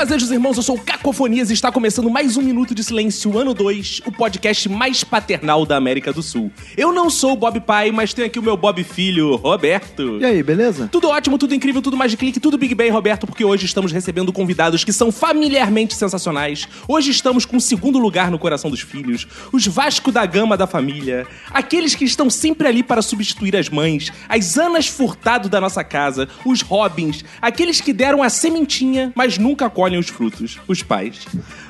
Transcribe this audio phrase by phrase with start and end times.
[0.00, 3.36] Bem, fazejos irmãos, eu sou o Cacofonias e está começando mais um Minuto de Silêncio,
[3.36, 6.50] ano 2, o podcast mais paternal da América do Sul.
[6.74, 10.18] Eu não sou o Bob pai, mas tenho aqui o meu Bob filho, Roberto.
[10.18, 10.88] E aí, beleza?
[10.90, 13.92] Tudo ótimo, tudo incrível, tudo mais de clique, tudo Big Bang, Roberto, porque hoje estamos
[13.92, 16.66] recebendo convidados que são familiarmente sensacionais.
[16.88, 20.66] Hoje estamos com o segundo lugar no coração dos filhos, os Vasco da Gama da
[20.66, 25.84] família, aqueles que estão sempre ali para substituir as mães, as Anas Furtado da nossa
[25.84, 31.26] casa, os Robins, aqueles que deram a sementinha, mas nunca colhem os frutos, os pais.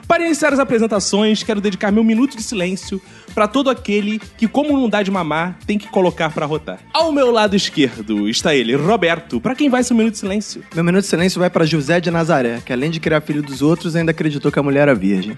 [0.06, 3.00] Para iniciar as apresentações, quero dedicar meu minuto de silêncio
[3.34, 6.81] para todo aquele que, como não dá de mamar, tem que colocar para rotar.
[6.92, 9.41] Ao meu lado esquerdo está ele, Roberto.
[9.41, 10.64] Para quem vai ser um minuto de silêncio?
[10.75, 13.62] Meu minuto de silêncio vai pra José de Nazaré, que além de criar filho dos
[13.62, 15.37] outros, ainda acreditou que a mulher era virgem.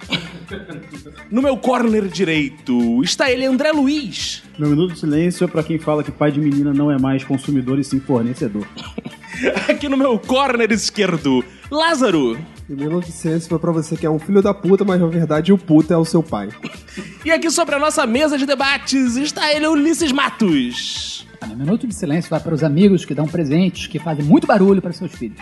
[1.31, 4.43] No meu corner direito está ele, André Luiz.
[4.59, 7.25] Meu minuto de silêncio é pra quem fala que pai de menina não é mais
[7.25, 8.67] consumidor e sim fornecedor.
[9.69, 12.39] Aqui no meu corner esquerdo, Lázaro.
[12.69, 15.07] E minuto de silêncio foi pra você que é um filho da puta, mas na
[15.07, 16.49] verdade o puta é o seu pai.
[17.25, 21.27] E aqui sobre a nossa mesa de debates está ele, Ulisses Matos.
[21.41, 24.47] Ah, meu minuto de silêncio vai para os amigos que dão presentes, que fazem muito
[24.47, 25.39] barulho para seus filhos.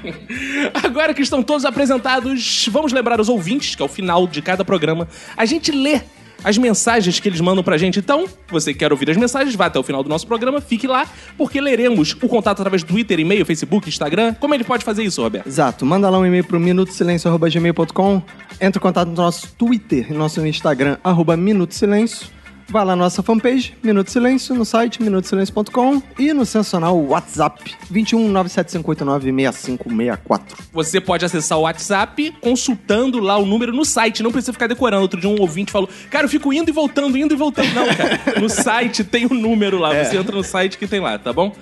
[0.84, 5.08] Agora que estão todos apresentados, vamos lembrar os ouvintes que ao final de cada programa
[5.34, 6.02] a gente lê
[6.44, 7.98] as mensagens que eles mandam pra gente.
[7.98, 11.06] Então, você quer ouvir as mensagens, vá até o final do nosso programa, fique lá,
[11.36, 14.34] porque leremos o contato através do Twitter, e-mail, Facebook, Instagram.
[14.34, 15.46] Como ele pode fazer isso, Roberto?
[15.46, 18.22] Exato, manda lá um e-mail pro minutosilencio.gmail.com,
[18.60, 22.33] entra em contato no nosso Twitter, no nosso Instagram, arroba Minuto Silêncio.
[22.68, 28.28] Vai lá na nossa fanpage, Minuto Silêncio, no site minutosilencio.com e no sensacional WhatsApp 21
[28.28, 30.56] 97589 6564.
[30.72, 35.02] Você pode acessar o WhatsApp consultando lá o número no site, não precisa ficar decorando.
[35.02, 37.72] Outro dia um ouvinte falou, cara, eu fico indo e voltando, indo e voltando.
[37.74, 41.18] Não, cara, no site tem o número lá, você entra no site que tem lá,
[41.18, 41.54] tá bom?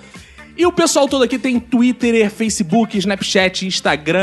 [0.57, 4.21] E o pessoal todo aqui tem Twitter, Facebook, Snapchat, Instagram,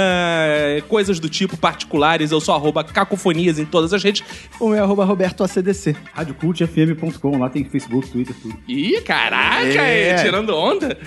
[0.88, 2.32] coisas do tipo particulares.
[2.32, 4.24] Eu sou arroba cacofonias em todas as redes.
[4.60, 5.96] O meu é arroba Roberto ACDC.
[6.14, 8.56] RadioCultFM.com, lá tem Facebook, Twitter, tudo.
[8.68, 10.10] Ih, caraca, É.
[10.10, 10.98] é, tirando onda.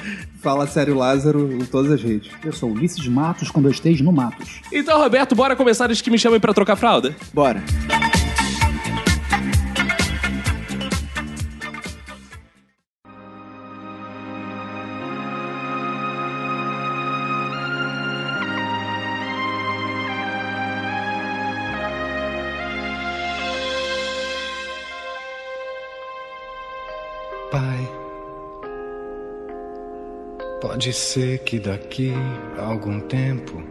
[0.43, 2.29] Fala sério Lázaro em todas as redes.
[2.45, 4.61] Eu sou Ulisses Matos com dois T's no Matos.
[4.73, 7.15] Então, Roberto, bora começar os que me chamem pra trocar fralda?
[7.33, 7.63] Bora.
[30.83, 32.13] Pode ser que daqui
[32.59, 33.63] a algum tempo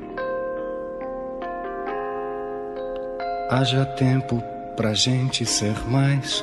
[3.49, 4.41] haja tempo
[4.77, 6.41] pra gente ser mais.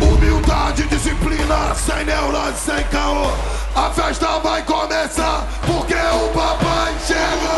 [0.00, 3.26] Humildade, disciplina, sem neurose, sem caô.
[3.74, 7.48] A festa vai começar porque o papai chegou.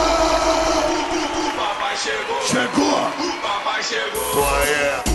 [1.47, 2.43] O papai chegou.
[2.47, 3.29] Chegou.
[3.29, 4.33] O papai chegou.
[4.33, 5.10] Qual é?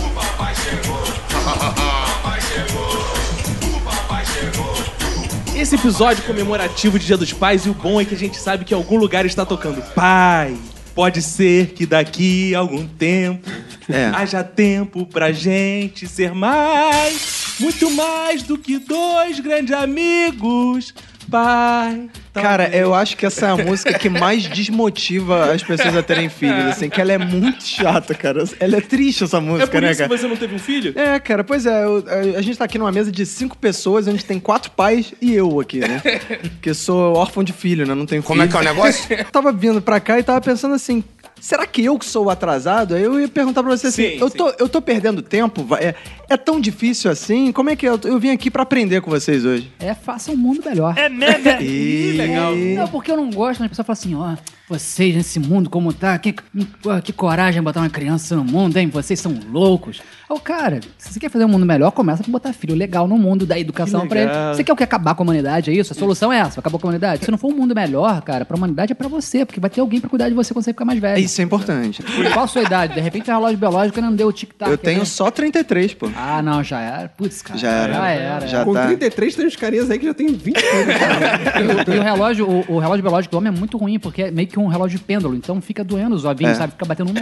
[5.56, 8.64] Esse episódio comemorativo de Dia dos Pais, e o bom é que a gente sabe
[8.64, 10.56] que em algum lugar está tocando Pai.
[10.94, 13.48] Pode ser que daqui a algum tempo
[13.88, 14.06] É.
[14.14, 20.94] haja tempo pra gente ser mais, muito mais do que dois grandes amigos.
[21.30, 22.08] Pai.
[22.34, 26.28] Cara, eu acho que essa é a música que mais desmotiva as pessoas a terem
[26.28, 28.44] filhos, assim, que ela é muito chata, cara.
[28.60, 30.18] Ela é triste essa É música, por né, isso que cara?
[30.20, 30.92] você não teve um filho?
[30.98, 34.06] É, cara, pois é, eu- a, a gente tá aqui numa mesa de cinco pessoas,
[34.06, 36.00] onde tem quatro pais e eu aqui, né?
[36.56, 37.94] Porque sou órfão de filho, né?
[37.94, 38.28] Não tenho filho.
[38.28, 39.12] Como é que é o negócio?
[39.14, 41.02] Eu tava vindo pra cá e tava pensando assim.
[41.40, 42.94] Será que eu que sou o atrasado?
[42.94, 44.36] Aí eu ia perguntar pra você assim: Sim, eu, sim.
[44.36, 45.66] tô, eu tô perdendo tempo?
[45.76, 45.94] É,
[46.28, 47.52] é tão difícil assim?
[47.52, 47.86] Como é que?
[47.86, 49.70] Eu, eu vim aqui pra aprender com vocês hoje.
[49.78, 50.94] É, faça um mundo melhor.
[50.96, 51.08] É
[51.62, 52.56] Ih, legal.
[52.56, 53.66] Não, porque eu não gosto, né?
[53.66, 54.34] A pessoa fala assim, ó,
[54.68, 56.34] vocês nesse mundo como tá, que,
[57.04, 58.88] que coragem botar uma criança no mundo, hein?
[58.88, 60.00] Vocês são loucos.
[60.28, 63.16] Ô, cara, se você quer fazer um mundo melhor, começa por botar filho legal no
[63.16, 64.30] mundo da educação pra ele.
[64.54, 64.82] Você quer o que?
[64.82, 65.92] Acabar com a humanidade, é isso?
[65.92, 67.24] A solução é essa, acabar com a humanidade?
[67.24, 69.80] Se não for um mundo melhor, cara, pra humanidade é pra você, porque vai ter
[69.80, 71.18] alguém pra cuidar de você quando você ficar mais velho.
[71.22, 72.02] Isso é importante.
[72.32, 72.94] Qual a sua idade?
[72.94, 74.68] De repente o relógio biológico não deu tic-tac.
[74.70, 75.04] Eu tenho né?
[75.04, 76.10] só 33, pô.
[76.16, 77.08] Ah, não, já era.
[77.08, 77.58] Putz, cara.
[77.58, 77.92] Já era.
[77.94, 78.46] Já era.
[78.48, 78.86] Já Com tá.
[78.86, 80.94] 33 tem uns carinhas aí que já tem 20 anos.
[81.86, 84.22] E o, e o relógio, o, o relógio biológico do homem é muito ruim, porque
[84.22, 86.56] é meio que um relógio de pêndulo, então fica doendo os ovinhos, É.
[86.56, 86.72] sabe?
[86.72, 87.14] Fica batendo um.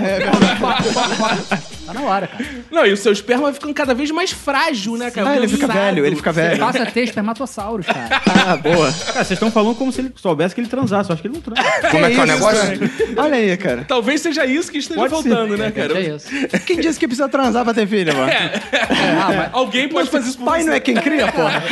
[1.87, 2.45] tá na hora, cara.
[2.71, 5.31] Não, e o seu esperma vai ficando cada vez mais frágil, né, cara?
[5.31, 5.85] Ah, ele fica Cansado.
[5.85, 6.59] velho, ele fica Você velho.
[6.61, 8.23] passa a ter espermatossauros, cara.
[8.47, 8.93] Ah, boa.
[8.93, 11.09] Cara, vocês estão falando como se ele soubesse que ele transasse.
[11.09, 11.63] Eu acho que ele não transa.
[11.91, 12.91] Como é que é o isso, negócio?
[13.17, 13.85] Olha aí, cara.
[13.89, 15.29] Talvez seja isso que esteja Pode ser.
[15.31, 15.99] faltando, né, cara?
[15.99, 16.29] É isso.
[16.67, 18.31] Quem disse que precisa transar pra ter filho, mano?
[18.33, 20.69] Ah, mas Alguém pode fazer isso por Pai você.
[20.69, 21.63] não é quem cria, porra.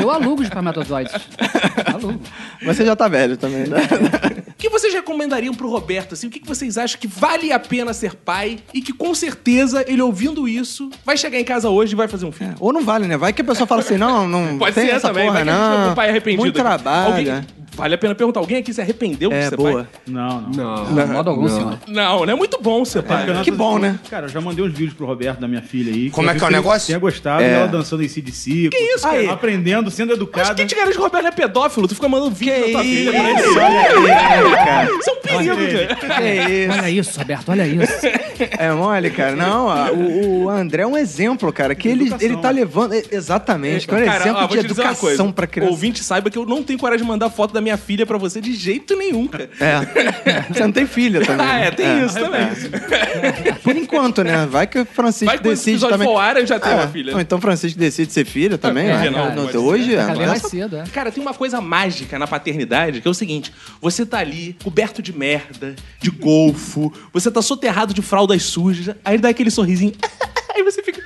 [0.00, 1.12] eu alugo de espermatozoides.
[1.92, 2.20] Alugo.
[2.64, 3.78] Você já tá velho também, né?
[4.62, 6.28] O que vocês recomendariam pro Roberto, assim?
[6.28, 9.84] O que que vocês acham que vale a pena ser pai e que com certeza
[9.88, 12.54] ele ouvindo isso vai chegar em casa hoje e vai fazer um filho?
[12.60, 13.16] Ou não vale, né?
[13.16, 15.44] Vai que a pessoa fala assim, não, não Pode tem ser essa também, porra, vai
[15.44, 15.90] que a gente tem não.
[15.90, 16.42] um pai arrependido.
[16.44, 17.12] Muito trabalho.
[17.12, 19.72] Alguém- Vale a pena perguntar, alguém aqui se arrependeu de É, ser boa.
[19.72, 19.86] pai?
[20.06, 20.84] Não, não.
[20.94, 21.78] De modo algum, senhor.
[21.88, 23.24] Não, não é muito bom ser pai.
[23.24, 23.98] Porque Que bom, né?
[24.10, 26.10] Cara, eu já mandei uns vídeos pro Roberto da minha filha aí.
[26.10, 26.86] Como é que é o negócio?
[26.88, 27.48] Tenha gostado É.
[27.50, 28.68] dela dançando em CDC.
[28.70, 29.32] Que isso, cara?
[29.32, 30.54] Aprendendo, sendo Mas educada.
[30.54, 31.88] quem te garante que o Roberto é pedófilo?
[31.88, 33.40] Tu fica mandando vídeo da tua filha pra ele.
[33.40, 34.90] Isso, olha aí, cara.
[34.98, 35.96] Isso é um perigo, cara.
[36.20, 36.72] Que isso.
[36.78, 38.06] Olha isso, Roberto, olha isso.
[38.58, 39.34] É mole, cara.
[39.36, 42.92] Não, a- o, o André é um exemplo, cara, que ele, ele tá levando...
[42.94, 45.70] é, Exatamente, que é um Cara, exemplo ó, de educação pra criança.
[45.70, 48.40] Ouvinte, saiba que eu não tenho coragem de mandar foto da minha filha pra você
[48.40, 49.48] de jeito nenhum, cara.
[49.58, 50.42] É.
[50.52, 51.46] Você não tem filha também.
[51.46, 52.48] Ah, é, tem isso também.
[53.62, 54.46] Por enquanto, né?
[54.46, 56.08] Vai que o Francisco Vai que quando decide episódio também.
[56.08, 56.78] for ar, eu já tenho É.
[56.78, 57.14] uma filha.
[57.14, 58.88] Ou então o Francisco decide ser filho também.
[58.88, 59.10] É, né?
[59.10, 59.98] não, Não, pode hoje é.
[59.98, 60.84] Cada vez mais cedo, é.
[60.92, 65.00] Cara, tem uma coisa mágica na paternidade que é o seguinte: você tá ali, coberto
[65.02, 69.92] de merda, de golfo, você tá soterrado de fraldas sujas, aí dá aquele sorrisinho.
[70.54, 71.00] Aí você fica.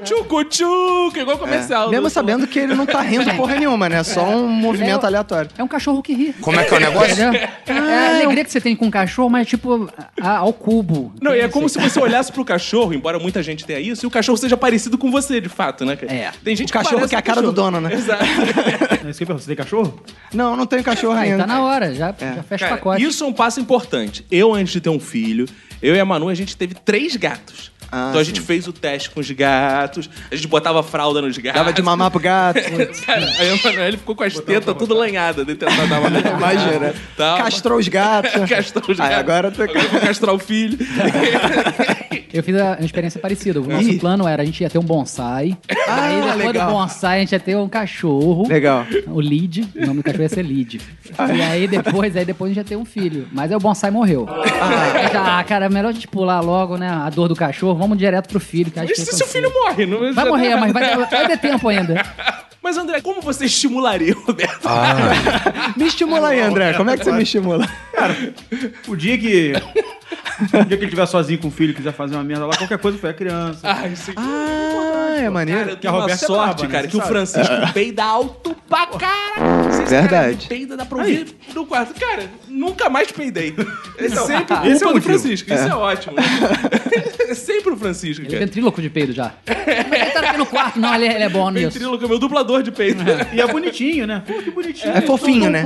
[0.00, 1.88] Oh, tchucu tchucu, igual comercial.
[1.88, 1.90] É.
[1.90, 4.02] Mesmo do- sabendo que ele não tá rindo porra nenhuma, né?
[4.02, 5.50] Só um movimento É, aleatório.
[5.58, 6.32] É um cachorro que ri.
[6.40, 7.22] Como é que é o negócio?
[7.22, 9.88] É a alegria que você tem com um cachorro, mas tipo,
[10.20, 11.12] a- ao cubo.
[11.20, 14.06] Não, e é como se você olhasse pro cachorro, embora muita gente tenha isso, e
[14.06, 15.96] o cachorro seja parecido com você, de fato, né?
[15.96, 16.12] cara?
[16.12, 16.30] É.
[16.44, 17.92] Tem gente O cachorro parece que é a cara do dono, né?
[17.94, 18.24] Exato.
[19.08, 20.00] É isso que eu pergunto, Você tem cachorro?
[20.34, 21.44] Não, não tenho cachorro Aí ainda.
[21.44, 23.02] tá na hora, já, já fecha o Cara, pacote.
[23.02, 24.24] isso é um passo importante.
[24.30, 25.46] Eu, antes de ter um filho,
[25.80, 27.72] eu e a Manu, a gente teve três gatos.
[27.90, 28.28] Ah, então a sim.
[28.30, 31.58] gente fez o teste com os gatos, a gente botava fralda nos gatos.
[31.60, 32.60] Dava de mamar pro gato.
[33.06, 36.94] Cara, aí o Manoel ficou com as tetas tudo lanhadas de tentar dar uma Imagina.
[37.16, 38.32] Tá, Castrou os gatos.
[38.48, 39.18] Castrou os Aí gatos.
[39.18, 40.78] agora tu- agora eu vou castrar o filho.
[42.30, 43.58] Eu fiz uma experiência parecida.
[43.60, 43.98] O nosso Ih.
[43.98, 45.56] plano era a gente ia ter um bonsai.
[45.88, 46.66] aí depois legal.
[46.66, 48.46] do bonsai a gente ia ter um cachorro.
[48.46, 48.84] Legal.
[49.06, 50.78] O Lid, o nome do cachorro ia ser Lid.
[51.36, 53.26] E aí depois, aí depois a gente ia ter um filho.
[53.32, 54.26] Mas aí o bonsai morreu.
[54.28, 56.88] Aí já, Ah, cara, é melhor a gente pular logo, né?
[56.90, 58.70] A dor do cachorro, vamos direto pro filho.
[58.70, 59.86] Que acho E que se é seu filho morre?
[59.86, 62.04] Não, Vai morrer, mas vai, vai ter tempo ainda.
[62.62, 64.68] Mas, André, como você estimularia o Roberto?
[65.76, 66.74] Me estimula aí, André.
[66.74, 67.68] Como é que você me estimula?
[68.86, 69.52] O dia que.
[70.40, 72.56] O dia que ele estiver sozinho com o filho e quiser fazer uma merda lá,
[72.56, 73.60] qualquer coisa foi a criança.
[73.62, 74.20] Ai, isso aqui.
[74.20, 75.70] Ah, é Cara, maneiro.
[75.70, 76.68] eu Que a uma Roberta é sorte, né?
[76.68, 77.10] cara, Você que o sabe.
[77.12, 79.72] Francisco peida alto pra caralho.
[79.72, 80.08] Se, Verdade.
[80.08, 81.98] Cara, ele peida, dá pra ouvir no quarto.
[81.98, 83.54] Cara, nunca mais peidei.
[83.98, 85.02] É sempre culpa esse é o do motivo.
[85.18, 85.52] Francisco.
[85.52, 86.14] Isso é ótimo.
[87.28, 88.46] É sempre o Francisco, Ele é cara.
[88.46, 89.34] ventríloco de peido já.
[89.46, 91.72] Mas ele tá aqui no quarto, não, ele, é- ele é bom nisso.
[91.72, 93.02] Ventríloco é meu dublador de peito.
[93.34, 94.22] E é bonitinho, né?
[94.26, 94.96] Pô, que bonitinho.
[94.96, 95.62] É fofinho, né?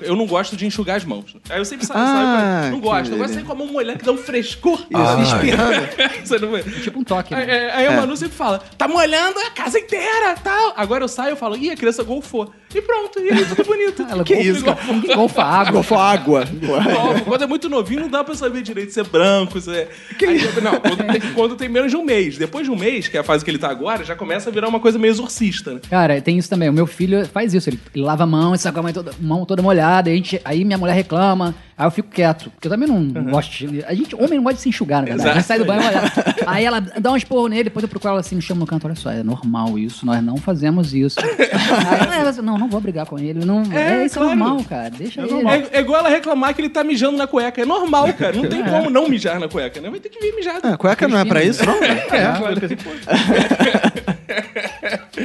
[0.00, 1.36] Eu não gosto de enxugar as mãos.
[1.48, 3.12] Aí eu sempre saio, Ah, saio com- Não que gosto.
[3.12, 4.80] Eu gosto de sair com a mão molhada que dá um frescor.
[4.90, 6.46] Isso, espirrando.
[6.62, 6.62] Vê?
[6.82, 7.34] Tipo um toque.
[7.34, 7.70] Aí, Né?
[7.72, 10.72] aí- aí o Manu sempre fala, tá molhando a casa inteira, tal.
[10.76, 12.52] Agora eu saio e falo, ih, a criança golfou.
[12.74, 14.02] E pronto, e aí tudo bonito.
[14.08, 14.78] Ela Que golfa- isso, cara?
[14.92, 15.72] Ninguém golfa água.
[15.72, 16.44] Golfou água.
[16.44, 17.24] Novo.
[17.24, 19.88] Quando é muito novinho, não dá pra saber direito se é branco, se é.
[20.26, 22.36] Aí, não, quando tem, quando tem menos de um mês.
[22.36, 24.52] Depois de um mês, que é a fase que ele tá agora, já começa a
[24.52, 25.80] virar uma coisa meio exorcista, né?
[25.88, 26.68] Cara, tem isso também.
[26.68, 27.70] O meu filho faz isso.
[27.70, 30.10] Ele, ele lava a mão, com a mão toda, mão toda molhada.
[30.10, 31.54] A gente- aí minha mulher reclama.
[31.78, 32.50] Aí eu fico quieto.
[32.50, 33.84] Porque eu também não gosto de.
[33.84, 35.28] A gente, homem não gosta de se enxugar, na verdade.
[35.28, 36.10] A gente sai do banho molhado.
[36.46, 38.86] Aí ela dá um esporro nele, depois eu procuro ela assim, me chama no canto.
[38.86, 41.18] Olha só, é normal isso, nós não fazemos isso.
[41.20, 43.44] Aí ela, não, não vou brigar com ele.
[43.44, 44.32] Não, É, é, isso claro.
[44.32, 44.90] é normal, cara.
[44.90, 45.46] Deixa ele.
[45.46, 47.60] É, é igual ela reclamar que ele tá mijando na cueca.
[47.60, 48.34] É normal, cara.
[48.34, 49.90] Não tem como não mijar na cueca, né?
[49.90, 50.60] Vai ter que vir mijado.
[50.62, 51.76] Ah, cueca não é pra isso, não?
[52.16, 52.60] É, claro.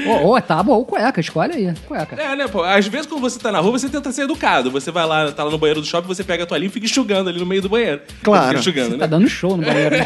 [0.08, 1.74] Ou, ou é tábua ou cueca, escolhe aí.
[1.88, 2.15] Cueca.
[2.22, 2.63] É, né, pô?
[2.63, 4.72] Às vezes, quando você tá na rua, você tenta ser educado.
[4.72, 6.86] Você vai lá, tá lá no banheiro do shopping, você pega a toalhinha e fica
[6.86, 8.01] enxugando ali no meio do banheiro.
[8.24, 8.48] Claro.
[8.48, 9.08] Fica enxugando, Tá né?
[9.08, 9.98] dando show no banheiro.
[9.98, 10.06] né?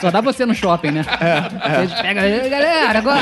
[0.00, 1.02] Só dá você no shopping, né?
[1.88, 3.20] Você pega, "Ei, galera, agora.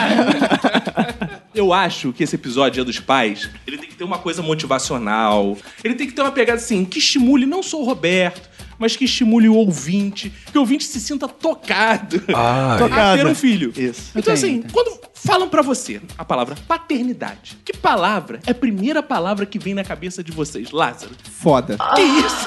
[1.55, 5.57] Eu acho que esse episódio Dia dos Pais, ele tem que ter uma coisa motivacional.
[5.83, 8.49] Ele tem que ter uma pegada assim, que estimule não só o Roberto,
[8.79, 13.23] mas que estimule o ouvinte, que o ouvinte se sinta tocado Ah, a Tocado.
[13.23, 13.73] ter um filho.
[13.77, 14.13] Isso.
[14.17, 19.47] Então, assim, quando falam pra você a palavra paternidade, que palavra é a primeira palavra
[19.47, 21.13] que vem na cabeça de vocês, Lázaro?
[21.31, 21.77] Foda.
[21.95, 22.45] Que isso?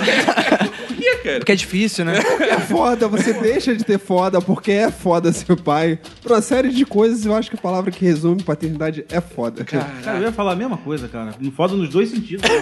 [0.87, 1.37] Por que, cara?
[1.39, 2.19] Porque é difícil, né?
[2.41, 5.99] É foda, você deixa de ter foda porque é foda ser pai.
[6.21, 9.63] Pra uma série de coisas, eu acho que a palavra que resume paternidade é foda.
[9.63, 11.33] Cara, eu ia falar a mesma coisa, cara.
[11.55, 12.43] Foda nos dois sentidos.
[12.49, 12.61] né?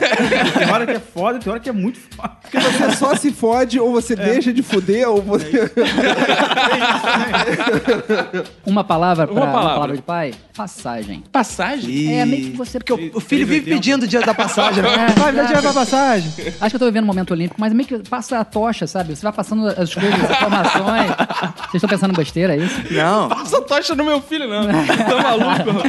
[0.58, 2.30] tem hora que é foda e tem hora que é muito foda.
[2.42, 5.72] Porque você só se fode, ou você deixa de fuder, ou você.
[8.66, 9.99] Uma palavra pra Uma uma palavra.
[10.00, 10.34] De pai?
[10.56, 11.24] Passagem.
[11.32, 12.20] Passagem?
[12.20, 12.80] É, meio que você.
[12.80, 14.82] Porque o, o filho vive pedindo o dia da passagem.
[14.84, 15.08] né?
[15.18, 16.32] Vai, me dá dinheiro pra passagem.
[16.60, 19.16] Acho que eu tô vivendo um momento olímpico, mas meio que passa a tocha, sabe?
[19.16, 21.08] Você vai passando as coisas, as informações.
[21.10, 22.82] Vocês estão pensando em besteira, é isso?
[22.92, 23.30] Não.
[23.30, 24.64] Passa tocha no meu filho, não.
[24.88, 25.88] tá maluco?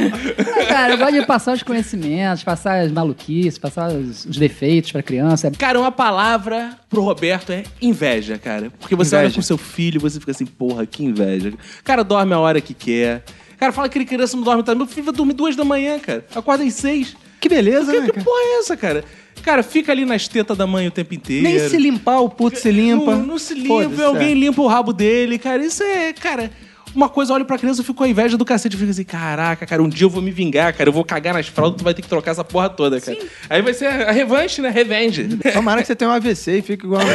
[0.59, 4.91] É, cara, eu gosto de passar os conhecimentos, passar as maluquices, passar os, os defeitos
[4.91, 5.51] pra criança.
[5.57, 8.71] Cara, uma palavra pro Roberto é inveja, cara.
[8.79, 9.25] Porque você Inveja.
[9.27, 11.49] olha pro seu filho e você fica assim, porra, que inveja.
[11.49, 13.23] O cara dorme a hora que quer.
[13.61, 14.73] Cara, fala que ele criança não dorme, tá?
[14.73, 16.25] Meu filho vai dormir duas da manhã, cara.
[16.33, 17.15] Acorda às seis.
[17.39, 18.05] Que beleza, Que, né?
[18.07, 18.23] que cara?
[18.23, 19.05] porra é essa, cara?
[19.43, 21.43] Cara, fica ali nas tetas da mãe o tempo inteiro.
[21.43, 23.15] Nem se limpar, o puto se limpa.
[23.15, 24.33] Não, não se limpa, alguém é.
[24.33, 25.63] limpa o rabo dele, cara.
[25.63, 26.49] Isso é, cara.
[26.95, 28.75] Uma coisa, eu olho pra criança, eu fico com a inveja do cacete.
[28.75, 30.89] Eu fico assim, caraca, cara, um dia eu vou me vingar, cara.
[30.89, 33.17] Eu vou cagar nas fraldas, tu vai ter que trocar essa porra toda, cara.
[33.49, 34.69] Aí vai ser a revanche, né?
[34.69, 35.37] Revenge.
[35.53, 37.01] Tomara que você tenha um AVC e fique igual.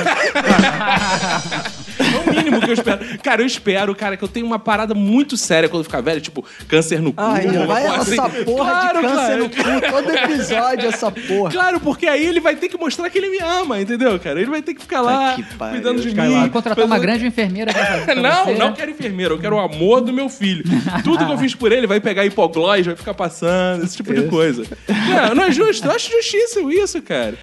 [1.98, 3.18] É o mínimo que eu espero.
[3.22, 6.20] Cara, eu espero, cara, que eu tenha uma parada muito séria quando eu ficar velho,
[6.20, 7.20] tipo, câncer no cu.
[7.22, 8.44] Ai, uma vai essa assim.
[8.44, 9.38] porra Claro, de câncer claro.
[9.38, 11.50] no cu, todo episódio essa porra.
[11.50, 14.38] Claro, porque aí ele vai ter que mostrar que ele me ama, entendeu, cara?
[14.40, 16.28] Ele vai ter que ficar lá que cuidando de mim.
[16.28, 16.48] lá.
[16.50, 18.54] Contratar uma grande enfermeira pra pra Não, você.
[18.54, 20.64] não quero enfermeiro, eu quero o amor do meu filho.
[21.04, 24.28] Tudo que eu fiz por ele vai pegar hipoglós, vai ficar passando, esse tipo de
[24.28, 24.64] coisa.
[24.88, 27.36] Não, não é justo, eu acho justíssimo isso, cara.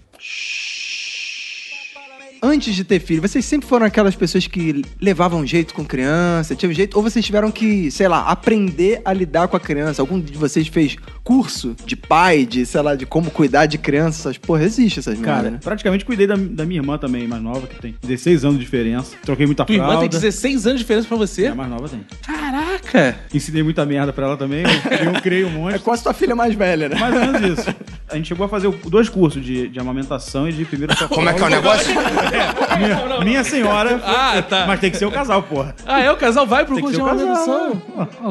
[2.45, 6.73] Antes de ter filho, vocês sempre foram aquelas pessoas que levavam jeito com criança, tinham
[6.73, 10.01] jeito, ou vocês tiveram que, sei lá, aprender a lidar com a criança?
[10.01, 14.19] Algum de vocês fez curso de pai, de, sei lá, de como cuidar de criança?
[14.29, 15.59] Essas porra, existe essas Cara, né?
[15.63, 19.15] praticamente cuidei da, da minha irmã também, mais nova, que tem 16 anos de diferença.
[19.23, 20.01] Troquei muita Tua irmã fralda.
[20.01, 21.47] tem 16 anos de diferença pra É, você?
[21.47, 22.01] a mais nova tem.
[22.25, 23.15] Caraca!
[23.33, 24.63] Ensinei muita merda pra ela também.
[24.65, 25.75] Eu, eu criei um monte.
[25.75, 26.97] É quase tua filha mais velha, né?
[27.00, 27.73] Mais ou menos isso.
[28.09, 31.15] A gente chegou a fazer dois cursos de, de amamentação e de primeiro socorro.
[31.15, 31.93] Como é que é o negócio?
[32.78, 34.02] Minha, minha senhora.
[34.06, 34.66] Ah, tá.
[34.68, 35.75] Mas tem que ser o casal, porra.
[35.86, 36.12] Ah, é?
[36.12, 37.56] O casal vai pro Tem que curso ser de o casal.
[37.56, 37.82] amamentação?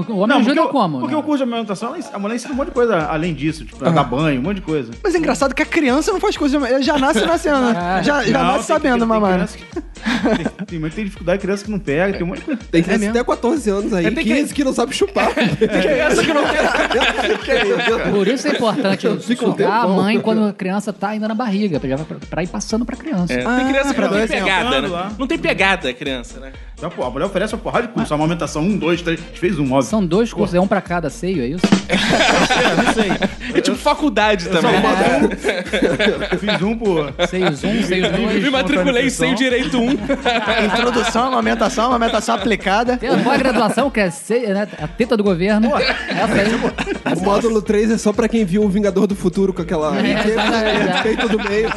[0.09, 0.99] O homem porque, ajuda o- como?
[1.01, 1.21] porque né?
[1.21, 3.65] o curso de amamentação, ela ens- a mulher ensina um monte de coisa além disso,
[3.65, 4.91] tipo, dar banho, um monte de coisa.
[5.03, 6.57] Mas é engraçado que a criança não faz coisa.
[6.57, 7.75] Ela já nasce nascendo, né?
[7.77, 9.33] Ah, Já, já Não, nasce tem- sabendo, tem, mamãe.
[9.35, 12.39] criança que- Tem, tem mãe que tem dificuldade, criança que não pega, tem um monte
[12.41, 12.61] de coisa.
[12.71, 13.17] Tem criança mesmo?
[13.19, 14.65] até 14 anos aí, É, tem 15 que...
[14.65, 15.31] não sabe chupar.
[15.37, 18.13] Essa que não tem.
[18.13, 19.97] Por isso é importante Fica um sugar a tempão.
[19.97, 23.33] mãe quando a criança tá ainda na barriga, pra, pra- pra ir passando pra criança.
[23.33, 24.89] É, tem criança que pra não tem dois, assim, pegada, né?
[24.89, 25.13] lá.
[25.19, 26.53] Não tem pegada a criança, né?
[26.77, 29.39] Então, pô, a mulher oferece uma porrada de curso, amamentação, um, dois, três, a gente
[29.39, 29.83] fez um, óbvio.
[29.89, 31.63] São dois cursos, é um pra cada seio, é isso?
[31.93, 33.11] É, não sei.
[33.55, 34.77] É tipo faculdade Só também.
[34.81, 34.93] uma-
[36.33, 37.13] Eu fiz um por.
[37.29, 38.43] Seios um, seios dois.
[38.43, 39.91] Me matriculei sem direito um.
[40.65, 42.97] Introdução, amamentação, amamentação aplicada.
[42.97, 44.67] Tem a pós-graduação, que é seio, né?
[44.81, 45.71] a teta do governo.
[45.77, 47.15] Essa aí.
[47.17, 50.13] O módulo 3 é só pra quem viu o Vingador do Futuro com aquela É,
[50.29, 51.03] exatamente.
[51.03, 51.69] peito do meio.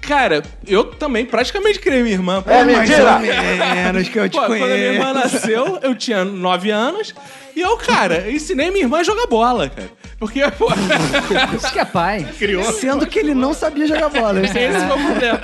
[0.00, 2.44] Cara, eu também praticamente criei minha irmã.
[2.46, 3.18] É mentira!
[3.18, 4.92] menos que eu te Pô, quando a minha conheço.
[4.92, 7.14] irmã nasceu, eu tinha 9 anos.
[7.56, 9.90] E eu, cara, ensinei minha irmã a jogar bola, cara.
[10.22, 10.68] Porque, pô,
[11.56, 12.24] Isso que é pai.
[12.78, 14.40] Sendo que ele não sabia jogar bola.
[14.40, 15.40] esse é o meu problema.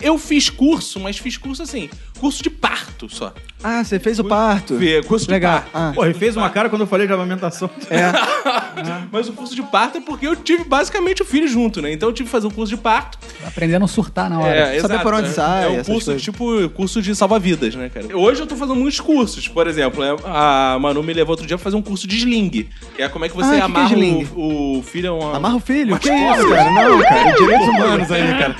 [0.00, 1.88] Eu fiz curso, mas fiz curso assim,
[2.18, 3.32] curso de parto só.
[3.62, 4.76] Ah, você fez o parto.
[4.76, 5.60] Vê, curso de Legal.
[5.60, 5.70] parto.
[5.72, 7.70] Ah, Pô, ele fez uma cara quando eu falei de amamentação.
[9.12, 11.92] Mas o curso de parto é porque eu tive basicamente o filho junto, né?
[11.92, 13.18] Então eu tive que fazer um curso de parto.
[13.46, 14.54] Aprendendo a surtar na hora.
[14.54, 15.32] É, Saber exato, por onde é.
[15.32, 16.22] sai, É um curso, coisas.
[16.22, 18.16] tipo, curso de salva-vidas, né, cara?
[18.16, 19.48] Hoje eu tô fazendo muitos cursos.
[19.48, 22.46] Por exemplo, né, a Manu me levou outro dia pra fazer um curso de sling.
[22.96, 24.28] Que é como é que você Ah, que que é amarra sling?
[24.34, 25.36] o, o filho a uma...
[25.36, 25.90] Amarra o filho?
[25.92, 26.34] Mas que como?
[26.34, 26.70] isso, cara?
[26.70, 27.30] Não, cara.
[27.36, 28.54] Direitos humanos aí, cara.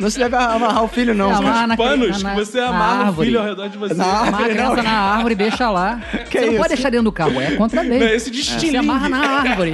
[0.00, 1.26] Não se deve amarrar o filho, não.
[1.30, 1.46] É, cara.
[1.46, 3.26] amarra na- panos na- que você amarra o árvore.
[3.28, 3.94] filho ao redor de você.
[3.94, 6.00] Na Amarra a criança na árvore e deixa lá.
[6.28, 6.56] Que você não isso?
[6.58, 7.98] pode deixar dentro do carro, é contra a lei.
[8.00, 8.76] Não, esse de Você estilingue.
[8.78, 9.72] amarra na árvore.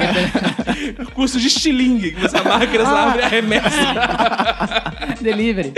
[1.15, 3.69] Curso de estilingue, que você amarra a criança na árvore e arremessa.
[5.23, 5.73] Delivery.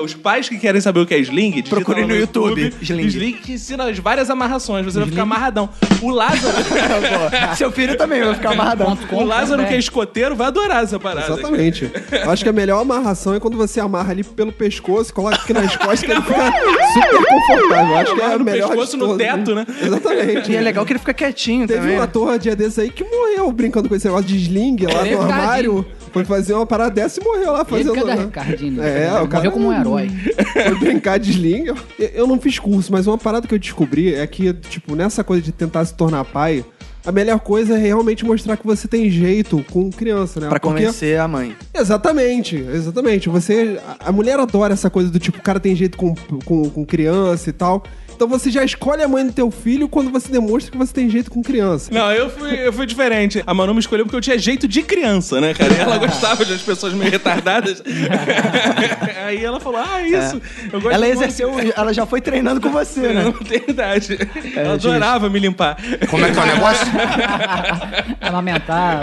[0.00, 3.06] Os pais que querem saber o que é sling, Procurem lá no YouTube, Sling.
[3.06, 3.32] sling.
[3.32, 5.68] te ensina as várias amarrações, você vai ficar amarradão.
[6.02, 6.54] O Lázaro,
[7.50, 8.98] Pô, Seu filho também vai ficar amarradão.
[9.12, 11.32] O Lázaro ponto que é escoteiro vai adorar essa parada.
[11.32, 11.90] Exatamente.
[12.12, 15.52] Eu acho que a melhor amarração é quando você amarra ali pelo pescoço, coloca aqui
[15.52, 16.52] nas costas, que ele fica
[16.92, 17.88] super confortável.
[17.90, 19.66] Eu acho que é a no melhor pescoço, no teto, né?
[19.82, 20.52] Exatamente.
[20.52, 21.98] E é legal que ele fica quietinho Teve também.
[21.98, 25.16] um ator dia desses aí que morreu brincando com esse negócio de sling lá Ele
[25.16, 25.86] no armário.
[26.16, 27.92] Foi fazer uma parada dessa e morreu lá Ele fazendo.
[27.92, 28.24] que é da né?
[28.24, 28.82] Ricardinho.
[28.82, 29.20] É, né?
[29.20, 30.08] o cara Morreu como um herói.
[30.52, 31.66] Foi brincar de sling.
[31.98, 35.42] Eu, não fiz curso, mas uma parada que eu descobri é que, tipo, nessa coisa
[35.42, 36.64] de tentar se tornar pai,
[37.04, 40.48] a melhor coisa é realmente mostrar que você tem jeito com criança, né?
[40.48, 41.54] Pra Porque- convencer a mãe.
[41.72, 43.28] Exatamente, exatamente.
[43.28, 43.78] Você.
[44.00, 46.84] A a mulher adora essa coisa do tipo, o cara tem jeito com, com, com
[46.86, 47.82] criança e tal.
[48.16, 51.10] Então você já escolhe a mãe do teu filho quando você demonstra que você tem
[51.10, 51.90] jeito com criança.
[51.92, 53.44] Não, eu fui, eu fui diferente.
[53.46, 55.74] A Manu me escolheu porque eu tinha jeito de criança, né, cara?
[55.74, 57.82] E ela gostava de as pessoas meio retardadas.
[59.26, 60.40] Aí ela falou: Ah, isso.
[60.72, 63.24] Eu gosto Ela de exerceu, ela já foi treinando com você, né?
[63.24, 64.18] Não tem idade.
[64.56, 65.76] ela adorava me limpar.
[66.08, 66.86] Como é que é o negócio?
[68.22, 69.00] Amamentar.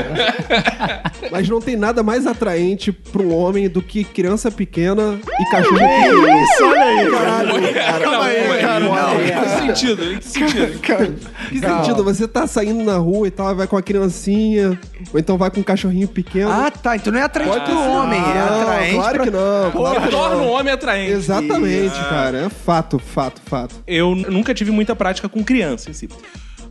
[1.32, 5.78] Mas não tem nada mais atraente pra um homem do que criança pequena e cachorro
[5.78, 6.44] pequeno.
[6.44, 7.12] Isso, olha aí.
[7.12, 8.00] Caralho, cara.
[8.04, 9.03] Calma aí, cara.
[9.08, 10.04] Não, Em que sentido?
[10.14, 10.80] Em que sentido?
[11.50, 12.04] Que sentido?
[12.04, 14.80] Você tá saindo na rua e tal, vai com a criancinha,
[15.14, 16.50] ou então vai com um cachorrinho pequeno.
[16.52, 16.96] Ah, tá.
[16.96, 17.90] Então não é atraente Pode pro ser.
[17.90, 19.24] homem, é Não, atraente claro pra...
[19.26, 19.72] que não.
[19.72, 20.46] Claro que Torna não.
[20.46, 21.12] o homem atraente.
[21.12, 22.38] Exatamente, cara.
[22.46, 23.76] É fato, fato, fato.
[23.86, 26.08] Eu nunca tive muita prática com criança em si.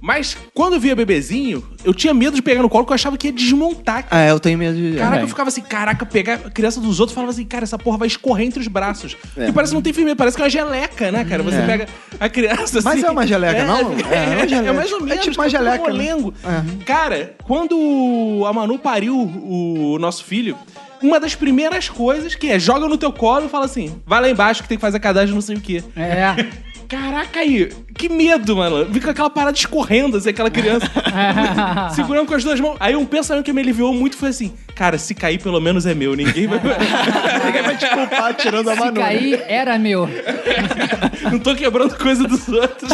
[0.03, 3.17] Mas quando eu via bebezinho, eu tinha medo de pegar no colo porque eu achava
[3.17, 4.05] que ia desmontar.
[4.11, 4.97] Ah, eu tenho medo de...
[4.99, 7.79] Caraca, eu ficava assim, caraca, pegar a criança dos outros e falava assim, cara, essa
[7.79, 9.17] porra vai escorrer entre os braços.
[9.37, 9.49] É.
[9.49, 11.45] E parece que não tem firmeza, parece que é uma geleca, né, cara?
[11.45, 11.67] Você É.
[11.67, 11.87] pega
[12.19, 12.89] a criança assim.
[12.89, 13.77] Mas é uma geleca, não?
[14.11, 14.73] É, É, é uma é, geleca.
[14.73, 15.25] mais ou É menos.
[15.25, 15.93] tipo uma cara, geleca, Um né?
[15.93, 16.35] molengo.
[16.85, 20.57] Cara, quando a Manu pariu o nosso filho,
[21.01, 24.29] uma das primeiras coisas que é joga no teu colo e fala assim: vai lá
[24.29, 25.83] embaixo que tem que fazer a cadastro não sei o quê.
[25.95, 26.35] É.
[26.93, 28.85] Caraca aí, que medo, mano.
[28.93, 30.87] Fica aquela parada escorrendo, assim, aquela criança
[31.97, 32.77] segurando com as duas mãos.
[32.79, 35.95] Aí um pensamento que me aliviou muito foi assim: cara, se cair pelo menos é
[35.95, 36.61] meu, ninguém vai.
[37.47, 39.01] Ninguém vai te culpar tirando a Se Manu.
[39.01, 40.07] cair, era meu.
[41.31, 42.91] não tô quebrando coisa dos outros.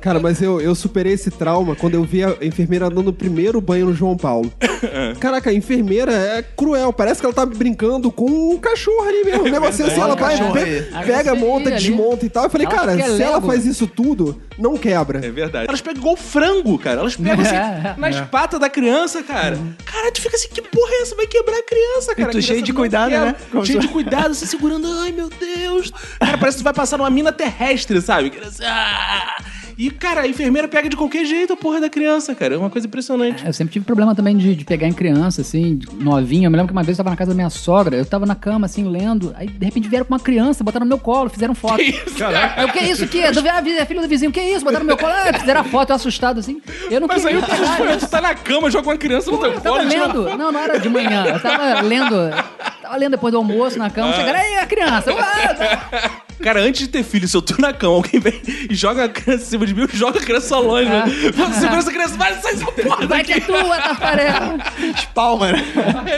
[0.00, 3.60] Cara, mas eu, eu superei esse trauma quando eu vi a enfermeira dando o primeiro
[3.60, 4.52] banho no João Paulo.
[5.20, 6.92] Caraca, a enfermeira é cruel.
[6.92, 9.46] Parece que ela tá brincando com um cachorro ali mesmo.
[9.46, 10.82] Um negocinho assim, ela vai, aí.
[11.06, 11.78] pega, você monta, ali.
[11.78, 12.44] desmonta e tal.
[12.44, 15.24] Eu falei, Ela cara, se ela faz isso tudo, não quebra.
[15.24, 15.66] É verdade.
[15.68, 17.00] Elas pegam igual frango, cara.
[17.00, 17.94] Elas pegam assim, É.
[17.96, 19.58] nas patas da criança, cara.
[19.84, 21.14] Cara, tu fica assim, que porra é essa?
[21.16, 22.30] Vai quebrar a criança, cara.
[22.30, 23.26] tu A cheio de cuidado, quebra.
[23.26, 23.36] né?
[23.50, 24.86] Como Cheio de cuidado, se segurando.
[25.00, 25.92] Ai, meu Deus.
[26.18, 28.30] Cara, parece que tu vai passar numa mina terrestre, sabe?
[28.30, 29.36] Criança, ah!
[29.76, 32.54] E, cara, a enfermeira pega de qualquer jeito a porra da criança, cara.
[32.54, 33.44] É uma coisa impressionante.
[33.44, 36.46] Eu sempre tive problema também de, de pegar em criança, assim, novinha.
[36.46, 38.26] Eu me lembro que uma vez eu tava na casa da minha sogra, eu tava
[38.26, 39.34] na cama, assim, lendo.
[39.36, 41.76] Aí, de repente, vieram com uma criança, botaram no meu colo, fizeram foto.
[41.76, 42.54] Que isso, cara?
[42.56, 43.20] Aí, o que é isso aqui?
[43.20, 44.64] É, do, é filho do vizinho, o que é isso?
[44.64, 46.60] Botaram no meu colo, ah, fizeram a foto, eu assustado, assim.
[46.90, 49.60] Eu não Mas aí queria tu, tá na cama, joga uma criança no teu Eu
[49.60, 49.88] tava colo.
[49.88, 50.36] lendo.
[50.36, 51.24] Não, não era de manhã.
[51.26, 52.30] Eu tava lendo.
[52.82, 54.12] Tava lendo depois do almoço na cama.
[54.12, 55.12] Chegaram aí, a criança.
[55.12, 56.22] Tá.
[56.42, 59.08] Cara, antes de ter filho, se eu tô na cama, alguém vem e joga a
[59.08, 61.04] criança em cima de mim, eu jogo a criança longe, né?
[61.58, 63.52] Segura essa criança, vai, sai essa porra Vai que daqui.
[63.52, 64.58] é tua, Tafarel.
[64.94, 65.62] Espalma, né?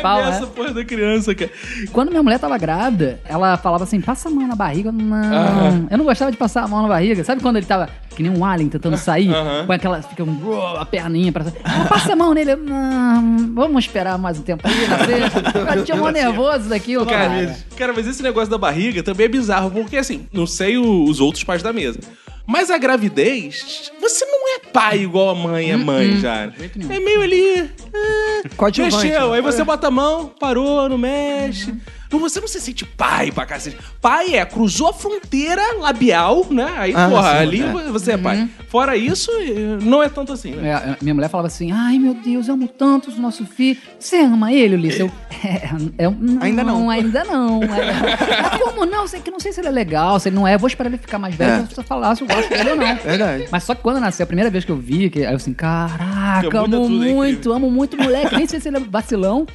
[0.03, 0.29] Pau, Arrebenta é.
[0.29, 1.51] essa porra da criança, cara.
[1.93, 4.91] Quando minha mulher tava grávida, ela falava assim: passa a mão na barriga.
[4.93, 5.87] Não.
[5.91, 7.23] Eu não gostava de passar a mão na barriga.
[7.25, 9.31] Sabe quando ele tava que nem um alien tentando sair?
[9.67, 10.03] Com aquela.
[10.03, 11.55] Fica um, a perninha pra sair.
[11.65, 12.57] Ah, passa a mão nele.
[12.57, 15.77] Não, vamos esperar mais um tempo aí.
[15.77, 17.29] Eu tinha mó nervoso daquilo, cara.
[17.29, 21.05] Cara, cara, mas esse negócio da barriga também é bizarro, porque assim, não sei o-
[21.05, 21.99] os outros pais da mesa.
[22.47, 26.53] Mas a gravidez, você não é pai igual a mãe é mãe já.
[26.91, 27.71] É meio ali.
[27.93, 29.37] É, Coadjuvante, mexeu, né?
[29.37, 31.75] aí você bota a mão, parou, não mexe.
[32.17, 33.77] Não, você não se sente pai pra cacete.
[34.01, 36.73] Pai é, cruzou a fronteira labial, né?
[36.79, 37.91] Aí, Ah, porra, sim, ali é.
[37.91, 38.49] você é pai.
[38.69, 40.71] Fora isso, eh, não é tanto assim, né?
[40.71, 43.79] É, minha mulher falava assim: Ai meu Deus, eu amo tanto o nosso filho.
[43.99, 45.01] Você ama ele, Ulisses?
[45.01, 45.11] Eu.
[45.45, 46.89] É, é, não, Ainda não.
[46.91, 47.61] Ainda não.
[47.61, 49.07] Mas como não?
[49.07, 50.55] Sei que não sei se ele é legal, se ele não é.
[50.55, 51.59] Eu vou esperar ele ficar mais velho É.
[51.63, 52.97] pra você falar se eu gosto dele ou não.
[52.97, 53.47] Verdade.
[53.51, 55.53] Mas só que quando nasceu, a primeira vez que eu vi, que, aí eu assim,
[55.53, 58.35] caraca, amo tudo, é muito, amo muito moleque.
[58.37, 59.47] Nem sei se ele é vacilão,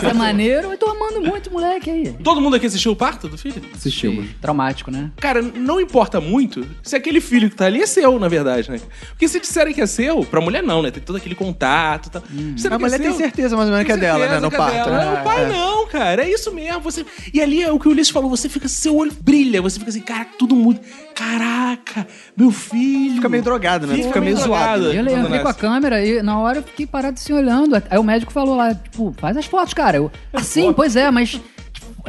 [0.00, 0.72] se é maneiro.
[0.72, 2.12] Eu tô amando muito moleque aí.
[2.22, 3.62] Todo mundo aqui assistiu o parto do filho?
[3.74, 4.26] Assistimos.
[4.40, 5.10] Traumático, né?
[5.16, 8.80] Cara, não importa muito se aquele filho que tá ali é seu, na verdade, né?
[9.10, 10.90] Porque se disserem que é seu, pra mulher não, né?
[10.90, 12.22] Tem todo aquele contato e tal.
[12.30, 14.18] Disserem A que é mulher tem seu, certeza mais ou menos que é tem dela,
[14.26, 14.40] né?
[14.40, 14.90] certeza No que é parto.
[14.90, 15.12] dela.
[15.14, 15.20] né?
[15.20, 15.48] O pai É.
[15.48, 16.22] não, cara.
[16.24, 16.80] É isso mesmo.
[16.80, 17.04] Você...
[17.32, 19.90] E ali é o que o Ulisses falou, você fica, seu olho brilha, você fica
[19.90, 20.80] assim, cara, tudo muda.
[21.14, 23.16] Caraca, meu filho.
[23.16, 23.94] Fica meio drogado, né?
[23.94, 24.86] Fica, meio zoado.
[24.86, 27.74] Eu, eu quando fiquei com a câmera e na hora eu fiquei parado assim olhando.
[27.90, 29.98] Aí o médico falou lá, tipo, faz as fotos, cara.
[29.98, 31.40] Eu, assim, pois é, mas.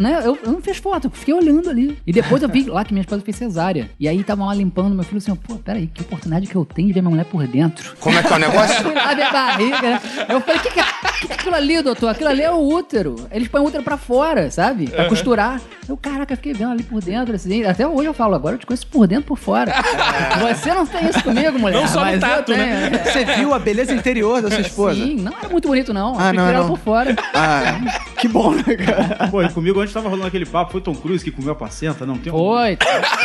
[0.02, 1.98] Né, eu, eu não fiz foto, eu fiquei olhando ali.
[2.08, 3.90] E depois eu vi lá que minha esposa fez cesárea.
[4.00, 6.88] E aí tava lá limpando meu filho assim, pô, peraí, que oportunidade que eu tenho
[6.88, 7.96] de ver minha mulher por dentro.
[8.00, 8.94] Como é que é o negócio?
[8.94, 10.02] Lá a barriga.
[10.28, 10.84] Eu falei, o que, que, é,
[11.20, 12.10] que que é aquilo ali, doutor?
[12.10, 13.16] Aquilo ali é o útero.
[13.32, 14.88] Eles põem o útero pra fora, sabe?
[14.88, 15.62] Pra costurar.
[15.88, 17.64] Eu, caraca, fiquei vendo ali por dentro, assim.
[17.64, 19.74] Até hoje eu falo, agora eu te conheço por dentro e por fora.
[20.42, 21.80] Você não tem isso comigo, mulher.
[21.80, 22.90] Não só no tato, né?
[22.90, 23.02] tenho.
[23.02, 23.04] É.
[23.04, 24.96] Você viu a beleza interior da sua esposa?
[25.04, 26.18] Sim, não era muito bonito, não.
[26.18, 26.68] Ah, eu não, não.
[26.68, 27.16] por fora.
[27.34, 27.80] Ah,
[28.18, 29.28] que bom, né, cara?
[29.30, 32.06] Pô, e comigo antes tava rolando aquele papo, foi Tom Cruise que comeu a placenta,
[32.06, 32.36] não tem um...
[32.36, 32.78] Oi.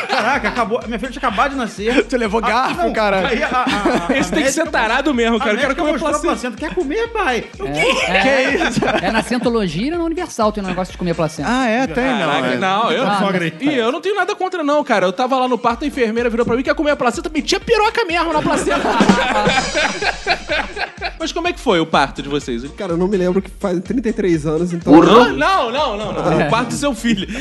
[0.09, 0.81] Caraca, acabou.
[0.87, 2.05] Minha filha tinha acabado de nascer.
[2.09, 3.29] Você levou garfo, não, cara.
[3.29, 5.53] Aí a, a, a, Esse tem que ser tarado mesmo, cara.
[5.53, 6.57] Eu quero médica comer mostrou a placenta.
[6.57, 6.57] placenta.
[6.57, 7.45] Quer comer, pai?
[7.59, 8.81] Eu É, Que isso?
[9.03, 11.49] É na Cientologia e na Universal tem um negócio de comer placenta.
[11.51, 12.19] Ah, é, tem, não.
[12.19, 12.57] Caraca, é.
[12.57, 13.07] não, eu.
[13.07, 13.55] Ah, sogra aí.
[13.61, 15.07] E eu não tenho nada contra, não, cara.
[15.07, 17.61] Eu tava lá no parto, a enfermeira virou pra mim, quer comer a placenta, metia
[17.61, 18.83] piroca mesmo na placenta.
[21.19, 22.63] Mas como é que foi o parto de vocês?
[22.77, 24.95] Cara, eu não me lembro que faz 33 anos, então.
[25.03, 26.46] Ah, Não, não, não, não.
[26.47, 27.27] O parto do seu filho.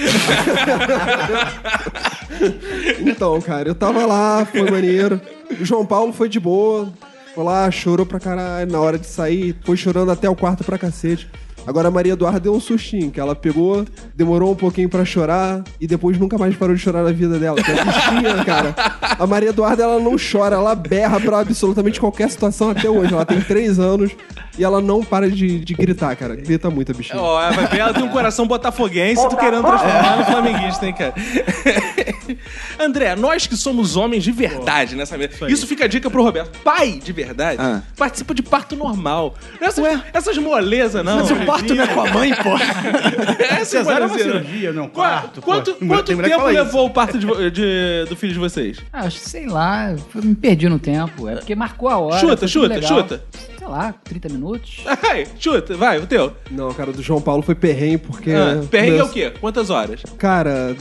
[3.00, 5.22] Então, cara, eu tava lá, foi maneiro.
[5.60, 6.92] O João Paulo foi de boa.
[7.34, 8.72] Foi lá, chorou pra caralho.
[8.72, 11.30] Na hora de sair, foi chorando até o quarto pra cacete.
[11.68, 15.64] Agora a Maria Eduarda deu um sustinho, que ela pegou, demorou um pouquinho pra chorar
[15.80, 17.62] e depois nunca mais parou de chorar na vida dela.
[17.62, 18.76] Que é bichinha, cara.
[19.18, 23.14] A Maria Eduarda, ela não chora, ela berra pra absolutamente qualquer situação até hoje.
[23.14, 24.12] Ela tem três anos
[24.58, 26.36] e ela não para de, de gritar, cara.
[26.36, 27.20] Grita muito a bichinha.
[27.22, 31.14] Ó, vai ver, ela tem um coração botafoguense, tu querendo transformar no flamenguista, hein, cara?
[32.80, 35.50] André, nós que somos homens de verdade nessa mesa.
[35.50, 36.58] Isso, fica a dica pro Roberto.
[36.64, 37.82] Pai de verdade, Ah.
[37.98, 39.36] participa de parto normal.
[39.60, 41.18] Essas, essas molezas, não.
[41.18, 42.50] Mas o parto não é com a mãe, pô.
[43.44, 44.24] Essas Cesárea é uma não.
[44.24, 44.88] cirurgia, não.
[44.88, 45.42] Qua- Quarto, pô.
[45.42, 46.64] Quanto, Tem quanto tempo fala isso.
[46.64, 48.78] levou o parto de de- do filho de vocês?
[48.92, 51.28] Ah, acho que sei lá, me perdi no tempo.
[51.30, 52.20] É porque marcou a hora.
[52.20, 53.24] Chuta, chuta, chuta.
[53.66, 54.84] Sei lá, 30 minutos.
[55.02, 56.32] Vai, chuta, vai, o teu.
[56.52, 58.32] Não, cara, do João Paulo foi perrengue, porque.
[58.32, 59.34] Ah, perrengue é o quê?
[59.42, 60.04] Quantas horas?
[60.20, 60.76] Cara,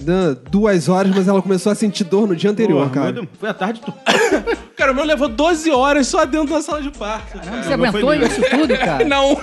[0.50, 3.12] duas horas, mas ela começou a sentir dor no dia anterior, Porra, cara.
[3.12, 3.96] meu Foi a tarde toda.
[4.76, 7.38] Cara, o meu levou 12 horas só dentro da sala de parto.
[7.38, 9.04] Você meu foi aguentou isso tudo, cara?
[9.06, 9.40] Não,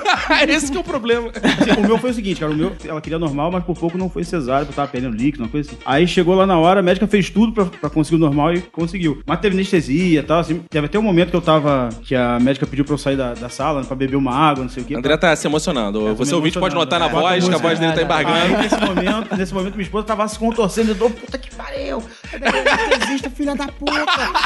[0.47, 1.31] esse que é o problema.
[1.77, 2.51] O meu foi o seguinte, cara.
[2.51, 5.43] O meu, ela queria normal, mas por pouco não foi cesárea, porque tava perdendo líquido,
[5.43, 5.79] uma coisa assim.
[5.85, 8.61] Aí chegou lá na hora, a médica fez tudo pra, pra conseguir o normal e
[8.61, 9.21] conseguiu.
[9.25, 10.61] Mas teve anestesia e tal, assim.
[10.69, 11.89] Teve até um momento que eu tava.
[12.03, 14.69] que a médica pediu pra eu sair da, da sala pra beber uma água, não
[14.69, 14.95] sei o quê.
[14.95, 15.99] André tá se emocionando.
[15.99, 18.37] tô Você me ouvinte pode notar na voz que a voz dele tá embargando.
[18.37, 20.91] Aí, nesse momento, nesse momento, minha esposa tava se contorcendo.
[20.91, 22.03] Eu tô, puta que pariu!
[23.03, 23.93] Existe, filha da puta!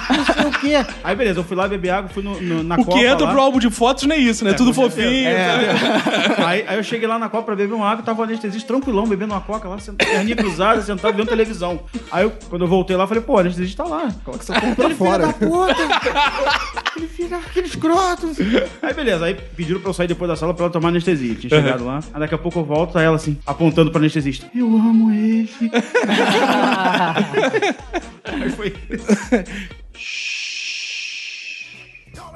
[0.10, 0.86] Não sei o quê.
[1.04, 3.26] Aí, beleza, eu fui lá beber água, fui no, no- na O Copa que entra
[3.26, 3.32] lá.
[3.32, 4.54] pro álbum de fotos não é isso, né?
[4.54, 5.08] Tudo com certeza.
[5.08, 5.30] fofinho.
[5.30, 6.36] É.
[6.46, 9.06] aí, aí eu cheguei lá na Copa pra beber uma água, tava o anestesista tranquilão,
[9.08, 11.82] bebendo uma coca lá, sentado, perninha cruzada, sentado vendo televisão.
[12.12, 14.10] Aí eu, quando eu voltei lá, falei, pô, o anestesista tá lá.
[14.24, 15.36] Coloca essa porra pra fora.
[16.96, 18.30] Ele fica aquele escroto.
[18.82, 21.36] Aí beleza, aí pediram pra eu sair depois da sala pra ela tomar anestesia.
[21.36, 22.00] Tinha chegado lá.
[22.14, 24.48] Aí daqui a pouco eu volto, tá ela assim, apontando pro anestesista.
[24.56, 25.50] Eu amo ele.
[28.24, 28.74] aí foi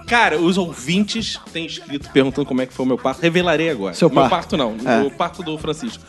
[0.08, 3.22] Cara, os ouvintes têm escrito perguntando como é que foi o meu parto.
[3.22, 3.94] Revelarei agora.
[3.94, 4.30] Seu meu parto.
[4.32, 5.02] parto não, É.
[5.04, 6.04] o parto do Francisco.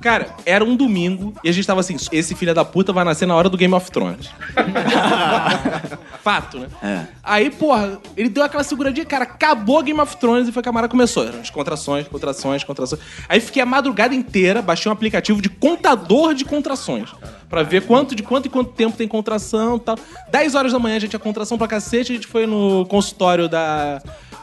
[0.00, 3.26] Cara, era um domingo e a gente tava assim: esse filho da puta vai nascer
[3.26, 4.30] na hora do Game of Thrones.
[6.22, 6.68] Fato, né?
[6.82, 7.06] É.
[7.22, 10.72] Aí, porra, ele deu aquela seguradinha, cara, acabou Game of Thrones e foi que a
[10.72, 11.26] Mara começou.
[11.26, 13.00] Eram as contrações, contrações, contrações.
[13.28, 17.10] Aí fiquei a madrugada inteira, baixei um aplicativo de contador de contrações.
[17.48, 19.98] Pra ver quanto de quanto e quanto tempo tem contração e tal.
[20.30, 23.48] 10 horas da manhã a gente tinha contração pra cacete, a gente foi no consultório
[23.48, 24.00] da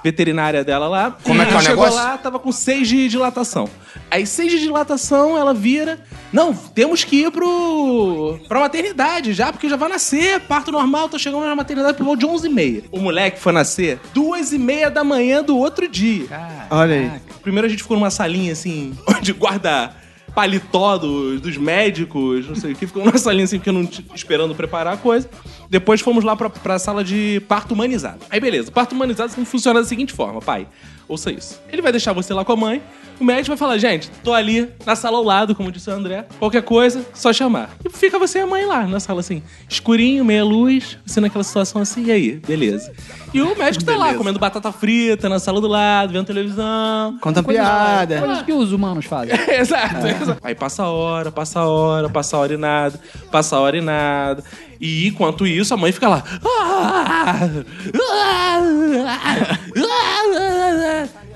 [0.08, 1.18] veterinária dela lá.
[1.24, 1.96] Como é que é o Chegou negócio?
[2.04, 3.70] lá, tava com 6 de dilatação.
[4.10, 6.00] Aí 6 de dilatação, ela vira.
[6.32, 8.40] Não, temos que ir pro.
[8.48, 10.40] pra maternidade já, porque já vai nascer.
[10.42, 13.52] Parto normal, tô chegando na maternidade por volta de 11 h 30 O moleque foi
[13.52, 16.28] nascer 2 h 30 da manhã do outro dia.
[16.70, 17.12] Olha aí.
[17.42, 19.94] Primeiro a gente ficou numa salinha assim, onde guarda
[20.38, 22.86] paletó do- dos médicos, não sei o que.
[22.86, 25.28] Ficou numa salinha assim, porque não esperando preparar a coisa.
[25.68, 28.20] Depois fomos lá pra, pra sala de parto humanizado.
[28.30, 30.68] Aí beleza, parto humanizado funciona da seguinte forma, pai.
[31.08, 31.62] Ouça isso.
[31.72, 32.82] Ele vai deixar você lá com a mãe.
[33.20, 36.26] O médico vai falar, gente, tô ali na sala ao lado, como disse o André.
[36.38, 37.72] Qualquer coisa, só chamar.
[37.84, 41.44] E fica você e a mãe lá, na sala assim, escurinho, meia luz, você naquela
[41.44, 42.32] situação assim, e aí?
[42.46, 42.94] Beleza.
[43.34, 47.18] E o médico tá lá, comendo batata frita na sala do lado, vendo televisão.
[47.20, 48.20] Conta Coisas- piada.
[48.20, 49.34] Coisas que os humanos fazem.
[49.50, 50.40] exato, exato.
[50.44, 53.00] Aí passa a hora, passa a hora, passa a hora e nada,
[53.32, 54.44] passa a hora e nada.
[54.80, 56.24] E enquanto isso, a mãe fica lá.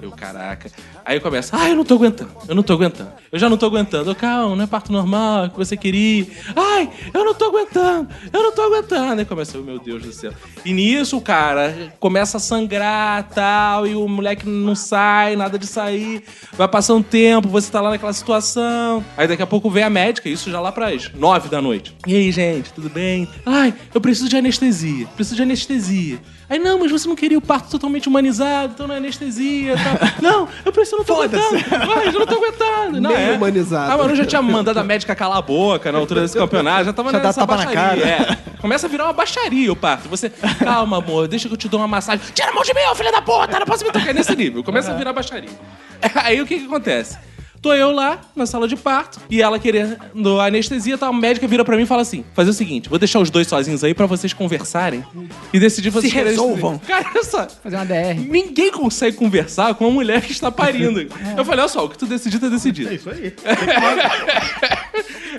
[0.02, 0.70] Eu, caraca.
[1.06, 3.12] Aí começa, ai, eu não tô aguentando, eu não tô aguentando.
[3.32, 4.14] Eu já não tô aguentando.
[4.16, 6.28] Calma, não é parto normal, é o que você queria.
[6.56, 9.20] Ai, eu não tô aguentando, eu não tô aguentando.
[9.20, 10.34] Aí começa, oh, meu Deus do céu.
[10.64, 16.24] E nisso, cara, começa a sangrar tal, e o moleque não sai, nada de sair.
[16.54, 19.04] Vai passando tempo, você tá lá naquela situação.
[19.18, 21.96] Aí daqui a pouco vem a médica, isso já lá pras nove da noite.
[22.06, 23.28] E aí, gente, tudo bem?
[23.46, 26.20] Ai, eu preciso de anestesia, preciso de anestesia.
[26.52, 30.10] Aí, não, mas você não queria o parto totalmente humanizado, então não é anestesia tal.
[30.22, 31.58] Não, eu preciso não tô aguentando.
[31.88, 33.00] Vai, eu não tô aguentando.
[33.00, 33.38] Não, Meio é.
[33.38, 33.94] humanizado.
[33.94, 36.92] A Manu já tinha mandado a médica calar a boca na altura desse campeonato, já
[36.94, 37.74] tava Já nessa na baixaria.
[37.74, 38.02] cara.
[38.02, 38.38] É.
[38.60, 40.10] Começa a virar uma baixaria o parto.
[40.10, 42.24] Você, calma, amor, deixa que eu te dou uma massagem.
[42.34, 44.10] Tira a mão de mim, ô filho da puta, não posso me tocar.
[44.10, 44.62] É nesse nível.
[44.62, 45.50] Começa a virar baixaria.
[46.16, 47.18] Aí o que que acontece?
[47.62, 51.08] Tô eu lá na sala de parto e ela querendo anestesia, tá?
[51.08, 53.48] A médica vira pra mim e fala assim: fazer o seguinte, vou deixar os dois
[53.48, 55.06] sozinhos aí pra vocês conversarem
[55.54, 56.80] e decidir vocês Se resolvam.
[56.80, 57.48] Cara, essa.
[57.64, 58.16] Fazer uma DR.
[58.28, 61.02] Ninguém consegue conversar com uma mulher que está parindo.
[61.38, 62.90] Eu falei, olha só, o que tu decidir, tá decidido.
[62.90, 63.34] É isso aí.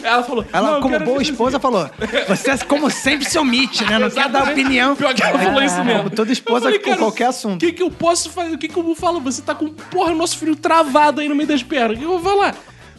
[0.03, 1.89] Ela falou, Ela, "Não, eu como boa anestesia." esposa, falou:
[2.29, 3.99] Você, como sempre, se omite, né?
[3.99, 4.97] Não quer dar opinião.
[4.97, 6.03] Pior que ela falou isso mesmo.
[6.05, 7.61] Como toda esposa falei, com qualquer O assunto.
[7.61, 8.55] que, que eu posso fazer?
[8.55, 9.21] O que, que eu vou falar?
[9.21, 11.97] Você tá com, porra, nosso filho travado aí no meio das pernas.
[11.97, 12.55] O que eu vou falar?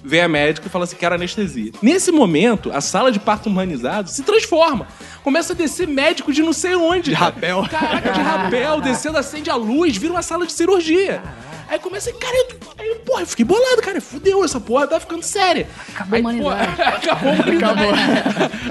[0.06, 1.71] Vem a médica e fala assim, quero anestesia.
[1.82, 4.86] Nesse momento, a sala de parto humanizado se transforma.
[5.23, 7.12] Começa a descer médico de não sei onde.
[7.12, 7.65] De rapel.
[7.69, 11.23] Caraca, de rapel, descendo, acende a luz, vira uma sala de cirurgia.
[11.69, 14.02] Aí começa, cara, eu, aí, porra, eu fiquei bolado, cara.
[14.02, 15.67] Fudeu, essa porra tá ficando séria.
[15.95, 16.63] Acabou a Aí, porra,
[16.97, 17.82] acabou a humanidade.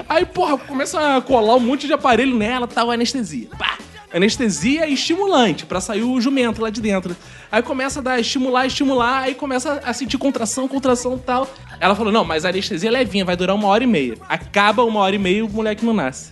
[0.07, 3.47] Aí, porra, começa a colar um monte de aparelho nela, tal, anestesia.
[3.57, 3.77] Pá!
[4.13, 7.15] Anestesia e estimulante, pra sair o jumento lá de dentro.
[7.51, 11.49] Aí começa a dar estimular, estimular, aí começa a sentir contração, contração e tal.
[11.79, 14.15] Ela falou: não, mas a anestesia é levinha, vai durar uma hora e meia.
[14.29, 16.31] Acaba uma hora e meia e o moleque não nasce.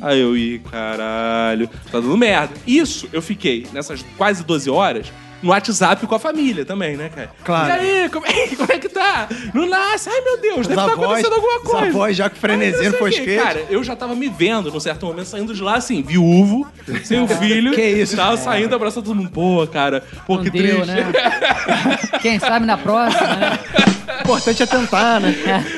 [0.00, 2.54] Aí eu, ih, caralho, tá dando merda.
[2.66, 7.30] Isso eu fiquei nessas quase 12 horas no WhatsApp com a família também, né, cara?
[7.44, 7.82] Claro.
[7.82, 9.28] E aí, como é, como é que tá?
[9.54, 10.08] Não nasce?
[10.10, 11.86] Ai, meu Deus, deve Os estar avós- acontecendo alguma os coisa.
[11.86, 13.16] avós já com Ai, frenesia não sei no o quê.
[13.16, 13.42] fosquete.
[13.42, 16.66] Cara, eu já tava me vendo num certo momento saindo de lá, assim, viúvo,
[17.04, 17.72] sem o filho.
[17.72, 18.16] Que isso?
[18.16, 19.30] Tava saindo, abraçando todo mundo.
[19.30, 20.86] Pô, cara, pô, Não que deu, triste.
[20.86, 21.06] né?
[22.20, 23.58] Quem sabe na próxima, né?
[24.18, 25.34] O importante é tentar, né?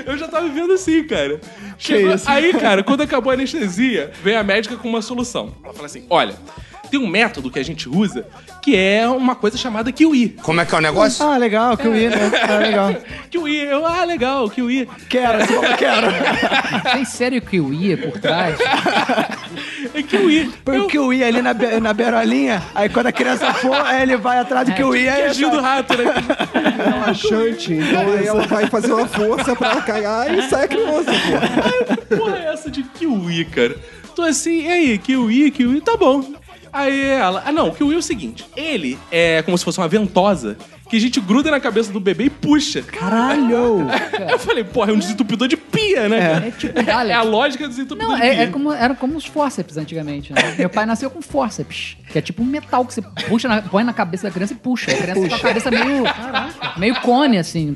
[0.07, 1.41] Eu já tava vivendo assim, cara.
[1.79, 2.29] Chegou- isso?
[2.29, 5.55] Aí, cara, quando acabou a anestesia, veio a médica com uma solução.
[5.65, 6.35] Ela fala assim: olha,
[6.93, 8.27] tem um método que a gente usa
[8.61, 10.37] que é uma coisa chamada kiwi.
[10.43, 11.25] Como é que é o negócio?
[11.27, 12.31] Ah, legal, ia, né?
[12.49, 12.95] Ah, legal.
[13.31, 14.87] Kiwi, eu, ah, legal, kiwi.
[15.09, 16.07] Quero, você falou quero.
[16.93, 17.41] Tem sério
[17.73, 18.59] ia por trás?
[19.95, 20.53] É kiwi.
[20.65, 24.03] Põe o eu ia ali na, be- na beirolinha, aí quando a criança for, aí
[24.03, 25.13] ele vai atrás do que eu ia.
[25.15, 26.05] Queijinho do rato, né?
[26.85, 27.73] Relaxante.
[27.73, 31.11] Então aí ela vai fazer uma força pra ela cagar e sai a criança,
[32.09, 32.17] pô.
[32.17, 33.77] Porra, é essa de kiwi, cara?
[34.15, 36.23] Tô assim, e aí, kiwi, kiwi, tá bom.
[36.73, 39.89] Aí ela, ah não, o kiwi é o seguinte, ele é como se fosse uma
[39.89, 40.57] ventosa
[40.89, 42.83] que a gente gruda na cabeça do bebê e puxa.
[42.83, 43.87] Caralho!
[44.31, 46.21] Eu falei, porra, é um desentupidor de pia, né?
[46.35, 46.47] cara?
[46.47, 46.79] É tipo.
[46.91, 48.33] É a lógica do desentupidor Não, de pia.
[48.33, 50.55] é, é como, era como os fórceps antigamente, né?
[50.59, 53.85] Meu pai nasceu com fórceps, que é tipo um metal que você puxa na- põe
[53.85, 54.91] na cabeça da criança e puxa.
[54.93, 56.05] A criança com a cabeça meio,
[56.77, 57.73] meio cone, assim.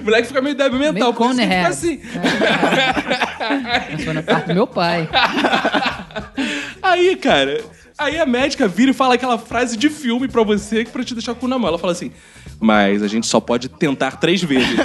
[0.00, 1.66] O moleque fica meio débil mental, Meio por isso que cone fica head.
[1.68, 2.00] assim.
[3.92, 5.08] Nasceu na parte do meu pai.
[6.82, 7.60] Aí, cara,
[7.98, 11.34] aí a médica vira e fala aquela frase de filme pra você pra te deixar
[11.34, 11.68] com o na mão.
[11.68, 12.10] Ela fala assim,
[12.60, 14.68] mas a gente só pode tentar três vezes.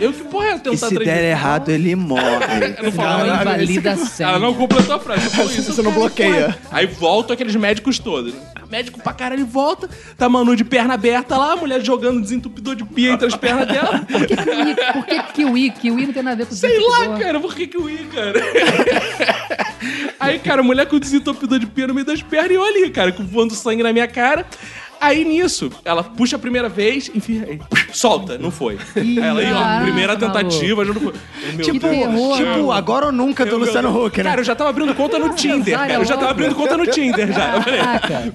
[0.00, 1.30] Eu que porra é tentar E se três der vezes?
[1.30, 2.22] errado, ele morre.
[2.82, 3.42] não fala Não nada.
[3.54, 5.30] invalida Ela não completou a frase.
[5.30, 5.72] Falou isso.
[5.72, 6.44] Você não cara, bloqueia.
[6.44, 6.58] porra.
[6.70, 8.34] Aí voltam aqueles médicos todos.
[8.34, 8.40] né?
[8.70, 12.84] Médico pra caralho volta, tá Manu de perna aberta lá, a mulher jogando desentupidor de
[12.84, 14.04] pia entre as pernas dela.
[14.04, 15.70] Kiwi, por que kiwi?
[15.70, 18.40] Kiwi não tem nada a ver com Sei lá, cara, por que que ia, cara?
[20.18, 22.90] Aí, cara, a mulher com desentupidor de pia no meio das pernas e eu ali,
[22.90, 24.46] cara, voando sangue na minha cara.
[25.00, 27.60] Aí nisso, ela puxa a primeira vez, enfim, aí,
[27.92, 28.78] solta, não foi.
[28.96, 31.12] Aí ela, aí, ó, primeira tentativa, já não foi.
[31.54, 32.72] Meu Que terror, Tipo, mano.
[32.72, 34.06] agora ou nunca do Luciano Deus.
[34.06, 34.24] Huck, né?
[34.30, 35.92] Cara, eu já tava abrindo conta no Tinder, cara.
[35.94, 37.56] Eu já tava abrindo conta no Tinder, já.
[37.56, 38.32] Eu falei, Caraca.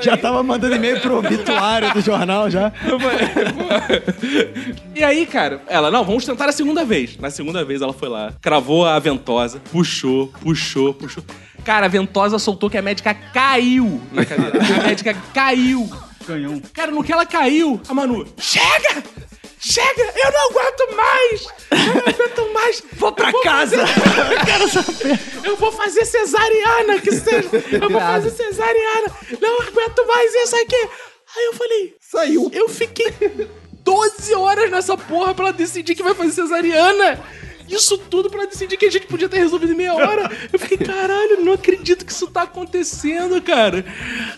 [0.00, 2.72] Já tava mandando e-mail pro obituário do jornal já.
[2.86, 4.88] Eu falei, pô.
[4.94, 7.16] E aí, cara, ela, não, vamos tentar a segunda vez.
[7.18, 11.22] Na segunda vez ela foi lá, cravou a ventosa, puxou, puxou, puxou.
[11.64, 14.58] Cara, a ventosa soltou que a médica caiu na cadeira.
[14.82, 15.88] Médica caiu.
[16.26, 16.60] Canhão.
[16.74, 19.02] Cara, no que ela caiu, a Manu, chega!
[19.60, 20.02] Chega!
[20.14, 21.46] Eu não aguento mais!
[21.70, 22.82] Eu não aguento mais!
[22.92, 23.86] Vou pra Eu casa!
[23.86, 25.20] fazer- Quero saber!
[25.44, 27.48] Eu vou fazer cesariana, que seja!
[27.72, 29.06] Eu vou fazer cesariana!
[29.40, 30.88] Não aguento mais isso aqui!
[31.36, 32.50] Aí eu falei, Saiu.
[32.54, 33.12] eu fiquei
[33.82, 37.20] 12 horas nessa porra pra ela decidir que vai fazer cesariana.
[37.68, 40.30] Isso tudo pra decidir que a gente podia ter resolvido em meia hora.
[40.52, 43.84] Eu fiquei, caralho, não acredito que isso tá acontecendo, cara.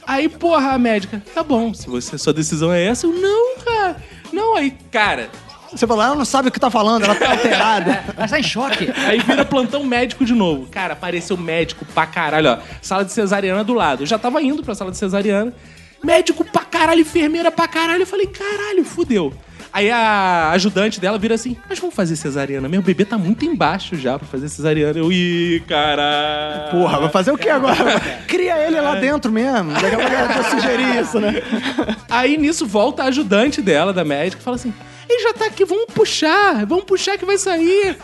[0.06, 3.96] Aí, porra, a médica, tá bom, se você, sua decisão é essa, eu não, cara.
[4.32, 5.30] Não, aí, cara,
[5.72, 8.04] Você falou, ela não sabe o que tá falando, ela tá alterada.
[8.16, 8.90] Ela tá em choque.
[9.06, 10.66] Aí vira plantão médico de novo.
[10.66, 12.58] Cara, apareceu médico pra caralho, ó.
[12.82, 14.02] Sala de cesariana do lado.
[14.02, 15.54] Eu já tava indo pra sala de cesariana.
[16.02, 18.02] Médico pra caralho, enfermeira pra caralho.
[18.02, 19.32] Eu falei, caralho, fudeu.
[19.72, 22.68] Aí a ajudante dela vira assim: Mas vamos fazer cesariana?
[22.68, 24.98] O bebê tá muito embaixo já pra fazer cesariana.
[24.98, 26.68] Eu, ih, cara.
[26.70, 28.00] Porra, vai fazer o que agora?
[28.26, 29.72] Cria ele lá dentro mesmo.
[29.72, 31.34] Daqui a pouco eu sugerir isso, né?
[32.10, 34.74] Aí nisso volta a ajudante dela, da médica, e fala assim:
[35.08, 37.96] Ele já tá aqui, vamos puxar, vamos puxar que vai sair.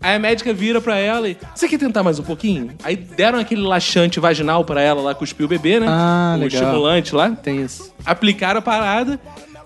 [0.00, 1.36] Aí a médica vira pra ela e.
[1.54, 2.72] Você quer tentar mais um pouquinho?
[2.82, 5.86] Aí deram aquele laxante vaginal pra ela lá, cuspiu o bebê, né?
[5.88, 6.62] Ah, o legal.
[6.62, 7.30] estimulante lá.
[7.30, 7.94] Tem isso.
[8.04, 9.18] Aplicaram a parada.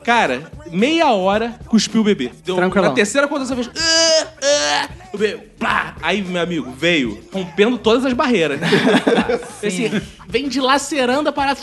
[0.05, 2.31] Cara, meia hora cuspiu o bebê.
[2.45, 2.89] Deu, Tranquilão.
[2.89, 3.71] Na terceira, quando você fez.
[3.77, 5.39] "Ah, ah", o bebê.
[5.59, 5.95] Plá!
[6.03, 8.59] Aí, meu amigo, veio rompendo todas as barreiras.
[8.61, 8.67] né?
[9.63, 11.61] Esse, vem dilacerando a parada.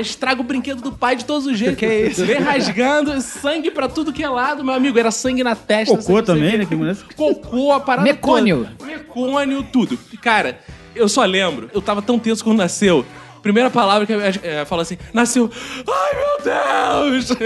[0.00, 1.78] Estraga o brinquedo do pai de todos os jeitos.
[1.78, 2.24] Que é isso?
[2.24, 4.98] Vem rasgando, sangue pra tudo que é lado, meu amigo.
[4.98, 5.96] Era sangue na testa.
[5.96, 6.64] Cocô também, né?
[6.66, 8.68] Que mulher- Cocô, a parada Mecônio.
[8.78, 8.90] toda.
[8.90, 9.98] Mecônio, tudo.
[10.22, 10.58] Cara,
[10.94, 13.04] eu só lembro, eu tava tão tenso quando nasceu.
[13.46, 15.48] Primeira palavra que é, fala assim, nasceu.
[15.88, 17.30] Ai, meu Deus!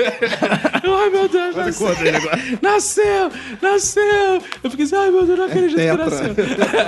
[0.82, 1.88] ai, meu Deus, nasceu.
[2.62, 4.42] Nasceu, nasceu.
[4.64, 6.04] Eu fiquei assim, ai, meu Deus, não acredito que tetra.
[6.06, 6.34] nasceu.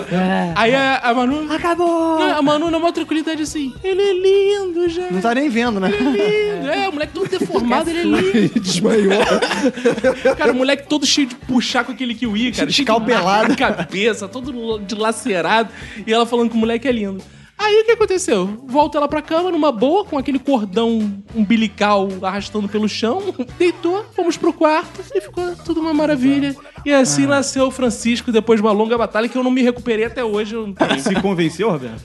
[0.57, 1.53] Aí a, a Manu...
[1.53, 2.23] Acabou!
[2.23, 5.13] a Manu, na maior tranquilidade, assim, ele é lindo, gente.
[5.13, 5.91] Não tá nem vendo, né?
[5.91, 6.71] Lindo.
[6.71, 8.61] É, o moleque todo deformado, ele é lindo.
[8.61, 9.13] Desmaiou.
[10.39, 12.71] Cara, o moleque todo cheio de puxar com aquele kiwi, cara.
[12.71, 13.55] Escalpelado.
[13.59, 15.69] cabeça, todo dilacerado.
[16.07, 17.23] E ela falando que o moleque é lindo.
[17.63, 18.47] Aí o que aconteceu?
[18.67, 23.23] Volta ela pra cama numa boa, com aquele cordão umbilical arrastando pelo chão,
[23.57, 26.57] deitou, fomos pro quarto e ficou tudo uma maravilha.
[26.85, 30.07] E assim nasceu o Francisco depois de uma longa batalha que eu não me recuperei
[30.07, 30.57] até hoje.
[30.99, 32.03] Se convenceu, Roberto?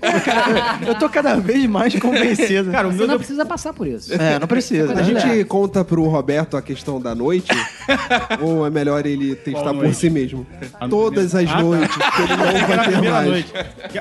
[0.86, 2.70] Eu tô cada vez mais convencido.
[2.70, 4.12] Cara, o Você meu não deu- precisa passar por isso.
[4.14, 4.92] É, não precisa.
[4.98, 7.48] A gente conta pro Roberto a questão da noite?
[8.40, 9.96] ou é melhor ele testar por noite?
[9.96, 10.46] si mesmo?
[10.80, 11.62] A Todas as Ah, tá.
[11.62, 13.44] noites, que ele não vai ter primeira mais.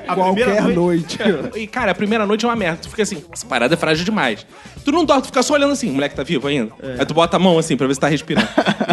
[0.07, 1.17] a Qualquer primeira noite.
[1.55, 2.79] E, cara, a primeira noite é uma merda.
[2.81, 4.45] Tu fica assim, essa parada é frágil demais.
[4.83, 6.71] Tu não dorme, tu fica só olhando assim, o moleque tá vivo ainda?
[6.97, 8.47] Aí tu bota a mão assim pra ver se tá respirando.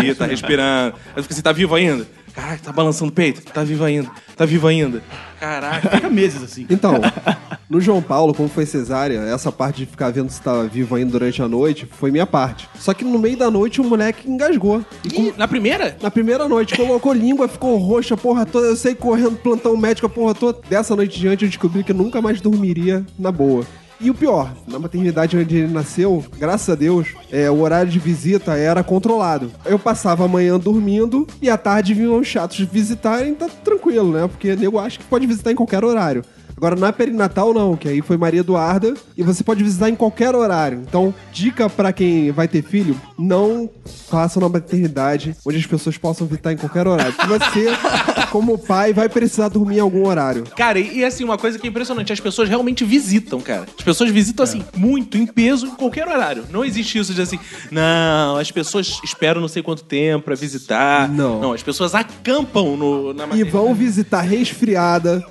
[0.04, 0.94] Ih, tá respirando.
[1.08, 2.06] Aí tu fica assim, tá vivo ainda?
[2.34, 3.42] Caraca, tá balançando o peito?
[3.52, 4.10] Tá vivo ainda.
[4.36, 5.02] Tá vivo ainda.
[5.40, 5.90] Caraca.
[5.90, 6.66] Fica meses assim.
[6.70, 6.94] Então,
[7.68, 11.10] no João Paulo, como foi cesárea, essa parte de ficar vendo se tava vivo ainda
[11.12, 12.68] durante a noite foi minha parte.
[12.78, 14.84] Só que no meio da noite o moleque engasgou.
[15.04, 15.96] E com- Ih, na primeira?
[16.02, 18.66] Na primeira noite, colocou língua, ficou roxa, a porra toda.
[18.68, 20.58] Eu sei correndo, plantão médico, a porra toda.
[20.68, 23.64] Dessa noite em diante, eu descobri que eu nunca mais dormiria na boa.
[24.00, 27.98] E o pior, na maternidade onde ele nasceu, graças a Deus, é, o horário de
[27.98, 29.50] visita era controlado.
[29.64, 34.28] Eu passava a manhã dormindo e à tarde vinham os chatos visitarem, tá tranquilo, né?
[34.28, 36.22] Porque nego acha que pode visitar em qualquer horário.
[36.58, 40.34] Agora, na perinatal, não, que aí foi Maria Eduarda e você pode visitar em qualquer
[40.34, 40.82] horário.
[40.84, 43.70] Então, dica pra quem vai ter filho, não
[44.10, 47.12] faça na maternidade onde as pessoas possam visitar em qualquer horário.
[47.12, 47.66] Porque você,
[48.32, 50.42] como pai, vai precisar dormir em algum horário.
[50.56, 53.66] Cara, e, e assim, uma coisa que é impressionante, as pessoas realmente visitam, cara.
[53.78, 56.44] As pessoas visitam, assim, muito, em peso, em qualquer horário.
[56.50, 57.38] Não existe isso de assim,
[57.70, 61.08] não, as pessoas esperam não sei quanto tempo pra visitar.
[61.08, 61.40] Não.
[61.40, 63.50] Não, as pessoas acampam no, na E maternidade.
[63.52, 65.24] vão visitar resfriada,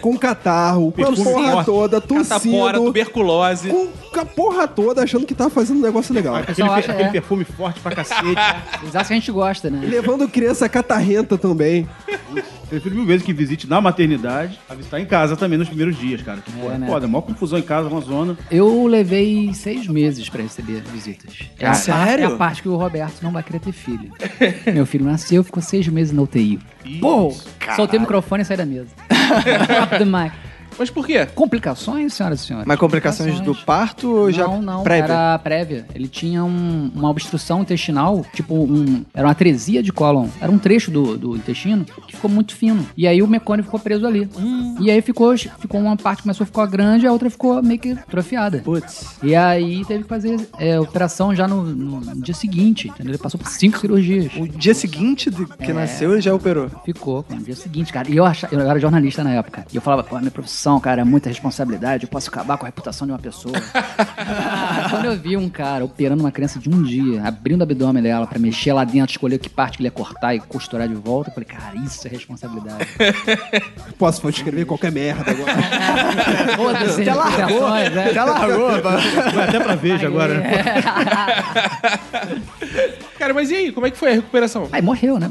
[0.00, 0.16] com
[0.68, 1.66] catarro, com a porra forte.
[1.66, 3.68] toda, Catapora, tossindo, tuberculose.
[3.68, 6.36] com a porra toda achando que tá fazendo um negócio legal.
[6.36, 7.12] Aquele, pessoal per- acha, aquele é.
[7.12, 8.20] perfume forte pra cacete.
[8.88, 9.86] Acham que a gente gosta, né?
[9.86, 11.86] Levando criança catarrenta também.
[12.68, 16.20] Prefiro mil vezes que visite na maternidade a visitar em casa também nos primeiros dias,
[16.20, 16.40] cara.
[16.40, 16.86] Que porra, né?
[16.86, 18.36] foda, maior confusão em casa, uma zona.
[18.50, 21.34] Eu levei seis meses pra receber visitas.
[21.58, 22.24] É a, sério?
[22.24, 24.10] É a parte que o Roberto não vai querer ter filho.
[24.72, 26.58] Meu filho nasceu, ficou seis meses na UTI.
[27.00, 27.34] Pô,
[27.76, 28.88] soltei o microfone e saí da mesa.
[29.08, 30.32] Drop the mic.
[30.78, 31.26] Mas por quê?
[31.34, 32.66] Complicações, senhoras e senhores?
[32.66, 35.04] Mas complicações do parto ou já Não, não, prévia?
[35.04, 35.86] era prévia.
[35.94, 39.04] Ele tinha um- uma obstrução intestinal, tipo um...
[39.14, 40.28] Era uma atresia de cólon.
[40.40, 42.86] Era um trecho do, do intestino que ficou muito fino.
[42.96, 44.28] E aí o mecônio ficou preso ali.
[44.80, 47.92] E aí ficou, ficou uma parte começou a ficar grande, a outra ficou meio que
[47.92, 48.58] atrofiada.
[48.58, 49.16] Putz.
[49.22, 53.12] E aí teve que fazer é, operação já no, no dia seguinte, entendeu?
[53.12, 54.30] Ele passou por cinco cirurgias.
[54.36, 56.70] O dia seguinte de que nasceu, ele já operou.
[56.84, 58.08] Ficou, no dia seguinte, cara.
[58.10, 59.66] E eu, achava, eu era jornalista na época.
[59.72, 62.68] E eu falava, pô, minha profissão, cara, é muita responsabilidade, eu posso acabar com a
[62.68, 63.54] reputação de uma pessoa.
[64.90, 68.26] Quando eu vi um cara operando uma criança de um dia, abrindo o abdômen dela
[68.26, 71.30] pra mexer lá dentro, escolher que parte que ele ia cortar e costurar de volta,
[71.30, 72.86] eu falei, cara, isso é responsabilidade.
[73.98, 75.54] Posso escrever qualquer merda agora.
[76.56, 78.12] Foda-se, Já largou, né?
[78.12, 78.82] já largou.
[78.82, 80.42] Vai até pra Veja agora.
[83.18, 84.68] Cara, mas e aí, como é que foi a recuperação?
[84.70, 85.28] Aí morreu, né?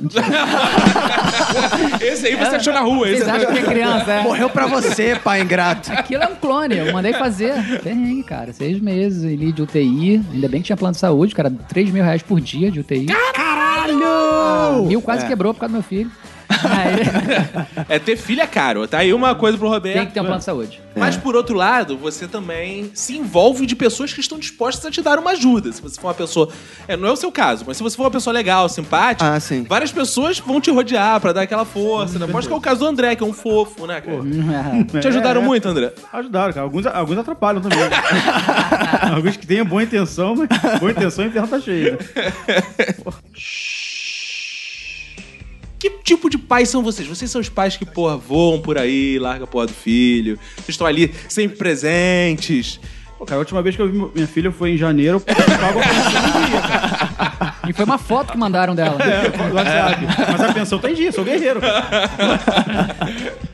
[2.02, 3.10] Esse aí você achou na rua.
[3.10, 4.22] Esse Vocês acham que é criança, é?
[4.24, 5.92] Morreu pra você, pai ingrato.
[5.94, 7.54] Aquilo é um clone, eu mandei fazer.
[7.82, 8.52] Perrengue, cara.
[8.52, 10.22] Seis meses ali de UTI.
[10.34, 11.50] Ainda bem que tinha plano de saúde, cara.
[11.50, 13.08] 3 mil reais por dia de UTI.
[13.34, 14.86] Caralho!
[14.86, 16.12] mil quase quebrou por causa do meu filho.
[17.90, 18.88] É, ter filho é caro.
[18.88, 19.96] Tá aí uma coisa pro Roberto.
[19.98, 20.82] tem que ter um plano de saúde.
[20.96, 25.02] Mas por outro lado, você também se envolve de pessoas que estão dispostas a te
[25.02, 25.72] dar uma ajuda.
[25.72, 26.50] Se você for uma pessoa.
[26.88, 29.40] É, não é o seu caso, mas se você for uma pessoa legal, simpática, Ah,
[29.40, 29.64] sim.
[29.68, 32.18] várias pessoas vão te rodear pra dar aquela força.
[32.20, 32.26] Né?
[32.26, 34.18] Aposto que é o caso do André, que é um fofo, né, cara?
[35.02, 35.48] Te ajudaram É, é.
[35.48, 35.94] muito, André?
[36.12, 36.64] Ajudaram, cara.
[36.66, 37.80] Alguns, alguns atrapalham também.
[39.14, 41.98] alguns que têm boa intenção, mas boa intenção e o inferno tá cheio.
[45.80, 47.08] Que tipo de pais são vocês?
[47.08, 50.40] Vocês são os pais que, porra, voam por aí, larga a porra do filho.
[50.56, 52.80] Vocês estão ali sempre presentes.
[53.18, 55.80] Pô, cara, a última vez que eu vi minha filha foi em janeiro, eu pago
[55.80, 57.56] a pensão em dia, cara.
[57.68, 58.98] E foi uma foto que mandaram dela.
[59.02, 60.06] É, do WhatsApp.
[60.32, 62.10] Mas a pensão tá em dia, sou guerreiro, cara.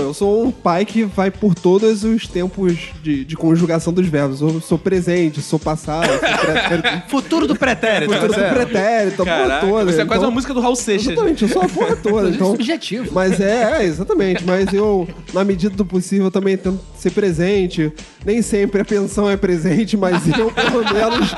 [0.00, 4.40] Eu sou um pai que vai por todos os tempos de, de conjugação dos verbos.
[4.40, 8.12] Eu sou presente, sou passado, sou pretérito, Futuro do pretérito.
[8.12, 9.92] futuro do pretérito, a porra Caraca, toda.
[9.92, 11.08] você é quase Então- uma música do Raul Seixas.
[11.12, 12.28] Exatamente, eu sou a porra toda.
[12.30, 13.10] Então, Subjetivo.
[13.12, 14.44] Mas é, é, exatamente.
[14.44, 17.92] Mas eu, na medida do possível, também tento ser presente.
[18.24, 21.30] Nem sempre a pensão é presente, mas eu, pelo menos,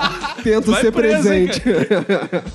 [0.42, 1.62] tento Vai ser hein, presente.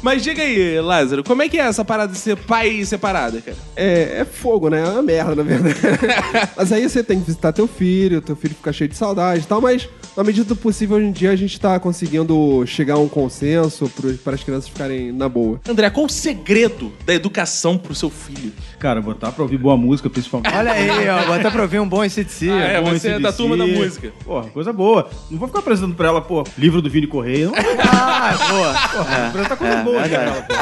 [0.01, 3.57] Mas diga aí, Lázaro, como é que é essa parada de ser pai separado, cara?
[3.75, 4.81] É, é fogo, né?
[4.81, 5.75] É uma merda, na verdade.
[6.57, 9.47] mas aí você tem que visitar teu filho, teu filho fica cheio de saudade e
[9.47, 12.99] tal, mas na medida do possível, hoje em dia, a gente tá conseguindo chegar a
[12.99, 13.91] um consenso
[14.23, 15.59] para as crianças ficarem na boa.
[15.67, 18.53] André, qual o segredo da educação pro seu filho?
[18.85, 20.53] Cara, botar pra ouvir boa música, principalmente.
[20.55, 21.25] Olha aí, ó.
[21.25, 22.51] Bota pra ouvir um bom ICDC.
[22.51, 24.11] Ah, é, Bom você é da turma da música.
[24.23, 25.09] Porra, coisa boa.
[25.31, 27.47] Não vou ficar apresentando pra ela, pô, livro do Vini Correia.
[27.47, 28.73] Não, Ah, boa.
[29.03, 30.53] porra, apresentar coisa é, boa pra ela, pô.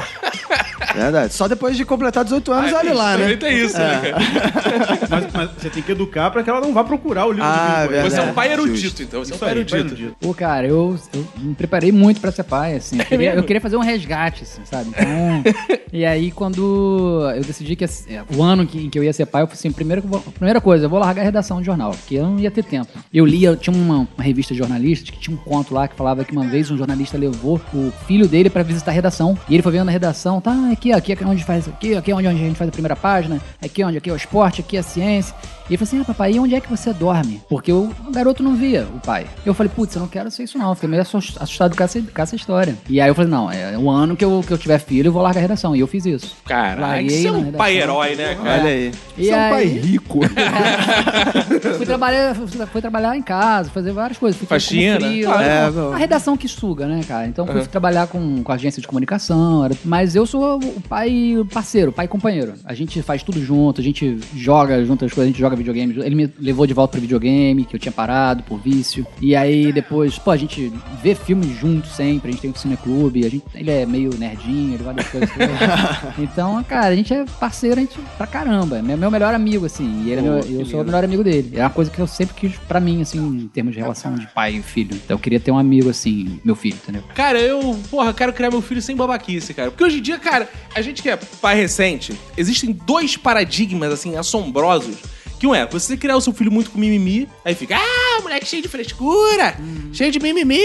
[0.96, 1.34] Verdade.
[1.34, 3.24] Só depois de completar 18 anos, olha lá, né?
[3.24, 4.24] Também tem isso, né, cara?
[5.10, 7.58] Mas, mas você tem que educar pra que ela não vá procurar o livro Ah,
[7.58, 8.10] do Vini Correia.
[8.10, 9.04] Você é um pai erudito, justo.
[9.04, 9.24] então.
[9.24, 10.16] Você é um pai erudito.
[10.20, 12.98] Pô, cara, eu, eu me preparei muito pra ser pai, assim.
[13.00, 14.90] Eu queria, eu queria fazer um resgate, assim, sabe?
[14.90, 15.44] Então,
[15.92, 19.14] e aí, quando eu decidi que assim, é, o ano que, em que eu ia
[19.14, 21.92] ser pai, eu falei assim, vou- primeira coisa, eu vou largar a redação de jornal,
[21.92, 22.90] porque eu não ia ter tempo.
[23.14, 26.24] Eu lia, tinha uma, uma revista de jornalistas que tinha um conto lá que falava
[26.24, 29.64] que uma vez um jornalista levou o filho dele pra visitar a redação, e ele
[29.64, 32.34] foi vendo na redação, tá, aqui, aqui é onde faz aqui, aqui é onde a
[32.34, 34.84] gente faz a primeira página, aqui é onde aqui é o esporte, aqui é a
[34.84, 35.36] ciência.
[35.70, 37.42] E ele falou assim: Ah, papai, e onde é que você dorme?
[37.48, 39.26] Porque o garoto não via o pai.
[39.46, 40.68] Eu falei, putz, eu não quero ser isso, não.
[40.70, 42.76] Eu Fiquei meio assus- assustado com essa, com essa história.
[42.90, 45.14] E aí eu falei, não, é o ano que eu, que eu tiver filho, eu
[45.14, 45.74] vou largar a redação.
[45.74, 46.36] E eu fiz isso.
[46.82, 48.62] Larguei você é um pai herói, né, cara?
[48.62, 48.92] Olha aí.
[49.18, 50.20] E Você é um pai aí, rico.
[51.78, 54.38] fui trabalhar, fui, trabalhar em casa, fazer várias coisas.
[54.38, 55.00] Fui como Faxina.
[55.00, 57.28] freela, É, a- redação que suga, né, cara?
[57.28, 59.66] Então fui trabalhar com, com agência de comunicação.
[59.66, 62.54] era- mas eu sou o pai parceiro, pai companheiro.
[62.66, 65.94] A gente faz tudo junto, a gente joga junto as coisas, a gente joga videogame.
[66.00, 69.06] Ele me levou de volta pro videogame, que eu tinha parado por vício.
[69.22, 73.26] E aí depois, pô, a gente vê filmes juntos sempre, a gente tem um cineclube,
[73.26, 75.30] a gente, ele é meio nerdinho, ele várias coisas.
[76.18, 78.78] então, cara, a gente é parceiro, gente pra caramba.
[78.78, 80.04] É meu, meu melhor amigo, assim.
[80.06, 81.52] E ele é meu- eu sou o melhor amigo dele.
[81.56, 84.28] É uma coisa que eu sempre quis pra mim, assim, em termos de relação de
[84.28, 84.96] pai e filho.
[84.96, 87.04] Então eu queria ter um amigo, assim, meu filho, entendeu?
[87.16, 89.72] Cara, eu, porra, quero criar meu filho sem babaquice, cara.
[89.72, 94.16] Porque hoje em dia, cara, a gente que é pai recente, existem dois paradigmas, assim,
[94.16, 94.96] assombrosos.
[95.44, 98.46] Que um é, você criar o seu filho muito com mimimi, aí fica, ah, moleque
[98.46, 99.58] cheio de frescura,
[99.92, 100.58] cheio de mimimi,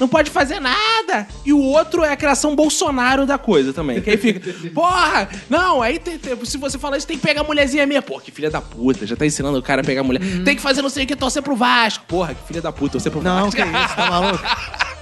[0.00, 1.28] não pode fazer nada.
[1.44, 4.00] E o outro é a criação Bolsonaro da coisa também.
[4.00, 4.40] Que aí fica,
[4.74, 8.02] porra, não, aí tem, tem- se você falar isso, tem que pegar a mulherzinha minha.
[8.02, 10.20] Pô, que filha da puta, já tá ensinando o cara a pegar a mulher.
[10.44, 12.04] Tem que fazer não sei o que, torcer pro Vasco.
[12.08, 13.62] Porra, que filha da puta, torcer pro Não, Vasco.
[13.62, 14.42] que isso, tá maluco?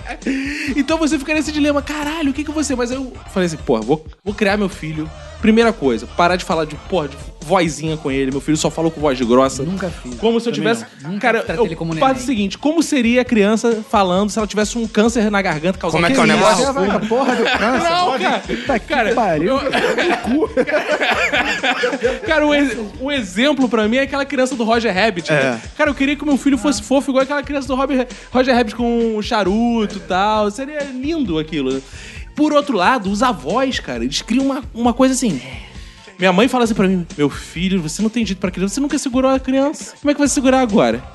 [0.77, 2.75] Então você fica nesse dilema, caralho, o que que você.
[2.77, 5.11] Mas eu falei assim, porra, vou, vou criar meu filho.
[5.45, 8.31] Primeira coisa, parar de falar de, porra, de vozinha com ele.
[8.31, 9.63] Meu filho só falou com voz grossa.
[9.63, 10.15] Nunca fiz.
[10.15, 10.87] Como se eu Também tivesse.
[11.03, 11.11] não.
[11.11, 14.47] Nunca Cara, eu ele como faço o seguinte: como seria a criança falando se ela
[14.47, 16.73] tivesse um câncer na garganta causando Como é que é o negócio?
[16.73, 17.91] Vai a porra do câncer.
[17.91, 18.43] Não, cara.
[18.67, 19.59] Tá que Cara, pariu.
[22.27, 25.31] Cara, o, ex- o exemplo pra mim é aquela criança do Roger Rabbit.
[25.31, 25.61] né?
[25.77, 28.55] Cara, eu queria que o meu filho fosse fofo igual aquela criança do Robert- Roger
[28.55, 30.51] Rabbit com um charuto e tal.
[30.51, 31.83] Seria lindo aquilo.
[32.35, 35.41] Por outro lado, os avós, cara, eles criam uma, uma coisa assim.
[36.19, 38.81] Minha mãe fala assim pra mim: Meu filho, você não tem jeito pra criança, você
[38.81, 39.95] nunca segurou a criança.
[40.01, 41.03] Como é que vai segurar agora?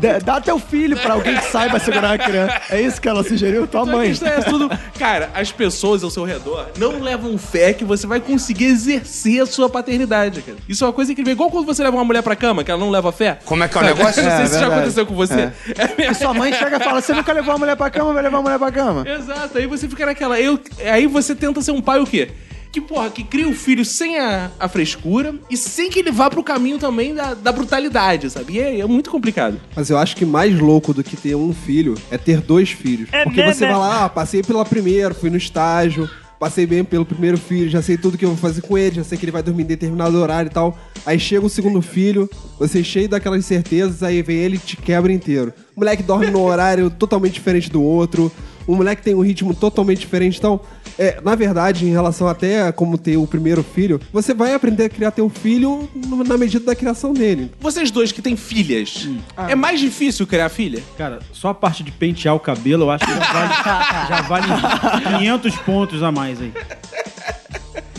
[0.00, 2.60] Dá- Dá teu filho pra alguém que saiba segurar a criança.
[2.70, 3.66] É isso que ela sugeriu?
[3.66, 4.10] Tua Só que mãe.
[4.10, 4.70] isso é tudo.
[4.98, 9.46] Cara, as pessoas ao seu redor não levam fé que você vai conseguir exercer a
[9.46, 10.58] sua paternidade, cara.
[10.68, 11.32] Isso é uma coisa incrível.
[11.32, 13.38] Igual quando você leva uma mulher pra cama, que ela não leva fé.
[13.44, 14.20] Como é que é o negócio?
[14.22, 14.74] Não sei É, se já verdade.
[14.80, 15.34] aconteceu com você.
[15.40, 16.10] É.
[16.10, 18.38] E sua mãe chega e fala: Você nunca levou a mulher pra cama, vai levar
[18.38, 19.04] a mulher pra cama.
[19.08, 20.38] Exato, aí você fica naquela.
[20.38, 22.28] Eu, aí você tenta ser um pai o quê?
[22.72, 26.30] Que, porra, que cria o filho sem a, a frescura e sem que ele vá
[26.30, 28.54] pro caminho também da, da brutalidade, sabe?
[28.54, 29.60] E é, é muito complicado.
[29.74, 33.10] Mas eu acho que mais louco do que ter um filho é ter dois filhos.
[33.24, 36.08] Porque você vai lá, ah, passei pela primeira, fui no estágio,
[36.40, 39.04] passei bem pelo primeiro filho, já sei tudo que eu vou fazer com ele, já
[39.04, 40.76] sei que ele vai dormir em determinado horário e tal.
[41.04, 45.12] Aí chega o segundo filho, você cheio daquelas certezas, aí vem ele e te quebra
[45.12, 45.52] inteiro.
[45.76, 48.32] O moleque dorme num horário totalmente diferente do outro,
[48.66, 50.38] o moleque tem um ritmo totalmente diferente.
[50.38, 50.60] Então,
[50.98, 54.84] é, na verdade, em relação até a como ter o primeiro filho, você vai aprender
[54.84, 57.50] a criar teu filho no- na medida da criação dele.
[57.60, 59.08] Vocês dois que têm filhas,
[59.48, 60.82] é mais difícil criar filha?
[60.96, 63.54] Cara, só a parte de pentear o cabelo, eu acho que já vale,
[64.08, 64.46] já vale
[65.18, 66.52] 500 pontos a mais aí.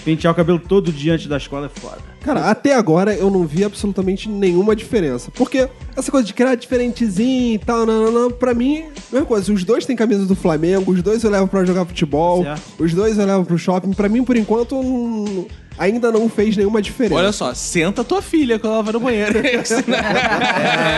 [0.04, 2.00] Pentear o cabelo todo dia antes da escola é foda.
[2.22, 5.32] Cara, até agora eu não vi absolutamente nenhuma diferença.
[5.32, 9.52] Porque essa coisa de criar diferentezinho e tal, não, não, não, pra mim, mesma coisa.
[9.54, 12.62] Os dois têm camisa do Flamengo, os dois eu levo pra jogar futebol, Certo.
[12.80, 13.94] os dois eu levo pro shopping.
[13.94, 15.46] Pra mim, por enquanto, não-
[15.78, 17.16] ainda não fez nenhuma diferença.
[17.16, 19.42] Olha só, senta tua filha quando ela vai no banheiro.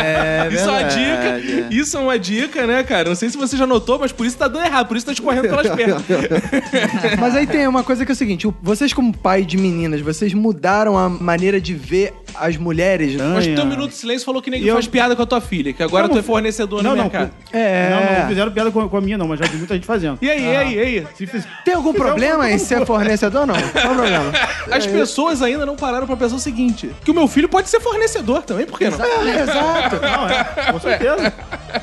[0.04, 1.68] É, isso é uma dica.
[1.72, 3.10] Isso é uma dica, né, cara?
[3.10, 5.12] Não sei se você já notou, mas por isso tá dando errado, por isso tá
[5.12, 6.02] escorrendo pelas pernas.
[7.20, 10.34] Mas aí tem uma coisa que é o seguinte: vocês, como pai de meninas, vocês
[10.34, 13.16] mudaram a maneira de ver as mulheres.
[13.16, 15.74] Mas Ai, teu minuto de silêncio falou que eu- faz piada com a tua filha,
[15.74, 17.04] que agora Não, tu é fornecedor Não, no não.
[17.04, 17.32] mercado.
[17.52, 17.90] É.
[17.90, 20.18] Não, não fizeram piada com, com a minha, não, mas já vi muita gente fazendo.
[20.22, 21.08] E aí, e aí, e aí?
[21.16, 21.46] Se fiz...
[21.66, 23.56] Tem algum problema em ser fornecedor ou não?
[23.56, 24.32] Qual o problema?
[24.72, 27.80] As pessoas ainda não pararam pra pensar o seguinte: que o meu filho pode ser
[27.80, 28.98] fornecedor também, por que não?
[28.98, 29.96] Exato.
[30.02, 31.34] Não, é, com certeza.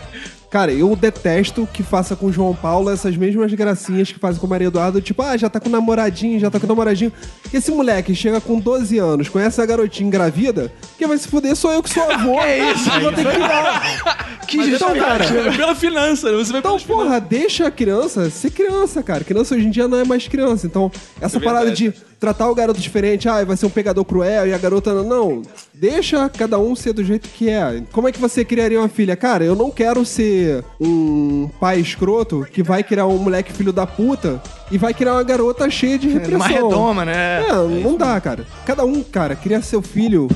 [0.50, 4.48] Cara, eu detesto que faça com o João Paulo essas mesmas gracinhas que fazem com
[4.48, 5.00] o Maria Eduardo.
[5.00, 7.12] Tipo, ah, já tá com namoradinho, já tá com namoradinho.
[7.54, 11.70] Esse moleque chega com 12 anos, conhece a garotinha engravida, que vai se fuder sou
[11.70, 12.34] eu que sou avô.
[12.42, 12.90] é isso?
[12.90, 14.30] Eu vou ter que criar.
[14.50, 15.24] Que então, cara...
[15.56, 16.36] Pela finança, né?
[16.36, 17.06] Você vai Então, pelas finanças.
[17.06, 19.22] porra, deixa a criança ser criança, cara.
[19.22, 20.66] Criança hoje em dia não é mais criança.
[20.66, 20.90] Então,
[21.20, 24.52] essa É parada de tratar o garoto diferente, ah, vai ser um pegador cruel e
[24.52, 25.04] a garota não.
[25.04, 25.42] Não.
[25.80, 27.82] Deixa cada um ser do jeito que é.
[27.90, 29.16] Como é que você criaria uma filha?
[29.16, 33.86] Cara, eu não quero ser um pai escroto que vai criar um moleque filho da
[33.86, 36.38] puta e vai criar uma garota cheia de repressão.
[36.38, 37.42] Numa redoma, né?
[37.48, 37.52] É,
[37.82, 38.46] não dá, cara.
[38.64, 40.28] Cada um, cara, cria seu filho.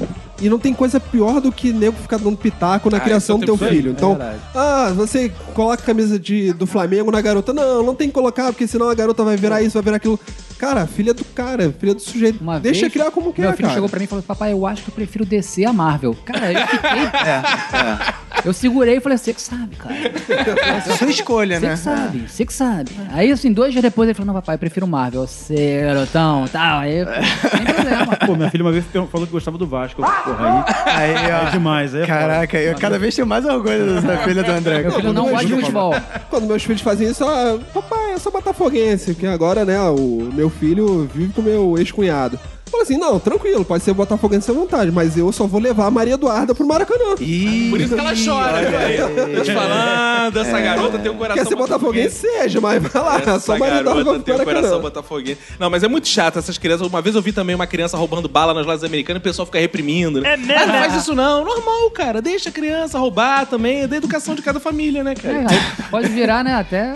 [0.43, 3.47] E não tem coisa pior do que nego ficar dando pitaco na Ah, criação isso
[3.47, 3.93] do eu teu filho.
[3.93, 4.41] Então, verdade.
[4.55, 7.53] ah, você coloca a camisa de, do Flamengo na garota.
[7.53, 10.19] Não, não tem que colocar, porque senão a garota vai virar isso, vai virar aquilo.
[10.59, 12.41] Cara, filha do cara, filha do sujeito.
[12.41, 13.75] Uma Deixa vez, criar como quer, Meu filho cara.
[13.75, 16.17] chegou pra mim e falou: Papai, eu acho que eu prefiro descer a Marvel.
[16.25, 16.91] Cara, eu fiquei.
[17.25, 18.15] É,
[18.45, 19.95] Eu segurei e falei: Você que sabe, cara.
[19.95, 21.73] É sua escolha, Você né?
[21.73, 22.91] que sabe, você que sabe.
[23.13, 25.27] Aí, assim, dois dias depois ele falou: Não, papai, eu prefiro Marvel.
[25.27, 26.81] Você, garotão, tal.
[26.81, 27.05] Aí,
[27.51, 28.17] sem problema.
[28.27, 30.03] Pô, minha filha uma vez falou que gostava do Vasco.
[30.03, 31.51] Eu, Porra, aí Aí, é ó.
[31.51, 31.95] demais.
[31.95, 32.19] Aí é foda.
[32.19, 34.83] Caraca, eu cada vez tenho mais orgulho dessa filha do André.
[34.83, 35.95] Meu filho não gosta de futebol.
[36.31, 37.25] Quando meus filhos fazem isso,
[37.73, 42.39] papai, eu sou botafoguense, porque agora, né, o meu filho vive com o meu ex-cunhado.
[42.75, 45.91] Fala assim, não, tranquilo, pode ser botafoguense à vontade, mas eu só vou levar a
[45.93, 47.15] Maria Eduarda pro Maracanã.
[47.21, 48.97] Ih, Por isso que ela chora, aí.
[49.37, 51.45] Tô te falando, essa garota tem um coração.
[51.45, 54.35] Quer ser botafoguense, seja, mas vai lá, Essa só Maria Eduarda vai garota pro tem
[54.35, 55.39] um coração botafoguense.
[55.57, 56.85] Não, mas é muito chato essas crianças.
[56.85, 59.47] Uma vez eu vi também uma criança roubando bala nas lojas americanas e o pessoal
[59.47, 60.21] fica reprimindo.
[60.21, 60.33] Né?
[60.33, 60.67] É mesmo?
[60.67, 61.45] não faz isso não.
[61.45, 62.21] Normal, cara.
[62.21, 63.83] Deixa a criança roubar também.
[63.83, 65.45] É da educação de cada família, né, cara?
[65.45, 66.93] É, pode virar, né, até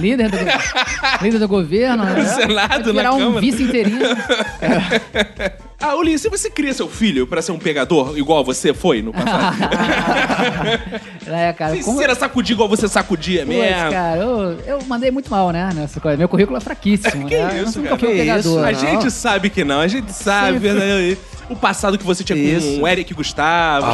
[0.00, 0.36] líder do,
[1.22, 2.02] líder do governo.
[2.04, 2.14] Né?
[2.14, 3.40] No Senado, pode virar na um Câmara.
[3.40, 4.00] vice interino.
[5.82, 9.14] Ah, Ulisses, se você cria seu filho pra ser um pegador igual você foi no
[9.14, 9.56] passado?
[11.26, 11.72] é, cara.
[11.72, 13.90] Sem como- ser a sacudir igual você sacudia Putz, mesmo.
[13.90, 16.18] cara, eu, eu mandei muito mal, né, nessa coisa.
[16.18, 17.60] Meu currículo é fraquíssimo, Que né?
[17.60, 17.98] Eu isso, nunca cara?
[17.98, 18.40] fui um Que pegador.
[18.40, 18.58] isso?
[18.58, 18.74] A não.
[19.00, 20.58] gente sabe que não, a gente sabe.
[20.70, 21.16] né?
[21.48, 22.76] O passado que você tinha Isso.
[22.76, 23.86] com o Eric Gustavo.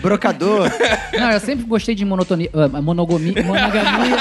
[0.00, 0.70] Brocador.
[1.12, 4.16] Não, eu sempre gostei de monotonia, ah, monogamia, monogamia.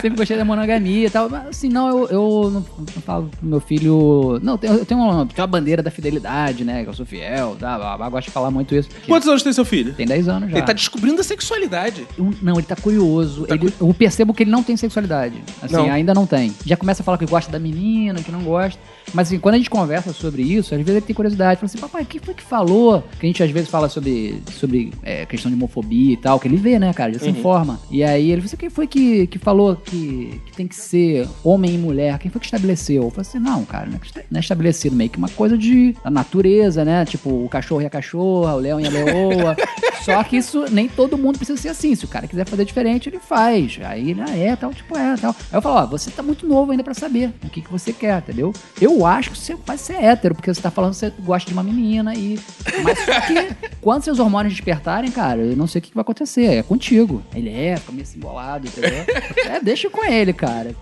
[0.00, 1.28] Sempre gostei da monogamia e tal.
[1.28, 4.38] Mas assim, não, eu, eu não, não falo pro meu filho.
[4.42, 6.82] Não, eu tenho, eu uma, tenho uma bandeira da fidelidade, né?
[6.84, 7.96] Que eu sou fiel, tá?
[7.96, 8.88] blá, gosto de falar muito isso.
[9.06, 9.92] Quantos anos tem seu filho?
[9.94, 10.58] Tem 10 anos já.
[10.58, 12.06] Ele tá descobrindo a sexualidade.
[12.16, 13.46] Eu- não, ele tá curioso.
[13.48, 15.42] Ele- eu percebo que ele não tem sexualidade.
[15.62, 15.90] Assim, Não.
[15.90, 16.52] ainda não tem.
[16.64, 18.78] Já começa a falar que gosta da menina, que não gosta.
[19.14, 21.58] Mas assim, quando a gente conversa sobre isso, às vezes ele tem curiosidade.
[21.60, 23.02] Fala assim, papai, o que foi que falou?
[23.18, 26.46] Que a gente às vezes fala sobre, sobre é, questão de homofobia e tal, que
[26.46, 27.12] ele vê, né, cara?
[27.12, 27.80] Já se informa.
[27.90, 31.26] E aí ele falou assim, quem foi que, que falou que, que tem que ser
[31.42, 32.18] homem e mulher?
[32.18, 33.04] Quem foi que estabeleceu?
[33.04, 34.94] Eu falei assim, não, cara, não é é estabelecido.
[34.94, 37.06] Meio que uma coisa de da natureza, né?
[37.06, 39.56] Tipo, o cachorro e a cachorra, o leão e a leoa.
[40.04, 41.94] Só que isso, nem todo mundo precisa ser assim.
[41.94, 43.78] Se o cara quiser fazer diferente, ele faz.
[43.82, 45.34] Aí ele, ah, é, tal, tipo, é, tal.
[45.50, 47.92] Aí eu falo, ó, você tá muito novo ainda pra saber o que, que você
[47.92, 48.52] quer, entendeu?
[48.80, 51.54] Eu acho que você vai ser hétero, porque você tá falando que você gosta de
[51.54, 52.38] uma menina e...
[52.82, 56.02] Mas só que, quando seus hormônios despertarem, cara, eu não sei o que, que vai
[56.02, 56.44] acontecer.
[56.44, 57.22] É contigo.
[57.34, 59.04] Ele é, fica meio assim bolado, entendeu?
[59.46, 60.74] É, deixa com ele, cara.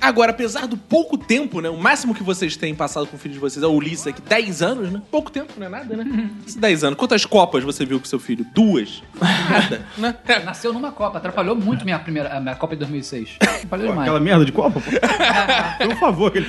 [0.00, 1.68] Agora, apesar do pouco tempo, né?
[1.68, 4.20] O máximo que vocês têm passado com o filho de vocês é o Ulisses aqui,
[4.22, 5.02] 10 anos, né?
[5.10, 6.30] Pouco tempo, não é nada, né?
[6.46, 6.98] Esses 10 anos.
[6.98, 8.46] Quantas copas você viu com seu filho?
[8.54, 9.02] Duas?
[9.20, 10.14] Nada, né?
[10.44, 13.36] Nasceu numa Copa, atrapalhou muito minha primeira, a minha Copa de 2006.
[13.40, 14.00] Atrapalhou Pô, demais.
[14.08, 14.90] aquela merda de Copa, pô.
[15.88, 16.46] Por favor, ele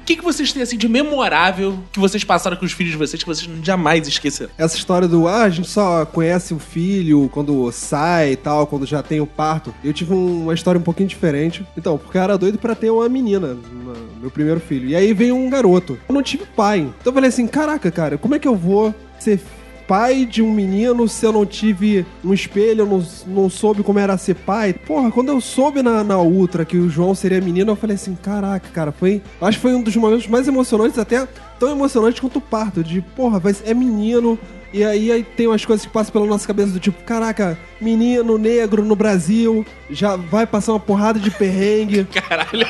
[0.00, 2.98] O que, que vocês têm, assim, de memorável que vocês passaram com os filhos de
[2.98, 4.50] vocês que vocês jamais esqueceram?
[4.58, 8.84] Essa história do, ah, a gente só conhece o filho quando sai e tal, quando
[8.86, 9.72] já tem o parto.
[9.84, 11.39] Eu tive um- uma história um pouquinho diferente.
[11.76, 13.56] Então, porque eu era doido pra ter uma menina,
[14.20, 14.88] meu primeiro filho.
[14.88, 15.98] E aí veio um garoto.
[16.08, 16.80] Eu não tive pai.
[16.80, 19.40] Então eu falei assim, caraca, cara, como é que eu vou ser
[19.90, 23.98] pai de um menino se eu não tive um espelho, eu não, não soube como
[23.98, 24.72] era ser pai.
[24.72, 28.14] Porra, quando eu soube na, na Ultra que o João seria menino, eu falei assim,
[28.14, 29.20] caraca, cara, foi.
[29.40, 31.26] Acho que foi um dos momentos mais emocionantes, até
[31.58, 32.84] tão emocionante quanto o parto.
[32.84, 34.38] De, porra, vai, é menino.
[34.72, 38.38] E aí, aí tem umas coisas que passam pela nossa cabeça do tipo, caraca, menino
[38.38, 42.04] negro no Brasil, já vai passar uma porrada de perrengue.
[42.28, 42.66] Caralho.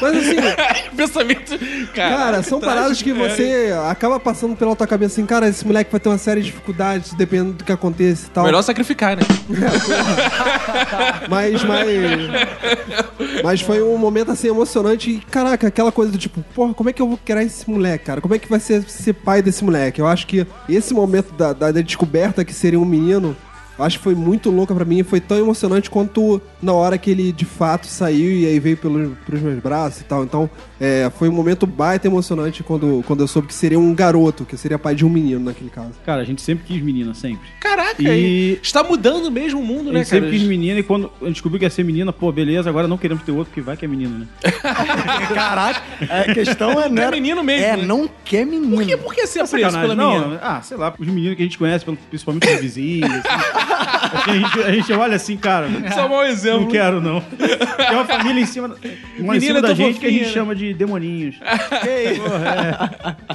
[0.00, 0.36] Mas assim,
[0.96, 1.58] Pensamento.
[1.94, 6.00] Cara, são paradas que você acaba passando pela tua cabeça assim, cara, esse moleque vai
[6.00, 8.44] ter uma série de dificuldades dependendo do que aconteça e tal.
[8.44, 9.22] Melhor sacrificar, né?
[11.28, 13.42] Mas, mas.
[13.42, 16.92] Mas foi um momento assim emocionante e, caraca, aquela coisa do tipo, porra, como é
[16.92, 18.20] que eu vou criar esse moleque, cara?
[18.20, 20.00] Como é que vai ser ser pai desse moleque?
[20.00, 23.36] Eu acho que esse momento da, da- da descoberta que seria um menino.
[23.78, 26.96] Eu Acho que foi muito louca pra mim e foi tão emocionante quanto na hora
[26.98, 30.24] que ele de fato saiu e aí veio pelo, pelos meus braços e tal.
[30.24, 30.48] Então,
[30.80, 34.56] é, foi um momento baita emocionante quando, quando eu soube que seria um garoto, que
[34.56, 35.92] seria pai de um menino naquele caso.
[36.04, 37.48] Cara, a gente sempre quis menina, sempre.
[37.60, 40.22] Caraca, E- está mudando mesmo o mundo, A né, gente cara?
[40.22, 42.86] sempre quis menina e quando a gente descobriu que ia ser menina, pô, beleza, agora
[42.88, 44.26] não queremos ter outro, porque vai que é menino, né?
[45.34, 47.84] Caraca, a questão é, Não é menino mesmo, É, né?
[47.84, 48.76] não quer menino.
[48.76, 49.80] Por que, por que ser preso Sacanagem.
[49.80, 50.40] pela não, menina?
[50.42, 53.22] Ah, sei lá, os meninos que a gente conhece, principalmente os vizinhos, assim.
[53.64, 55.68] A, gente, a gente olha assim, cara.
[55.92, 56.60] Só um mau exemplo.
[56.62, 57.20] Não quero, não.
[57.20, 58.76] Tem uma família em cima,
[59.18, 60.32] uma em cima da gente que a gente fofinha, né?
[60.32, 61.36] chama de demoninhos.
[61.36, 62.86] Porra,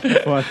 [0.03, 0.07] é.
[0.07, 0.45] é foda.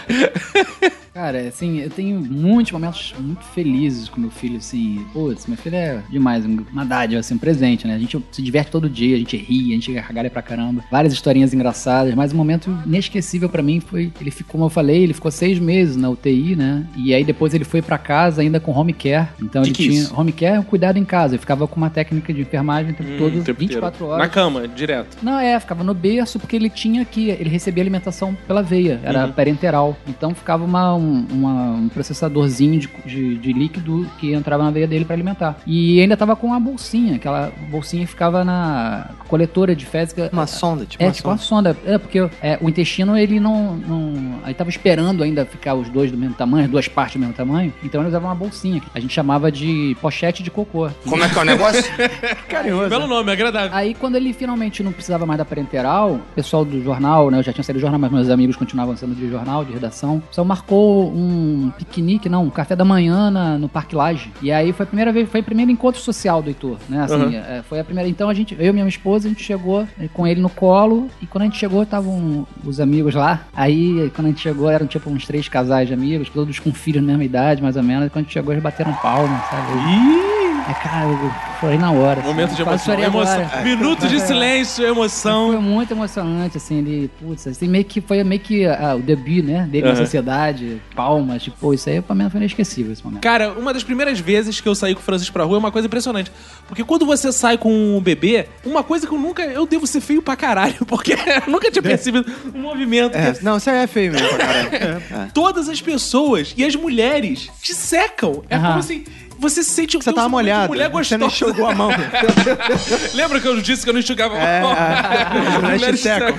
[1.18, 5.04] Cara, assim, eu tenho muitos momentos muito felizes com meu filho, assim.
[5.12, 7.96] Putz, meu filho é demais, uma dádiva, assim, um presente, né?
[7.96, 10.84] A gente se diverte todo dia, a gente ri, a gente gargalha pra caramba.
[10.92, 14.12] Várias historinhas engraçadas, mas um momento inesquecível pra mim foi.
[14.20, 16.86] Ele ficou, como eu falei, ele ficou seis meses na UTI, né?
[16.96, 19.26] E aí depois ele foi pra casa ainda com home care.
[19.42, 20.00] Então Que ele tinha.
[20.02, 20.14] isso?
[20.16, 21.34] Home care é um cuidado em casa.
[21.34, 24.12] Eu ficava com uma técnica de enfermagem o tempo todo, Hum, o tempo 24 inteiro.
[24.12, 24.18] horas.
[24.24, 25.18] Na cama, direto.
[25.20, 27.28] Não, é, ficava no berço porque ele tinha que.
[27.30, 29.32] Ele recebia alimentação pela veia, era Uhum.
[29.32, 29.96] parenteral.
[30.06, 34.86] Então ficava uma, um, uma- um processadorzinho de, de, de líquido que entrava na veia
[34.86, 35.58] dele pra alimentar.
[35.66, 40.12] E ainda tava com uma bolsinha, aquela bolsinha que ficava na coletora de fezes.
[40.12, 41.74] que- Uma sonda, tipo É, uma tipo uma sonda.
[41.74, 41.92] sonda.
[41.94, 44.34] É, porque é, o intestino, ele não, não.
[44.44, 47.34] Aí tava esperando ainda ficar os dois do mesmo tamanho, as duas partes do mesmo
[47.34, 47.72] tamanho.
[47.82, 48.80] Então ele usava uma bolsinha.
[48.80, 50.88] que A gente chamava de pochete de cocô.
[51.08, 51.84] Como é que é o negócio?
[52.48, 52.88] Carinhoso.
[52.90, 53.70] Belo nome, agradável.
[53.76, 57.38] Aí, quando ele finalmente não precisava mais da parenteral, o pessoal do jornal, né?
[57.38, 60.16] Eu já tinha saído do jornal, mas meus amigos continuavam sendo de jornal, de redação.
[60.16, 64.30] O pessoal marcou um piquenique, não, um café da manhã na- no Parque Laje.
[64.42, 67.02] E aí foi a primeira vez, foi o primeiro encontro social do Heitor, né?
[67.02, 67.32] Assim, Uhum.
[67.34, 68.08] é, foi a primeira.
[68.08, 71.08] Então a gente, eu e minha esposa, a gente chegou é, com ele no colo.
[71.22, 73.42] E quando a gente chegou, estavam os amigos lá.
[73.54, 77.02] Aí, quando a gente chegou, eram tipo uns três casais de amigos, todos com filhos
[77.02, 78.06] na mesma idade, mais ou menos.
[78.06, 80.47] E quando a gente chegou, eles bateram palma, sabe?
[80.68, 82.20] É, cara, eu chorei na hora.
[82.20, 82.28] assim.
[82.28, 83.04] Momento de Quase emoção.
[83.04, 83.42] emoção.
[83.42, 83.62] agora.
[83.62, 85.62] Minuto de silêncio, Foi emoção.
[85.62, 89.66] muito emocionante, assim, ele, putz, assim, meio que foi meio que ah, o debut, né,
[89.70, 89.96] dele na Aham.
[90.04, 93.22] sociedade, palmas, tipo, isso aí pra mim foi inesquecível esse momento.
[93.22, 95.72] Cara, uma das primeiras vezes que eu saí com o Francisco pra rua é uma
[95.72, 96.30] coisa impressionante.
[96.66, 99.42] Porque quando você sai com um bebê, uma coisa que eu nunca.
[99.44, 103.42] Eu devo ser feio pra caralho, porque eu nunca tinha percebido um movimento É, que
[103.42, 104.68] não, você é feio mesmo pra caralho.
[104.74, 105.28] É.
[105.32, 108.42] todas as pessoas e as mulheres te secam.
[108.50, 108.66] É Aham.
[108.66, 109.04] como assim.
[109.38, 110.68] Você se sente Você tava molhado.
[110.68, 111.18] Mulher Você gostosa.
[111.18, 111.90] não enxugou a mão.
[113.14, 114.72] Lembra que eu disse que eu não enxugava a É, mão?
[114.72, 115.78] é.
[115.92, 116.34] Te secam.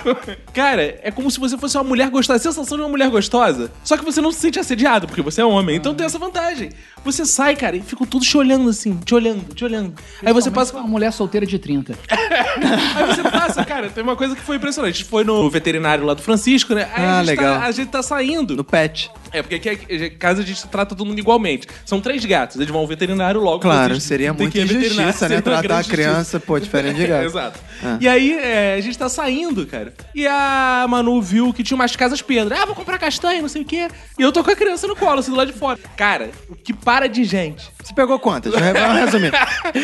[0.53, 2.37] Cara, é como se você fosse uma mulher gostosa.
[2.37, 3.71] A sensação de uma mulher gostosa.
[3.83, 5.75] Só que você não se sente assediado, porque você é homem.
[5.75, 6.69] Então tem essa vantagem.
[7.03, 9.93] Você sai, cara, e ficam todos te olhando assim, te olhando, te olhando.
[10.23, 10.75] Aí você passa.
[10.77, 11.97] uma mulher solteira de 30.
[12.09, 14.95] Aí você passa, cara, tem uma coisa que foi impressionante.
[14.95, 16.89] A gente foi no veterinário lá do Francisco, né?
[16.93, 17.59] Aí Ah, a, gente legal.
[17.59, 18.55] Tá, a gente tá saindo.
[18.55, 19.09] No pet.
[19.31, 21.67] É, porque aqui em casa a gente trata todo mundo igualmente.
[21.85, 23.59] São três gatos, eles vão ao veterinário logo.
[23.59, 25.41] Claro, seria veterinário, injustiça, né?
[25.41, 27.25] Tratar a criança, pô, diferente de gato.
[27.29, 27.59] Exato.
[27.83, 27.97] Ah.
[28.01, 29.93] E aí, é, a gente tá saindo, cara.
[30.13, 32.55] E a Manu viu que tinha umas casas Pedro.
[32.55, 33.87] Ah, vou comprar castanha, não sei o quê.
[34.17, 35.79] E eu tô com a criança no colo, assim, do lado de fora.
[35.95, 37.69] Cara, o que para de gente.
[37.83, 38.51] Você pegou quantas?
[38.51, 39.31] Vamos resumir.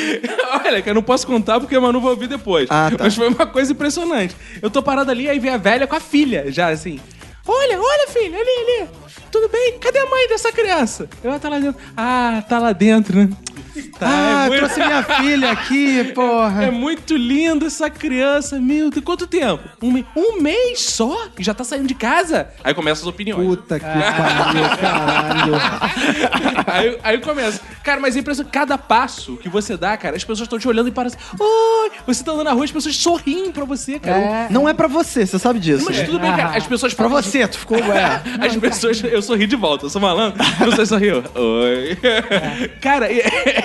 [0.66, 2.68] Olha, que eu não posso contar porque a Manu vai ouvir depois.
[2.72, 3.04] Ah, tá.
[3.04, 4.36] Mas foi uma coisa impressionante.
[4.60, 7.00] Eu tô parado ali, aí vem a velha com a filha, já assim.
[7.48, 8.90] Olha, olha, filha, ali, ali.
[9.32, 9.78] Tudo bem?
[9.78, 11.08] Cadê a mãe dessa criança?
[11.24, 11.80] Ela tá lá dentro.
[11.96, 13.30] Ah, tá lá dentro, né?
[14.02, 16.66] Ah, é muito- trouxe minha filha aqui, porra.
[16.66, 19.04] É muito lindo essa criança, meu Deus.
[19.04, 19.64] Quanto tempo?
[19.82, 21.28] Um, me- um mês só?
[21.38, 22.48] E já tá saindo de casa?
[22.64, 23.46] Aí começam as opiniões.
[23.48, 25.54] Puta que pariu, caralho.
[26.68, 27.62] aí, aí começa.
[27.84, 28.52] Cara, mas é impressionante.
[28.52, 31.18] Cada passo que você dá, cara, as pessoas estão te olhando e param assim.
[31.40, 31.92] Oi!
[32.08, 34.18] Você tá andando na rua, as pessoas sorriem pra você, cara.
[34.18, 34.48] É.
[34.50, 35.86] Não é pra você, você sabe disso.
[35.86, 36.58] Mas tudo bem, cara.
[36.58, 38.22] As pessoas Pra você, tu ficou, ué.
[38.40, 41.24] As pessoas, eu sorri de volta, eu sou malandro, pessoas sorriam.
[41.36, 41.98] Oi.
[42.82, 43.22] Cara, e,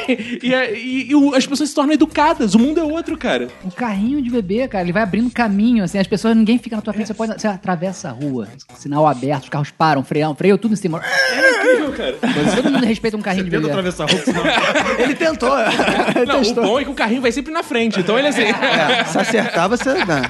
[0.09, 3.49] e- e- e o- as pessoas se tornam educadas, o mundo é outro, cara.
[3.65, 6.83] O carrinho de bebê, cara, ele vai abrindo caminho, assim, as pessoas, ninguém fica na
[6.83, 10.57] tua frente, você pode, você atravessa a rua, sinal aberto, os carros param, freiam, freiam
[10.59, 11.01] tudo em cima.
[11.05, 12.19] É incrível, cara.
[12.23, 13.73] Mas todo mundo respeita um carrinho de Tenta bebê.
[13.73, 14.43] atravessar a rua, senão...
[14.99, 15.51] Ele tentou.
[15.59, 18.43] Ele Não, o bom é que o carrinho vai sempre na frente, então ele assim.
[18.43, 19.93] É, se acertar, você.
[20.05, 20.23] Não.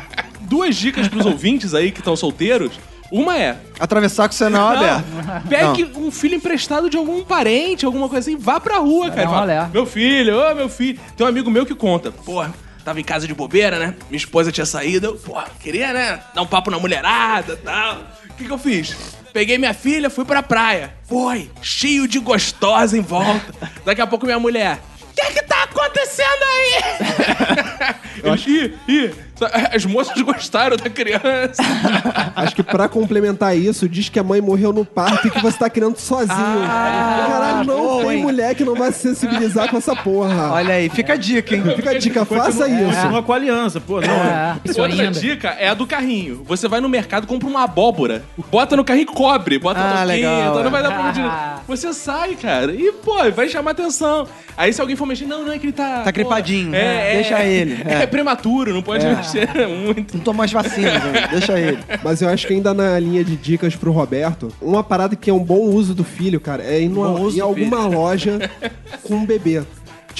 [0.43, 2.73] Duas dicas pros ouvintes aí que estão solteiros.
[3.11, 5.05] Uma é, Atravessar com o sinal aberto.
[5.49, 9.29] pegue um filho emprestado de algum parente, alguma coisa assim, vá pra rua, cara.
[9.29, 10.99] um Fala, meu filho, ô meu filho.
[11.17, 12.55] Tem um amigo meu que conta, porra,
[12.85, 13.95] tava em casa de bobeira, né?
[14.09, 16.21] Minha esposa tinha saído, eu, porra, queria, né?
[16.35, 17.97] Dar um papo na mulherada e tal.
[18.31, 18.97] O que que eu fiz?
[19.33, 20.95] Peguei minha filha, fui pra praia.
[21.05, 23.71] Foi, cheio de gostosa em volta.
[23.85, 24.79] Daqui a pouco minha mulher.
[25.11, 27.95] O que que tá acontecendo aí?
[28.23, 28.75] Eu acho que.
[28.89, 29.13] Ih,
[29.75, 31.63] as moças gostaram da criança.
[32.37, 35.59] Acho que pra complementar isso, diz que a mãe morreu no parto e que você
[35.59, 36.29] tá criando sozinho.
[36.67, 38.23] Caralho, não boa, tem hein?
[38.23, 40.53] mulher que não vai se sensibilizar com essa porra.
[40.53, 41.63] Olha aí, fica a dica, hein?
[41.77, 42.95] Fica a dica, faça isso.
[42.95, 44.01] Continua com a aliança, pô.
[44.01, 45.19] Não, É, isso Outra ainda.
[45.21, 46.43] dica é a do carrinho.
[46.47, 50.07] Você vai no mercado, compra uma abóbora, bota no carrinho e cobre, bota Ah, no
[50.07, 50.71] legal, então não é.
[50.71, 51.25] vai dar pra medir.
[51.71, 54.27] Você sai, cara, e pô, vai chamar atenção.
[54.57, 55.99] Aí se alguém for mexer, não, não é que ele tá.
[56.01, 58.03] Tá pô, gripadinho, É, é, deixa ele, É.
[58.03, 58.07] é.
[58.07, 59.30] prematuro, não pode mexer
[59.69, 60.17] muito.
[60.17, 61.29] Não tomou as vacinas, né?
[61.31, 61.79] deixa ele.
[62.03, 65.33] Mas eu acho que ainda na linha de dicas pro Roberto, uma parada que é
[65.33, 68.51] um bom uso do filho, cara, é ir numa- em alguma loja
[69.03, 69.63] com um bebê.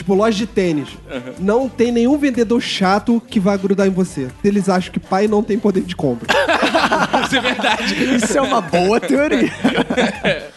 [0.01, 0.89] Tipo, loja de tênis.
[1.39, 4.29] Não tem nenhum vendedor chato que vai grudar em você.
[4.43, 6.27] Eles acham que pai não tem poder de compra.
[7.27, 8.15] Isso é verdade.
[8.17, 9.53] Isso é uma boa teoria.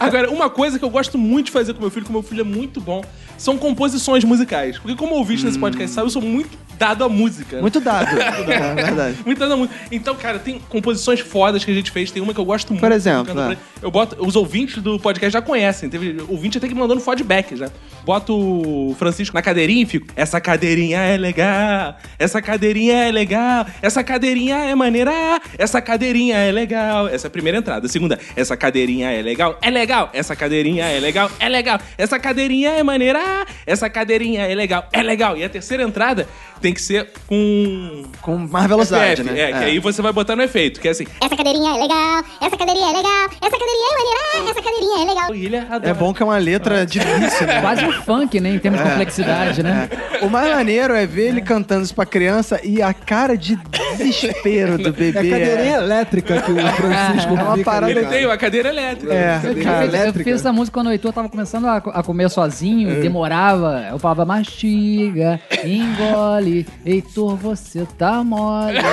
[0.00, 2.40] Agora, uma coisa que eu gosto muito de fazer com meu filho, que meu filho
[2.40, 3.04] é muito bom,
[3.36, 4.78] são composições musicais.
[4.78, 7.56] Porque como ouvinte nesse podcast sabe, eu sou muito dado à música.
[7.56, 7.62] né?
[7.62, 8.08] Muito dado.
[8.48, 9.18] É verdade.
[9.24, 9.74] Muito dado à música.
[9.92, 12.10] Então, cara, tem composições fodas que a gente fez.
[12.10, 12.84] Tem uma que eu gosto muito.
[12.92, 13.56] exemplo, eu canto é.
[13.82, 14.16] Eu boto.
[14.24, 15.88] Os ouvintes do podcast já conhecem.
[15.88, 17.70] Teve ouvinte até que mandando feedback já.
[18.04, 20.06] Boto Francisco na cadeirinha e fico.
[20.16, 21.96] Essa cadeirinha é legal.
[22.18, 23.66] Essa cadeirinha é legal.
[23.82, 25.40] Essa cadeirinha é maneira.
[25.56, 27.08] Essa cadeirinha é legal.
[27.08, 27.86] Essa é a primeira entrada.
[27.86, 28.18] A segunda.
[28.36, 29.58] Essa cadeirinha é legal.
[29.62, 30.10] É legal.
[30.12, 31.30] Essa cadeirinha é legal.
[31.38, 31.78] É legal.
[31.96, 33.46] Essa cadeirinha é maneira.
[33.66, 34.88] Essa cadeirinha é legal.
[34.92, 35.36] É legal.
[35.36, 36.28] E a terceira entrada
[36.60, 38.04] tem que ser com.
[38.22, 39.40] Com mais velocidade, FF, né?
[39.40, 41.06] É, que aí você vai botar no efeito, que é assim.
[41.22, 45.04] Essa cadeirinha é legal, essa cadeirinha é legal, essa cadeirinha é maneira, essa cadeirinha é
[45.04, 45.34] legal.
[45.34, 45.88] E ele adora.
[45.88, 47.60] É bom que é uma letra difícil, né?
[47.60, 49.88] Quase um funk, né, em termos de complexidade, né?
[50.22, 53.56] O mais maneiro é ver ele cantando isso pra criança e a cara de
[53.96, 55.12] desespero do É a bebê.
[55.30, 59.12] cadeirinha elétrica que o Francisco É uma parada Ele tem uma cadeira elétrica.
[59.14, 59.84] É, Eu, Cadeirinha cara.
[59.84, 60.30] eu fiz elétrica.
[60.30, 63.86] essa música quando o Heitor tava começando a, a comer sozinho, demorava.
[63.90, 66.47] Eu falava, mastiga, engole,
[66.84, 68.78] Heitor, você tá mole.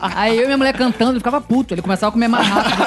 [0.00, 2.82] Aí eu e minha mulher cantando, ele ficava puto, ele começava a comer mais rápido.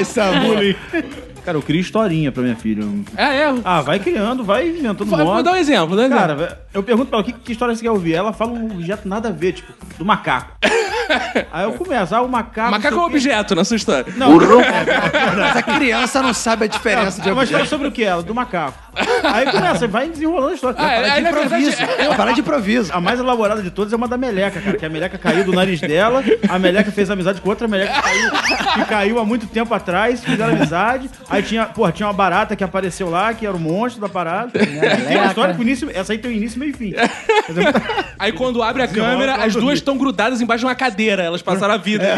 [0.00, 0.76] Essa bullying.
[1.44, 2.84] Cara, eu crio historinha pra minha filha.
[3.16, 3.54] É, é.
[3.64, 5.42] Ah, vai criando, vai inventando Vou, vou moda.
[5.42, 8.14] dar um exemplo, um Cara, eu pergunto pra ela que, que história você quer ouvir.
[8.14, 10.56] Ela fala um objeto nada a ver, tipo, do macaco.
[11.52, 12.70] Aí eu começo, ah, o macaco.
[12.70, 14.12] Macaco é um o objeto na sua história.
[14.16, 17.70] Não, Mas a criança não sabe a diferença de é uma história objeto.
[17.70, 18.22] sobre o que ela?
[18.22, 18.78] Do macaco.
[19.24, 20.76] Aí começa, vai desenrolando a história.
[20.78, 21.82] Ah, é, de verdade, improviso.
[21.82, 22.92] É parada de improviso.
[22.92, 24.76] A mais elaborada de todas é uma da Meleca, cara.
[24.76, 26.22] Que a Meleca caiu do nariz dela.
[26.48, 28.30] A Meleca fez amizade com outra Meleca que caiu,
[28.74, 30.22] que caiu há muito tempo atrás.
[30.22, 31.10] Fizeram amizade.
[31.28, 34.50] Aí tinha, porra, tinha uma barata que apareceu lá, que era o monstro da parada.
[34.62, 35.90] E tem uma história com início.
[35.92, 36.92] Essa aí tem um início, meio e fim.
[38.18, 40.91] Aí quando abre a câmera, as duas estão grudadas embaixo de uma cadeira.
[41.24, 42.14] Elas passaram a vida.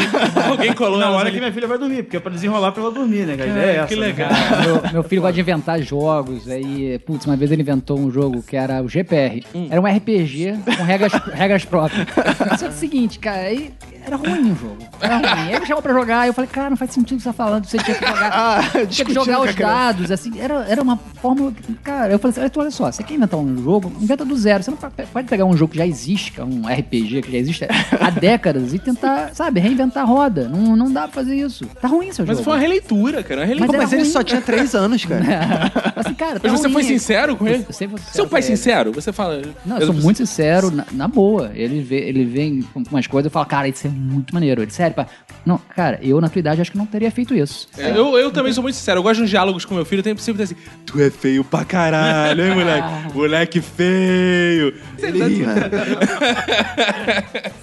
[0.48, 1.32] Alguém colou na hora ali.
[1.32, 3.36] que minha filha vai dormir, porque é pra desenrolar pra ela dormir, né?
[3.36, 3.86] Que a ideia é essa.
[3.86, 4.06] que né?
[4.06, 4.30] legal.
[4.64, 6.48] Meu, meu filho gosta de inventar jogos.
[6.48, 9.44] Aí, putz, uma vez ele inventou um jogo que era o GPR.
[9.54, 9.68] Hum.
[9.70, 12.06] Era um RPG com regras, regras próprias.
[12.48, 13.72] Só que é o seguinte, cara, aí
[14.06, 14.78] era ruim o jogo.
[15.00, 15.48] Era ruim.
[15.50, 17.28] Ele me chamou pra jogar e eu falei, cara, não faz sentido o que você
[17.28, 17.64] tá falando.
[17.66, 18.24] Você tinha que jogar.
[18.34, 20.38] Ah, tinha que jogar os dados, assim.
[20.40, 21.52] Era, era uma fórmula.
[21.52, 23.92] que- Cara, eu falei assim: "Arthur, olha só, você quer inventar um jogo?
[24.00, 24.62] Inventa do zero.
[24.62, 27.38] Você não pode pegar um jogo que já existe, que é um RPG que já
[27.38, 27.66] existe
[28.00, 30.48] há décadas, e tentar, sabe, reinventar a roda.
[30.48, 31.64] Não, não dá pra fazer isso.
[31.80, 32.44] Tá ruim seu Mas jogo.
[32.44, 33.40] foi uma releitura, cara.
[33.40, 33.78] Uma releitura.
[33.78, 35.24] Mas Mas era ele só tinha três anos, cara.
[35.96, 36.72] assim, cara, tá Mas você ruim.
[36.74, 37.64] foi sincero com ele?
[37.68, 38.56] Eu sempre Você é um pai com ele.
[38.56, 38.92] sincero?
[38.92, 39.42] Você fala.
[39.64, 41.50] Não, eu sou muito sincero, na, na boa.
[41.54, 44.62] Ele vê, ele vem com umas coisas e fala, cara, isso é muito maneiro.
[44.62, 45.06] Ele, sério, pá.
[45.46, 47.68] Não, cara, eu na tua idade acho que não teria feito isso.
[47.76, 48.98] É, eu, eu também sou muito sincero.
[48.98, 50.00] Eu gosto de uns diálogos com meu filho.
[50.00, 50.54] Eu tenho sempre assim:
[50.86, 52.88] Tu é feio pra caralho, hein, moleque?
[53.14, 54.74] moleque feio.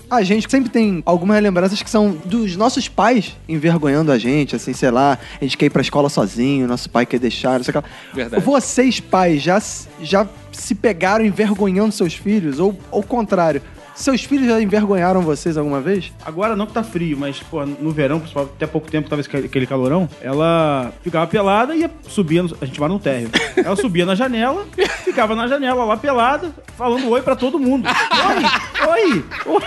[0.10, 4.74] A gente sempre tem algumas lembranças que são dos nossos pais envergonhando a gente, assim,
[4.74, 7.72] sei lá, a gente quer ir pra escola sozinho, nosso pai quer deixar, não sei
[7.72, 7.94] o que lá.
[8.14, 8.44] Verdade.
[8.44, 12.60] Vocês, pais, já, se- já se pegaram envergonhando seus filhos?
[12.60, 13.62] Ou ao contrário,
[14.04, 16.12] seus filhos já envergonharam vocês alguma vez?
[16.26, 19.66] Agora não que tá frio, mas, pô, no verão, pessoal, até pouco tempo tava aquele
[19.68, 23.30] calorão, ela ficava pelada e ia subia, no- a gente mora no térreo.
[23.58, 24.66] Ela subia na janela,
[25.04, 27.88] ficava na janela lá pelada, falando oi pra todo mundo.
[27.88, 29.62] Oi, oi, oi.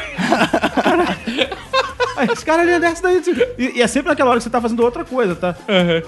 [2.16, 3.20] Aí esse cara ele desce daí.
[3.58, 5.56] E, e é sempre naquela hora que você tá fazendo outra coisa, tá?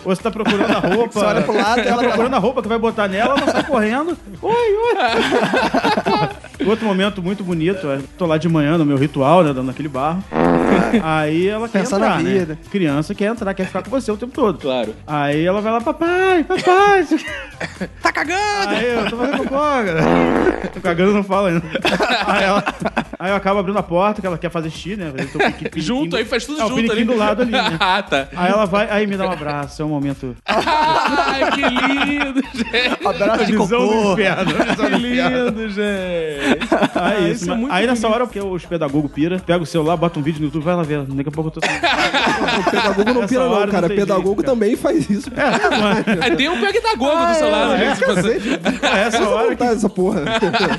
[0.05, 1.19] Ou você tá procurando a roupa.
[1.21, 3.51] Você olha pro lado, tá ela tá procurando a roupa que vai botar nela, ela
[3.53, 4.17] sai correndo.
[4.41, 4.97] Oi, oi.
[6.65, 9.89] Outro momento muito bonito, é, tô lá de manhã no meu ritual, né, dando aquele
[9.89, 10.23] barro.
[11.03, 12.31] Aí ela quer Pensar na entrar, né?
[12.39, 12.59] vida.
[12.71, 14.59] Criança quer entrar, quer ficar com você o tempo todo.
[14.59, 14.95] Claro.
[15.07, 17.07] Aí ela vai lá, papai, papai.
[18.03, 18.69] Tá cagando!
[18.69, 20.03] Aí eu tô fazendo cocô, cara.
[20.75, 21.63] Tô cagando, não fala ainda.
[22.27, 22.65] Aí, ela,
[23.19, 25.11] aí eu acabo abrindo a porta, que ela quer fazer xixi, né?
[25.11, 27.05] O piqui- Junto, aí faz tudo é, o junto ali.
[27.05, 27.77] do lado ali, né?
[27.81, 28.29] ah, tá.
[28.37, 30.37] Aí ela vai, aí me dá um abraço, é um momento.
[30.47, 33.07] Ai, que lindo, gente.
[33.07, 34.13] Abraço de Visão do cocô.
[34.13, 34.45] inferno.
[34.53, 35.45] visão Que inferno.
[35.47, 36.46] lindo, gente.
[36.95, 39.67] Aí, Ah, isso, isso é muito aí nessa hora, porque os pedagogos pira, pega o
[39.67, 41.03] celular, bota um vídeo no YouTube, vai lá ver.
[41.03, 41.61] Daqui a pouco eu tô.
[42.67, 43.89] O pedagogo não pira, não, não cara.
[43.89, 44.49] tem pedagogo jeito, cara.
[44.55, 45.31] também faz isso.
[46.25, 47.95] É, tem um pedagogo do seu lado, né?
[47.95, 48.39] Se você-
[48.83, 49.63] É essa Essa hora que.
[49.63, 50.23] essa porra.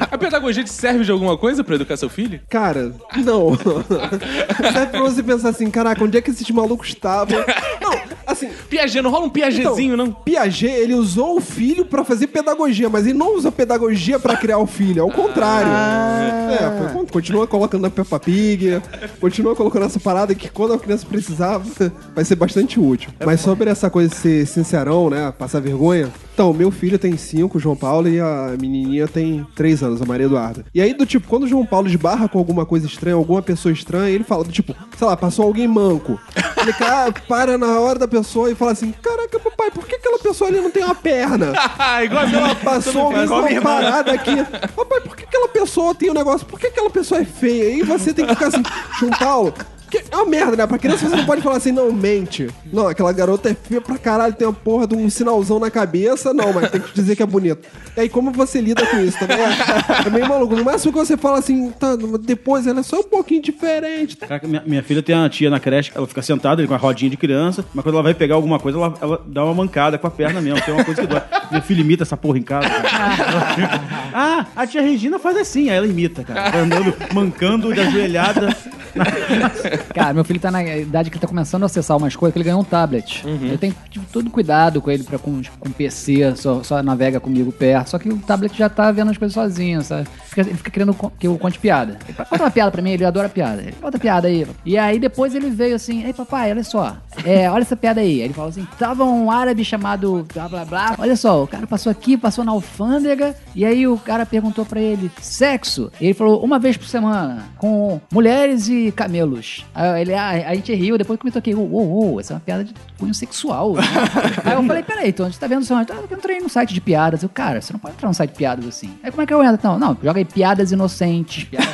[0.09, 2.39] A pedagogia te serve de alguma coisa pra educar seu filho?
[2.49, 3.55] Cara, não.
[3.55, 7.37] Serve pra você pensar assim, caraca, onde é que esses malucos estavam?
[7.81, 7.91] Não,
[8.25, 10.13] assim, Piaget, não rola um Piagetzinho, então, não?
[10.13, 14.57] Piaget, ele usou o filho pra fazer pedagogia, mas ele não usa pedagogia pra criar
[14.59, 15.56] o filho, é o contrário.
[15.61, 18.81] É, foi- continua colocando a Peppa Pig,
[19.19, 21.59] continua colocando essa parada que quando a criança precisar,
[22.15, 23.09] vai ser bastante útil.
[23.25, 27.57] Mas sobre essa coisa de ser sincerão, né, passar vergonha, então, meu filho tem cinco,
[27.57, 30.63] João Paulo, e a menininha tem três anos, a Maria Eduarda.
[30.71, 33.71] E aí, do tipo, quando o João Paulo esbarra com alguma coisa estranha, alguma pessoa
[33.73, 36.19] estranha, ele fala, do tipo, sei lá, passou alguém manco.
[36.61, 40.19] Ele cara, para na hora da pessoa e fala assim, caraca, papai, por que aquela
[40.19, 41.53] pessoa ali não tem uma perna?
[41.79, 44.35] Ah, igual ela passou alguém com uma parada aqui.
[44.75, 46.45] Papai, por que aquela pessoa tem um negócio?
[46.47, 47.69] Por que aquela pessoa é feia?
[47.69, 48.63] E você tem que ficar assim,
[48.99, 49.53] João Paulo.
[49.89, 50.67] Que é uma merda, né?
[50.67, 52.49] Pra criança você não pode falar assim, não, mente.
[52.71, 56.33] Não, aquela garota é feia pra caralho, tem uma porra de um sinalzão na cabeça.
[56.33, 57.67] Não, mas tem que dizer que é bonito.
[57.95, 59.17] E aí, como você lida com isso?
[59.17, 60.55] Também é, é meio maluco.
[60.55, 64.17] No máximo que você fala assim, tá, depois ela é só um pouquinho diferente.
[64.17, 66.77] Caraca, minha, minha filha tem uma tia na creche, ela fica sentada ali com a
[66.77, 69.97] rodinha de criança, mas quando ela vai pegar alguma coisa, ela, ela dá uma mancada
[69.97, 70.61] com a perna mesmo.
[70.61, 71.21] Tem uma coisa que dói.
[71.49, 72.67] Minha filha imita essa porra em casa.
[72.69, 73.81] cara.
[74.13, 76.57] ah, a tia Regina faz assim, aí ela imita, cara.
[76.57, 78.55] Andando, mancando de ajoelhada.
[79.93, 82.37] Cara, meu filho tá na idade que ele tá começando a acessar umas coisas, que
[82.39, 83.23] ele ganhou um tablet.
[83.51, 87.51] Eu tenho tive todo cuidado com ele pra, com, com PC, só, só navega comigo
[87.51, 87.89] perto.
[87.89, 90.07] Só que o tablet já tá vendo as coisas sozinho, sabe?
[90.25, 91.97] Fica- ele fica querendo que eu conte piada.
[92.05, 93.61] Ele fala, Conta uma piada pra mim, ele adora piada.
[93.61, 94.45] Ele, Conta piada aí.
[94.65, 96.97] E aí depois ele veio assim, ei papai, olha só.
[97.25, 98.07] É, olha essa piada aí.
[98.19, 100.95] Aí ele falou assim: tava um árabe chamado blá blá blá.
[100.97, 104.79] Olha só, o cara passou aqui, passou na alfândega, e aí o cara perguntou pra
[104.79, 105.91] ele: sexo?
[105.99, 109.65] E ele falou: uma vez por semana, com mulheres e camelos.
[109.77, 112.39] Aí ele, ah, a gente riu, depois comentou aqui: uou, uou, uou, essa é uma
[112.39, 113.75] piada de cunho sexual.
[113.75, 113.81] né?
[114.43, 115.77] aí eu falei: peraí, então, a gente tá vendo o seu.
[115.77, 117.21] Eu entrei no site de piadas.
[117.21, 118.97] Eu, cara, você não pode entrar no site de piadas assim.
[119.03, 119.59] Aí como é que eu entro?
[119.69, 121.43] Não, não, joga aí piadas inocentes.
[121.45, 121.69] Piadas.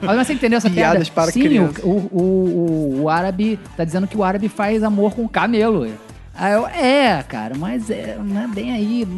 [0.00, 0.92] Mas você entendeu essa piada?
[0.92, 1.80] Piadas para Sim, criança.
[1.82, 5.88] o, o, o, o árabe tá dizendo que o árabe faz amor com camelo.
[6.32, 9.08] Aí eu, é, cara, mas é, não é bem aí.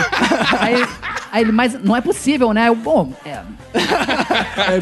[0.58, 0.76] aí,
[1.30, 2.68] aí ele, mas não é possível, né?
[2.68, 3.40] Eu, bom, é.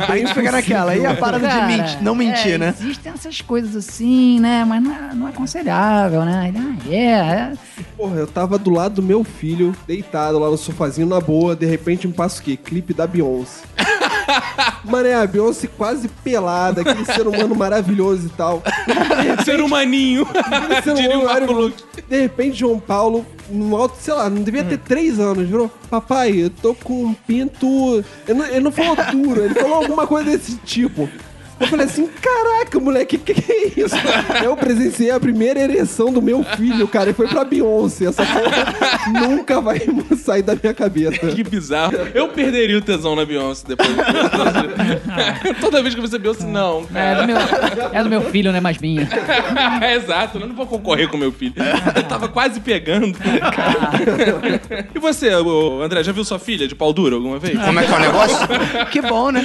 [0.09, 0.93] Aí tu fica naquela.
[0.93, 2.75] Aí a parada cara, de mentir, não mentir, é, né?
[2.79, 4.65] Existem essas coisas assim, né?
[4.65, 6.49] Mas não é, não é aconselhável, né?
[6.49, 7.53] Ele, ah, é, é.
[7.97, 11.67] Porra, eu tava do lado do meu filho, deitado lá no sofazinho na boa, de
[11.67, 12.57] repente me passa o quê?
[12.57, 13.65] Clipe da Beyoncé.
[14.85, 18.63] Mano, é a Beyoncé quase pelada, aquele ser humano maravilhoso e tal.
[19.45, 20.27] Ser humaninho.
[20.83, 21.73] Ser humano.
[22.09, 25.71] De repente, João Paulo, no alto, sei lá, não devia ter três anos, virou.
[25.91, 28.05] Papai, eu tô com um pinto.
[28.27, 31.09] Ele não, ele não falou duro, ele falou alguma coisa desse tipo.
[31.61, 33.97] Eu falei assim, caraca, moleque, que que é isso?
[34.45, 38.07] Eu presenciei a primeira ereção do meu filho, cara, e foi pra Beyoncé.
[38.07, 39.81] Essa porra nunca vai
[40.17, 41.19] sair da minha cabeça.
[41.27, 41.95] Que bizarro.
[42.15, 43.89] Eu perderia o tesão na Beyoncé depois.
[45.61, 47.21] Toda vez que você Beyoncé, não, É cara.
[47.23, 47.37] do, meu,
[47.93, 48.61] é do meu filho, né?
[48.61, 49.09] Mais minha.
[49.97, 51.55] Exato, eu não vou concorrer com meu filho.
[51.97, 53.17] Eu tava quase pegando.
[54.95, 55.31] e você,
[55.83, 57.59] André, já viu sua filha de pau duro alguma vez?
[57.59, 58.49] Como é que é o negócio?
[58.91, 59.41] Que bom, né?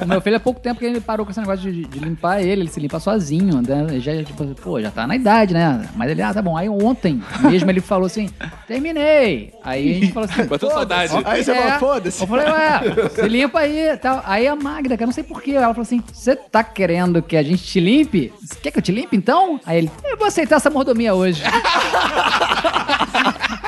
[0.00, 1.98] O, o meu filho há pouco tempo que ele parou com esse negócio de, de
[1.98, 3.86] limpar ele, ele se limpa sozinho, né?
[3.88, 5.88] Ele Já, tipo, pô, já tá na idade, né?
[5.94, 6.56] Mas ele, ah, tá bom.
[6.56, 8.28] Aí ontem mesmo ele falou assim,
[8.66, 9.52] terminei.
[9.62, 11.12] Aí a gente falou assim, Bateu saudade.
[11.24, 12.20] Aí você fala, foda-se.
[12.20, 14.22] Eu falei, ué, se limpa aí tal.
[14.24, 17.36] Aí a Magda, que eu não sei porquê, ela falou assim: você tá querendo que
[17.36, 18.32] a gente te limpe?
[18.62, 19.60] Quer que eu te limpe então?
[19.64, 21.42] Aí ele, eu vou aceitar essa mordomia hoje.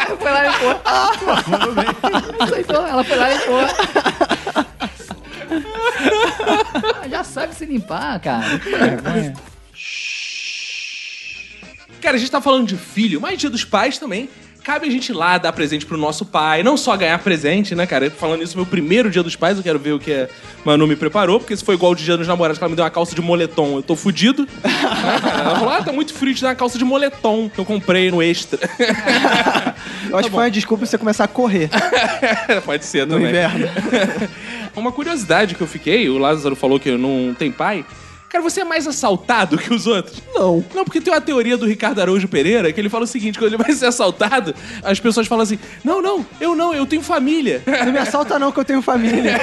[0.18, 0.80] Foi lá e limpou.
[2.40, 3.60] Aceitou, ela foi lá e limpou.
[7.10, 8.58] Já sabe se limpar, cara.
[8.58, 9.34] Que vergonha.
[12.00, 14.30] Cara, a gente tá falando de filho, mas dia dos pais também.
[14.62, 16.62] Cabe a gente ir lá dar presente pro nosso pai.
[16.62, 18.10] Não só ganhar presente, né, cara?
[18.10, 20.28] Falando isso, meu primeiro dia dos pais, eu quero ver o que a
[20.64, 22.84] Manu me preparou, porque se foi igual o dia dos namorados, que ela me deu
[22.84, 24.46] uma calça de moletom, eu tô fudido.
[24.98, 27.64] Né, ela falou, ah, tá muito frio de dar uma calça de moletom, que eu
[27.64, 28.58] comprei no extra.
[30.10, 31.68] Eu acho que foi uma desculpa pra você começar a correr
[32.64, 33.28] Pode ser no também.
[33.28, 33.68] inverno.
[34.74, 37.84] Uma curiosidade que eu fiquei, o Lázaro falou que não tem pai.
[38.28, 40.22] Cara, você é mais assaltado que os outros?
[40.34, 40.62] Não.
[40.74, 43.54] Não, porque tem uma teoria do Ricardo Araújo Pereira que ele fala o seguinte: quando
[43.54, 44.54] ele vai ser assaltado,
[44.84, 47.62] as pessoas falam assim: Não, não, eu não, eu tenho família.
[47.66, 49.38] Não me assalta não, que eu tenho família.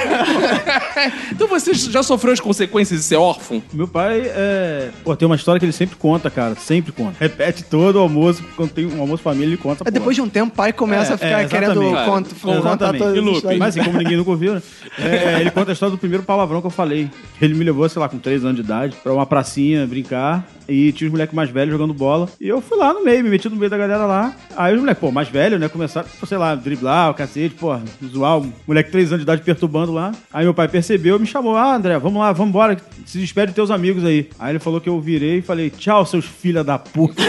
[1.32, 3.62] então você já sofreu as consequências de ser órfão?
[3.72, 4.90] Meu pai, é...
[5.02, 6.54] Pô, tem uma história que ele sempre conta, cara.
[6.54, 7.16] Sempre conta.
[7.18, 8.42] Repete todo o almoço.
[8.56, 9.82] Quando tem um almoço família, ele conta.
[9.84, 12.04] Aí depois de um tempo, o pai começa a ficar querendo exatamente.
[12.04, 13.04] cont- contar Exatamente.
[13.04, 13.58] todas as.
[13.58, 14.62] Mas assim, como ninguém nunca ouviu, né?
[14.98, 17.10] É, ele conta a história do primeiro palavrão que eu falei.
[17.40, 20.46] Ele me levou, sei lá, com 3 anos de idade, pra uma pracinha brincar.
[20.68, 22.28] E tinha os moleques mais velhos jogando bola.
[22.40, 24.34] E eu fui lá no meio, me meti no meio da galera lá.
[24.56, 25.68] Aí os moleques, pô, mais velhos, né?
[25.68, 28.38] Começaram, sei lá, driblar o cacete, pô, zoar.
[28.38, 30.12] O moleque de 3 anos de idade perturbando lá.
[30.32, 31.56] Aí meu pai percebeu e me chamou.
[31.56, 32.76] Ah, André, vamos lá, vamos embora.
[33.04, 34.28] Se despede dos teus amigos aí.
[34.38, 37.22] Aí ele falou que eu virei e falei, tchau, seus filha da puta.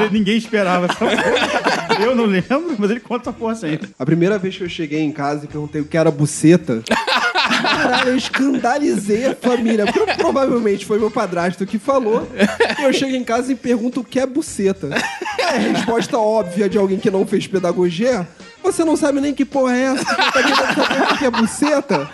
[0.00, 2.00] Ele- Ninguém esperava essa porra.
[2.02, 3.90] Eu não lembro, mas ele conta essa porra sempre.
[3.98, 8.10] A primeira vez que eu cheguei em casa e perguntei o que era buceta, caralho,
[8.10, 9.86] eu escandalizei a família.
[9.86, 11.89] Porque provavelmente foi meu padrasto que falou.
[12.78, 14.90] E eu chego em casa e pergunto o que é buceta.
[15.38, 18.26] É a resposta óbvia de alguém que não fez pedagogia.
[18.62, 20.04] Você não sabe nem que porra é essa?
[20.04, 22.10] Tá querendo saber o que é buceta?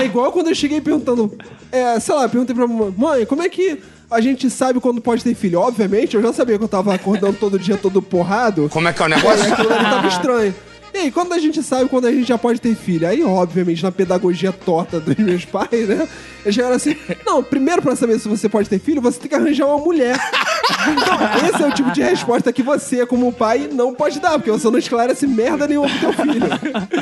[0.00, 1.36] É igual quando eu cheguei perguntando,
[1.70, 3.80] é, sei lá, perguntei pra mamãe, mãe, como é que
[4.10, 5.60] a gente sabe quando pode ter filho?
[5.60, 8.68] Obviamente, eu já sabia que eu tava acordando todo dia todo porrado.
[8.70, 9.52] Como é que é o negócio?
[9.52, 10.54] aquilo ali tava estranho.
[10.94, 13.08] E aí, quando a gente sabe quando a gente já pode ter filho?
[13.08, 16.08] Aí, obviamente, na pedagogia torta dos meus pais, né?
[16.44, 19.34] Eles chegaram assim: não, primeiro pra saber se você pode ter filho, você tem que
[19.34, 20.16] arranjar uma mulher.
[20.86, 24.50] Então, esse é o tipo de resposta que você, como pai, não pode dar, porque
[24.50, 26.46] você não esclarece merda nenhuma pro teu filho.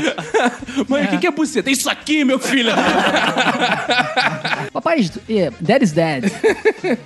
[0.88, 1.70] Mãe, o que, que é buceta?
[1.70, 2.72] Isso aqui, meu filho!
[4.72, 6.24] Papai, yeah, dead is dead.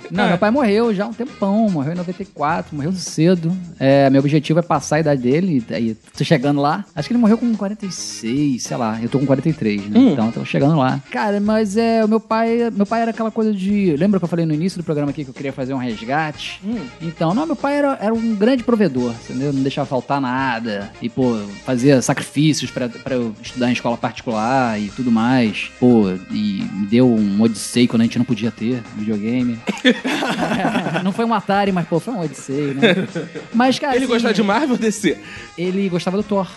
[0.09, 3.55] Não, meu pai morreu já há um tempão, morreu em 94, morreu cedo.
[3.79, 6.76] É, meu objetivo é passar a idade dele, aí tô chegando lá.
[6.95, 9.99] Acho que ele morreu com 46, sei lá, eu tô com 43, né?
[10.11, 11.01] Então tô chegando lá.
[11.11, 14.29] Cara, mas é, o meu pai, meu pai era aquela coisa de, lembra que eu
[14.29, 16.61] falei no início do programa aqui que eu queria fazer um resgate?
[17.01, 19.53] Então, não, meu pai era, era um grande provedor, entendeu?
[19.53, 24.79] Não deixava faltar nada e, pô, fazia sacrifícios pra, pra eu estudar em escola particular
[24.79, 25.71] e tudo mais.
[25.79, 29.57] Pô, e me deu um Odyssey quando a gente não podia ter videogame.
[31.03, 33.07] não foi um Atari, mas, pô, foi um Odyssey, né?
[33.53, 35.17] Mas, cara, Ele assim, gostava de Marvel ou DC?
[35.57, 36.47] Ele gostava do Thor.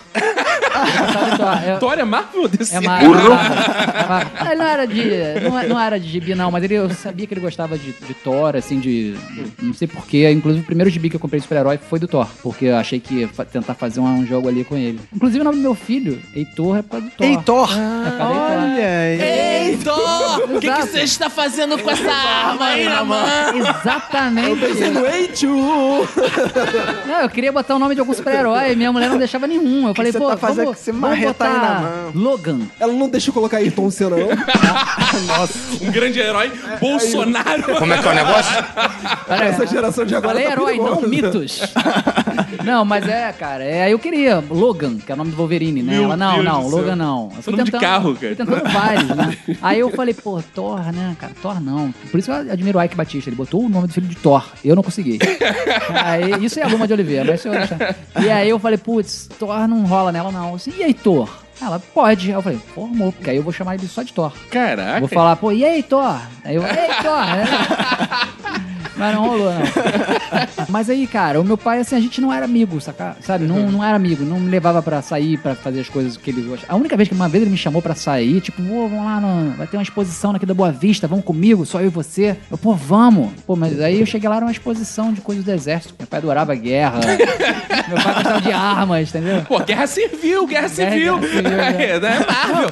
[1.67, 2.75] Eu- Thor é Marvel ou DC?
[2.75, 3.11] é Marvel.
[3.29, 4.45] Marvel.
[4.47, 5.03] Ele não era de.
[5.43, 7.91] Não, é- não era de gibi, não, mas ele, eu sabia que ele gostava de,
[7.93, 9.15] de Thor, assim, de.
[9.61, 10.29] Não sei porquê.
[10.31, 12.27] Inclusive, o primeiro gibi que eu comprei de super-herói foi do Thor.
[12.41, 14.99] Porque eu achei que ia tentar fazer um, um jogo ali com ele.
[15.13, 17.27] Inclusive, o nome do meu filho, Heitor, é por causa do Thor.
[17.27, 17.69] Heitor!
[17.71, 18.61] É por causa do Heitor.
[18.71, 19.21] Olha aí.
[19.21, 20.55] Ei, Thor!
[20.55, 23.21] O que, você está fazendo com essa arma aí na mão?
[23.55, 24.59] Exatamente.
[24.61, 26.07] Pensando, ei, tio!
[27.07, 29.87] Não, eu queria botar o nome de algum super-herói, minha mulher não deixava nenhum.
[29.87, 32.11] Eu falei, você pô, tá fazendo vamos, esse vamos botar na mão?
[32.15, 32.59] Logan.
[32.79, 34.27] Ela não deixa eu colocar Ayrton Senna, não.
[35.87, 37.63] Um grande herói, Bolsonaro.
[37.77, 38.65] Como é que é o negócio?
[39.29, 41.07] Olha, Essa geração de agora Falei tá herói, não perigosa.
[41.07, 41.61] mitos.
[42.63, 45.93] não, mas é, cara, é, eu queria Logan, que é o nome do Wolverine, né?
[45.93, 46.67] Meu Ela, não, Deus não.
[46.67, 47.31] Logan não.
[47.35, 48.35] Eu fui nome de carro, cara.
[48.35, 49.37] Fui tentando vários, né?
[49.61, 51.91] Aí eu falei, pô, Thor, né, cara, Thor não.
[52.09, 54.45] Por isso eu admiro o Ike Batista, ele botou o nome do filho de Thor,
[54.63, 55.19] eu não consegui.
[55.89, 57.53] aí, isso é a Luma de Oliveira, mas eu.
[58.23, 60.55] E aí eu falei, putz, Thor não rola nela não.
[60.55, 61.29] Assim, e aí, Thor?
[61.61, 62.29] Ela, pode.
[62.29, 64.33] Aí eu falei, formou, porque aí eu vou chamar ele só de Thor.
[64.49, 64.99] Caraca.
[64.99, 66.19] Vou falar, pô, e aí, Thor?
[66.43, 68.31] Aí eu, e aí, Thor?
[69.01, 69.61] Mas não rolou, não.
[70.69, 73.15] Mas aí, cara, o meu pai, assim, a gente não era amigo, saca?
[73.21, 73.45] sabe?
[73.45, 76.41] Não, não era amigo, não me levava pra sair, pra fazer as coisas que ele
[76.41, 76.65] gosta.
[76.69, 79.19] A única vez que uma vez ele me chamou pra sair, tipo, "Ô, vamos lá,
[79.19, 79.51] no...
[79.57, 82.37] vai ter uma exposição aqui da Boa Vista, vamos comigo, só eu e você.
[82.49, 83.31] Eu, pô, vamos.
[83.45, 85.93] Pô, mas aí eu cheguei lá, era uma exposição de coisas do exército.
[85.97, 86.99] Meu pai adorava guerra.
[87.87, 89.41] meu pai gostava de armas, entendeu?
[89.47, 91.17] Pô, guerra civil, guerra civil.
[91.17, 91.75] guerra civil, né?
[91.91, 92.19] É, né?
[92.27, 92.69] Marvel.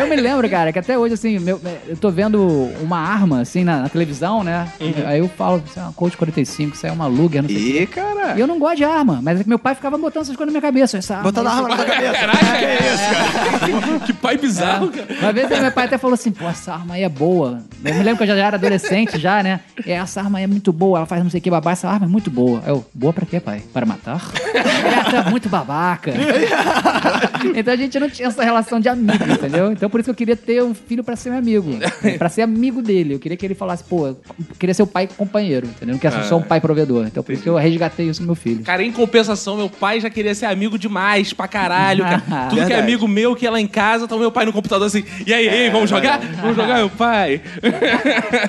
[0.00, 2.42] Eu me lembro, cara, que até hoje, assim, meu- eu tô vendo
[2.80, 4.68] uma arma, assim, na, na televisão, né?
[5.06, 7.72] Aí eu falo, isso é uma Colt 45, isso é uma Luger, não sei o
[7.72, 7.86] quê.
[7.86, 8.36] Cara.
[8.36, 10.52] E eu não gosto de arma, mas é que meu pai ficava botando essas coisas
[10.52, 10.98] na minha cabeça.
[10.98, 12.12] Essa arma, Botando a isso arma na cabeça.
[12.12, 14.00] Caraca, que isso, cara?
[14.00, 15.06] Que pai bizarro, cara.
[15.20, 17.62] Uma vez meu pai até falou assim, pô, essa arma aí é boa.
[17.84, 19.60] Eu me lembro que eu já era adolescente já, né?
[19.84, 21.88] E essa arma aí é muito boa, ela faz não sei o que, babá, essa
[21.88, 22.62] arma é muito boa.
[22.66, 23.62] Eu, boa pra quê, pai?
[23.72, 24.20] Para matar?
[24.54, 26.12] essa é muito babaca.
[27.54, 29.72] então a gente não tinha essa relação de amigo, entendeu?
[29.72, 31.70] Então por isso que eu queria ter um filho pra ser meu amigo.
[32.18, 33.14] Pra ser amigo dele.
[33.14, 34.18] Eu queria que ele falasse, pô, eu
[34.58, 35.92] queria ser o pai companheiro, entendeu?
[35.94, 37.06] Não quero ser só um pai provedor.
[37.06, 38.64] Então por isso que eu resgatei isso no meu filho.
[38.64, 42.22] Cara, em compensação, meu pai já queria ser amigo demais pra caralho, cara.
[42.50, 42.80] Tudo que é Verdade.
[42.82, 45.32] amigo meu que ia lá em casa, tá o meu pai no computador assim, e
[45.32, 46.18] aí, ei, vamos jogar?
[46.40, 47.40] Vamos jogar, meu pai?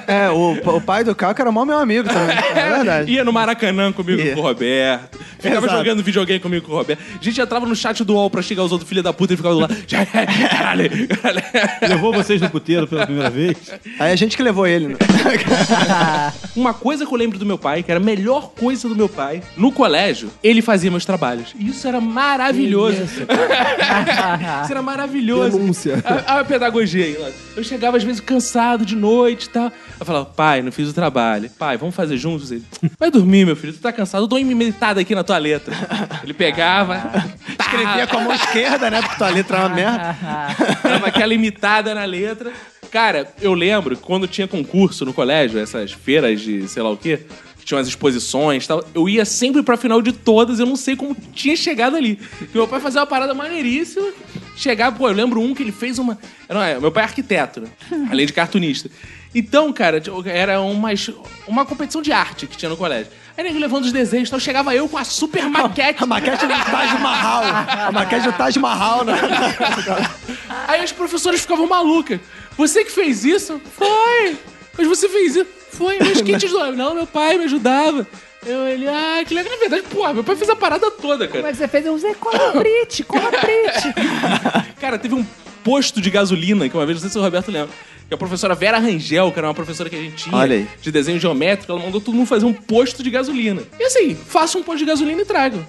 [0.07, 2.35] É, o, o pai do Caco era mó meu amigo também.
[2.55, 3.11] É verdade.
[3.11, 4.33] Ia no Maracanã comigo Ia.
[4.33, 5.19] com o Roberto.
[5.39, 5.77] Ficava Exato.
[5.79, 6.99] jogando videogame comigo com o Roberto.
[7.19, 9.37] A gente entrava no chat do UOL pra chegar os outros filhos da puta e
[9.37, 9.75] ficava do lado.
[9.87, 11.43] Já, caralho, caralho.
[11.87, 13.57] Levou vocês no puteiro pela primeira vez.
[13.99, 14.87] Aí a gente que levou ele.
[14.89, 14.95] né?
[16.55, 19.09] Uma coisa que eu lembro do meu pai, que era a melhor coisa do meu
[19.09, 21.55] pai, no colégio, ele fazia meus trabalhos.
[21.57, 23.03] E isso era maravilhoso.
[23.03, 23.21] Isso,
[24.63, 25.57] Isso era maravilhoso.
[25.57, 26.03] Denúncia.
[26.27, 27.33] A, a pedagogia aí.
[27.55, 29.71] Eu chegava às vezes cansado de noite e tal.
[29.99, 31.49] Eu falava, pai, não fiz o trabalho.
[31.57, 32.51] Pai, vamos fazer juntos?
[32.51, 32.63] Ele,
[32.99, 34.23] vai dormir, meu filho, tu tá cansado.
[34.23, 35.73] Eu dou uma imitada aqui na tua letra.
[36.23, 37.25] Ele pegava,
[37.65, 39.01] Escrevia com a mão esquerda, né?
[39.01, 40.17] Porque tua letra é uma merda.
[40.83, 42.51] dava aquela imitada na letra.
[42.95, 46.95] Cara, eu lembro que quando tinha concurso no colégio, essas feiras de sei lá o
[46.95, 47.25] quê,
[47.59, 50.77] que tinham as exposições e tal, eu ia sempre pra final de todas, eu não
[50.77, 52.15] sei como tinha chegado ali.
[52.15, 54.13] Porque meu pai fazia uma parada maneiríssima,
[54.55, 56.17] chegava, pô, eu lembro um que ele fez uma.
[56.47, 57.67] Não, é, meu pai é arquiteto, né?
[58.09, 58.89] Além de cartunista.
[59.37, 60.91] Então, cara, era uma,
[61.45, 63.11] uma competição de arte que tinha no colégio.
[63.37, 66.01] Aí ele levando os desenhos, então chegava eu com a super maquete.
[66.01, 67.43] A maquete do Taj Mahal.
[67.87, 69.13] A maquete do Taj Mahal, né?
[70.65, 72.21] Aí as professoras ficavam malucas.
[72.57, 73.61] Você que fez isso?
[73.77, 74.37] Foi!
[74.77, 75.47] Mas você fez isso?
[75.71, 76.71] Foi, mas quem te ajudava?
[76.71, 78.07] Não, meu pai me ajudava.
[78.45, 79.51] Eu, ele, ah, que legal.
[79.53, 81.49] Na verdade, porra, meu pai fez a parada toda, Como cara.
[81.49, 81.85] é que você fez?
[81.85, 83.93] Eu usei colabrite, colabrite.
[84.79, 85.25] Cara, teve um
[85.63, 87.73] posto de gasolina que uma vez, não sei se o Roberto lembra,
[88.07, 90.67] que a professora Vera Rangel, que era uma professora que a gente tinha Olha aí.
[90.79, 93.63] de desenho geométrico, ela mandou todo mundo fazer um posto de gasolina.
[93.79, 95.65] E assim, faça um posto de gasolina e traga.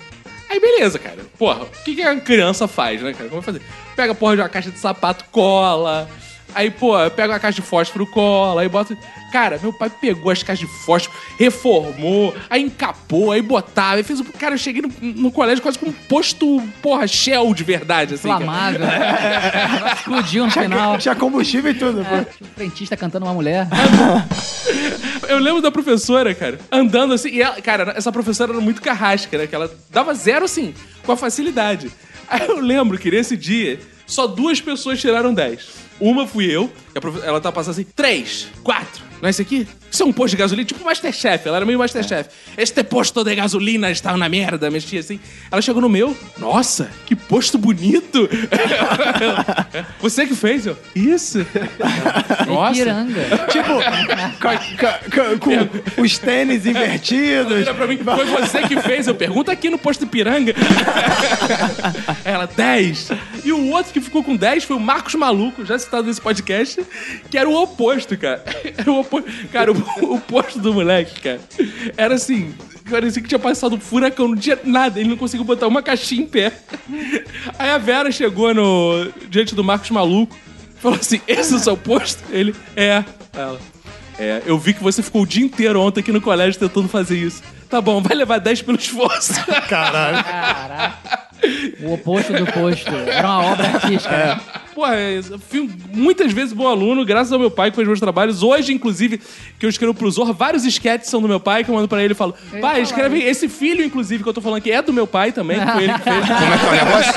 [0.51, 1.25] Aí beleza, cara.
[1.39, 3.29] Porra, o que, que a criança faz, né, cara?
[3.31, 3.63] Como fazer?
[3.97, 6.09] Pega a porra de uma caixa de sapato, cola.
[6.57, 8.97] Aí, pô, pega uma caixa de fósforo, cola, aí bota.
[9.31, 14.21] Cara, meu pai pegou as caixas de fósforo, reformou, aí encapou, aí botava, aí fez
[14.21, 14.25] o.
[14.25, 18.27] Cara, eu cheguei no, no colégio quase com um posto, porra, Shell de verdade, assim.
[18.27, 18.43] cara.
[18.43, 18.81] Inflamável.
[19.95, 20.97] Explodiu no final.
[20.97, 21.99] Tinha combustível e tudo.
[21.99, 22.25] pô.
[22.25, 23.69] Tinha um frentista cantando uma mulher.
[25.29, 27.29] Eu lembro da professora, cara, andando assim.
[27.29, 29.47] E ela, cara, essa professora era muito carrasca, né?
[29.47, 30.73] Que ela dava zero, assim,
[31.05, 31.91] com a facilidade.
[32.29, 35.86] Aí eu lembro que nesse dia, só duas pessoas tiraram 10.
[35.99, 36.71] Uma fui eu,
[37.25, 39.05] ela tá passando assim, três, quatro.
[39.21, 39.67] Não é esse aqui?
[39.91, 41.49] Isso é um posto de gasolina, tipo Masterchef.
[41.49, 42.29] Ela era meio Masterchef.
[42.59, 45.19] Este posto de gasolina está na merda, mexia assim.
[45.51, 48.29] Ela chegou no meu, nossa, que posto bonito.
[50.01, 50.77] Você que fez, eu?
[50.95, 51.39] Isso.
[52.47, 52.75] Nossa.
[52.75, 53.23] Piranga.
[53.51, 53.73] Tipo,
[55.39, 57.67] com, com- com os tênis invertidos.
[57.71, 59.07] Pra mim, foi você que fez.
[59.07, 60.55] Eu pergunto aqui no posto Ipiranga.
[62.25, 63.09] Ela, 10.
[63.45, 66.85] E o outro que ficou com 10 foi o Marcos Maluco, já citado nesse podcast,
[67.31, 68.45] que era o oposto, cara.
[68.77, 69.31] Era o oposto.
[69.51, 71.41] Cara, o, oposto do moleque, cara,
[71.97, 72.55] era assim.
[72.89, 76.23] Parecia que tinha passado um furacão, não tinha nada, ele não conseguiu botar uma caixinha
[76.23, 76.53] em pé.
[77.59, 80.37] Aí a Vera chegou no, diante do Marcos Maluco,
[80.77, 82.23] falou assim: Esse é o seu posto?
[82.31, 83.05] Ele, é.
[83.33, 83.59] Ela,
[84.19, 87.17] é, eu vi que você ficou o dia inteiro ontem aqui no colégio tentando fazer
[87.17, 87.43] isso.
[87.69, 89.33] Tá bom, vai levar 10 pelo esforço.
[91.83, 92.91] O oposto do posto.
[92.91, 94.17] Era uma obra artística.
[94.17, 94.41] né?
[94.75, 98.43] Porra, eu fui muitas vezes bom aluno, graças ao meu pai que fez meus trabalhos.
[98.43, 99.19] Hoje, inclusive,
[99.59, 102.03] que eu escrevo pro Zor, vários sketches são do meu pai, que eu mando pra
[102.03, 104.93] ele e falo: Pai, escreve esse filho, inclusive, que eu tô falando aqui, é do
[104.93, 106.25] meu pai também, que foi ele que fez.
[106.29, 107.13] Como é que é o negócio?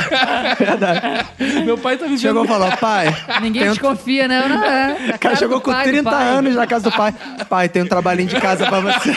[1.66, 2.22] meu pai tá vivendo.
[2.22, 3.14] Chegou e falou, pai.
[3.42, 4.46] Ninguém tem desconfia, né?
[4.48, 5.12] Não é.
[5.16, 7.14] O cara chegou com 30 anos na casa do pai.
[7.50, 9.12] Pai, tem um trabalhinho de casa pra você.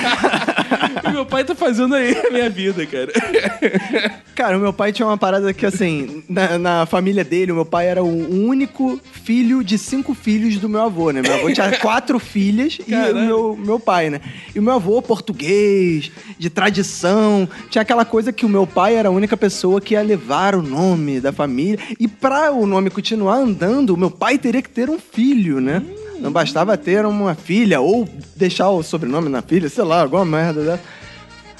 [1.05, 3.12] E meu pai tá fazendo aí a minha vida, cara.
[4.35, 7.66] Cara, o meu pai tinha uma parada que, assim, na, na família dele, o meu
[7.66, 11.20] pai era o único filho de cinco filhos do meu avô, né?
[11.20, 14.20] Meu avô tinha quatro filhas e o meu, meu pai, né?
[14.55, 19.09] E o meu avô, português, de tradição, tinha aquela coisa que o meu pai era
[19.09, 21.79] a única pessoa que ia levar o nome da família.
[22.01, 25.83] E pra o nome continuar andando, o meu pai teria que ter um filho, né?
[26.23, 30.62] Não bastava ter uma filha ou deixar o sobrenome na filha, sei lá, alguma merda
[30.62, 30.83] dessa.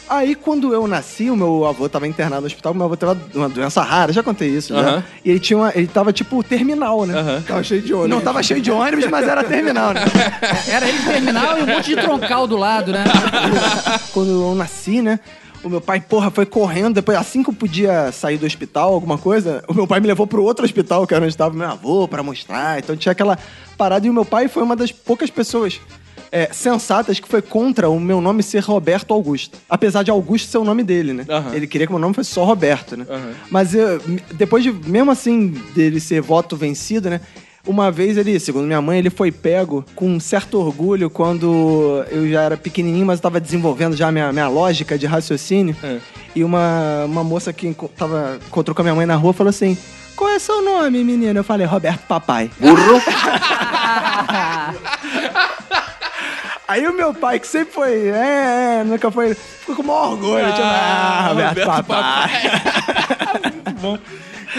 [0.09, 3.49] Aí, quando eu nasci, o meu avô tava internado no hospital, meu avô teve uma
[3.49, 5.03] doença rara, já contei isso, né?
[5.24, 7.19] E ele tinha uma, ele tava tipo terminal, né?
[7.19, 7.43] Aham.
[7.47, 8.11] Tava cheio de ônibus.
[8.11, 10.03] Não tava cheio de ônibus, mas era terminal, né?
[10.69, 13.05] Era ele terminal e um monte de troncal do lado, né?
[14.12, 15.19] quando eu nasci, né?
[15.64, 16.94] O meu pai, porra, foi correndo.
[16.94, 20.26] Depois, assim que eu podia sair do hospital, alguma coisa, o meu pai me levou
[20.26, 22.78] pro outro hospital, que era onde estava meu avô, pra mostrar.
[22.78, 23.39] Então tinha aquela
[23.76, 24.06] parada.
[24.06, 25.80] E o meu pai foi uma das poucas pessoas
[26.32, 29.59] é, sensatas que foi contra o meu nome ser Roberto Augusto.
[29.68, 31.26] Apesar de Augusto ser o nome dele, né?
[31.28, 31.55] Aham.
[31.55, 33.06] Ele queria que meu nome fosse só Roberto, né?
[33.09, 33.32] Aham.
[33.51, 34.01] Mas eu,
[34.32, 37.20] depois de, mesmo assim, dele ser voto vencido, né?
[37.64, 42.28] Uma vez ele, segundo minha mãe, ele foi pego com um certo orgulho quando eu
[42.28, 45.76] já era pequenininho, mas estava desenvolvendo já a minha, minha lógica de raciocínio.
[45.82, 45.98] É.
[46.34, 49.78] E uma, uma moça que tava, encontrou com a minha mãe na rua falou assim:
[50.16, 51.39] Qual é seu nome, menina?
[51.39, 52.51] Eu falei: Roberto Papai.
[56.66, 60.12] Aí o meu pai, que sempre foi, é, é, nunca foi, ficou com o maior
[60.12, 60.47] orgulho.
[60.47, 62.30] tipo, ah, Roberto, Roberto Papai.
[63.66, 63.98] Muito bom.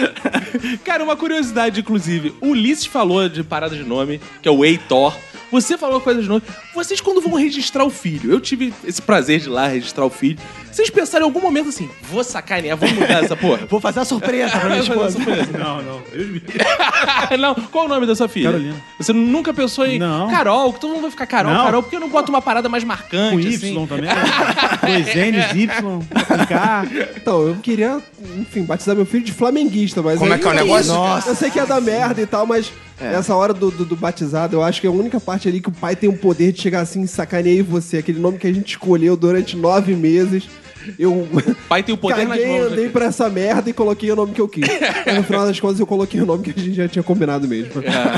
[0.84, 2.34] Cara, uma curiosidade, inclusive.
[2.40, 5.16] O Ulisses falou de parada de nome, que é o Heitor.
[5.50, 6.42] Você falou coisa de nome.
[6.74, 10.10] Vocês, quando vão registrar o filho, eu tive esse prazer de ir lá registrar o
[10.10, 10.38] filho.
[10.74, 13.60] Vocês pensaram em algum momento assim, vou sacanear, vou mudar essa porra?
[13.70, 15.18] Vou fazer a surpresa pra minha esposa.
[15.56, 16.02] Não, não.
[16.12, 16.58] Deus me livre.
[17.38, 18.50] não, qual o nome da sua filha?
[18.50, 18.74] Carolina.
[18.98, 20.28] Você nunca pensou em Não.
[20.30, 21.64] Carol, que todo mundo vai ficar Carol, Não.
[21.64, 23.86] Carol, porque eu não boto uma parada mais marcante, Com Y assim?
[23.86, 24.10] também.
[24.82, 26.86] Dois N's, Y, com K.
[27.16, 27.98] Então, eu queria,
[28.38, 30.18] enfim, batizar meu filho de flamenguista, mas.
[30.18, 30.92] Como é aí- que é o negócio?
[30.92, 31.30] Nossa.
[31.30, 34.56] Eu sei que ia dar merda e tal, mas essa hora do, do, do batizado,
[34.56, 36.60] eu acho que é a única parte ali que o pai tem o poder de
[36.60, 40.48] chegar assim, sacaneei você, aquele nome que a gente escolheu durante nove meses.
[40.98, 41.26] Eu
[41.68, 42.72] Pai tem o poder nas caguei, mãos.
[42.72, 44.64] andei pra essa merda e coloquei o nome que eu quis.
[45.06, 47.46] Mas no final das contas, eu coloquei o nome que a gente já tinha combinado
[47.48, 47.70] mesmo.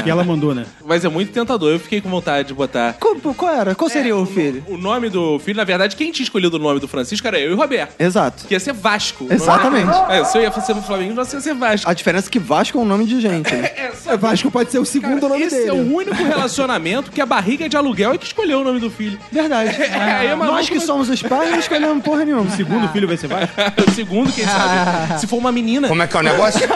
[0.02, 0.66] Que ela mandou, né?
[0.84, 1.72] Mas é muito tentador.
[1.72, 2.94] Eu fiquei com vontade de botar.
[3.00, 3.74] Qual, qual era?
[3.74, 4.64] Qual seria o filho?
[4.68, 7.50] O nome do filho, na verdade, quem tinha escolhido o nome do Francisco era eu
[7.50, 7.94] e o Roberto.
[7.98, 8.46] Exato.
[8.46, 9.26] Que ia ser Vasco.
[9.30, 9.90] Exatamente.
[10.08, 11.88] É, se eu ia ser no Flamengo, você ia ser Vasco.
[11.88, 13.70] A diferença é que Vasco é um nome de gente, né?
[14.06, 15.68] É, Vasco pode ser o segundo nome Esse dele.
[15.70, 18.88] é o único relacionamento que a barriga de aluguel é que escolheu o nome do
[18.88, 19.18] filho.
[19.32, 19.70] Verdade.
[19.82, 22.48] Aí é maluco, Nós que mas- somos os pais não escolhemos porra nenhuma.
[22.56, 23.54] O segundo filho vai ser Vasco?
[23.86, 25.18] o segundo, quem sabe?
[25.20, 26.66] Se for uma menina, Como é que é o negócio?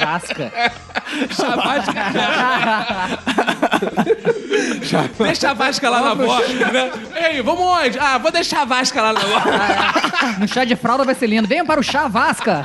[0.00, 0.50] Vasca.
[1.30, 1.92] Chavasca.
[5.18, 6.90] Deixa a Vasca lá na bosta, né?
[7.30, 7.98] Ei, vamos onde?
[7.98, 9.50] Ah, vou deixar a Vasca lá na bosta.
[10.38, 11.46] No chá de fralda vai ser lindo.
[11.46, 12.64] Venham para o chá Vasca.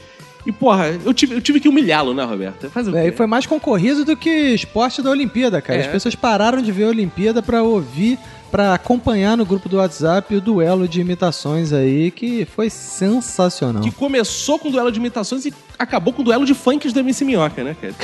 [0.46, 2.70] E, porra, eu tive, eu tive que humilhá-lo, né, Roberto?
[2.70, 5.80] Fazer o É, e foi mais concorrido do que esporte da Olimpíada, cara.
[5.80, 5.86] É.
[5.86, 8.20] As pessoas pararam de ver a Olimpíada pra ouvir,
[8.54, 13.82] pra acompanhar no grupo do WhatsApp o duelo de imitações aí, que foi sensacional.
[13.82, 17.64] Que começou com duelo de imitações e acabou com duelo de funks do MC Minhoca,
[17.64, 17.96] né, cara?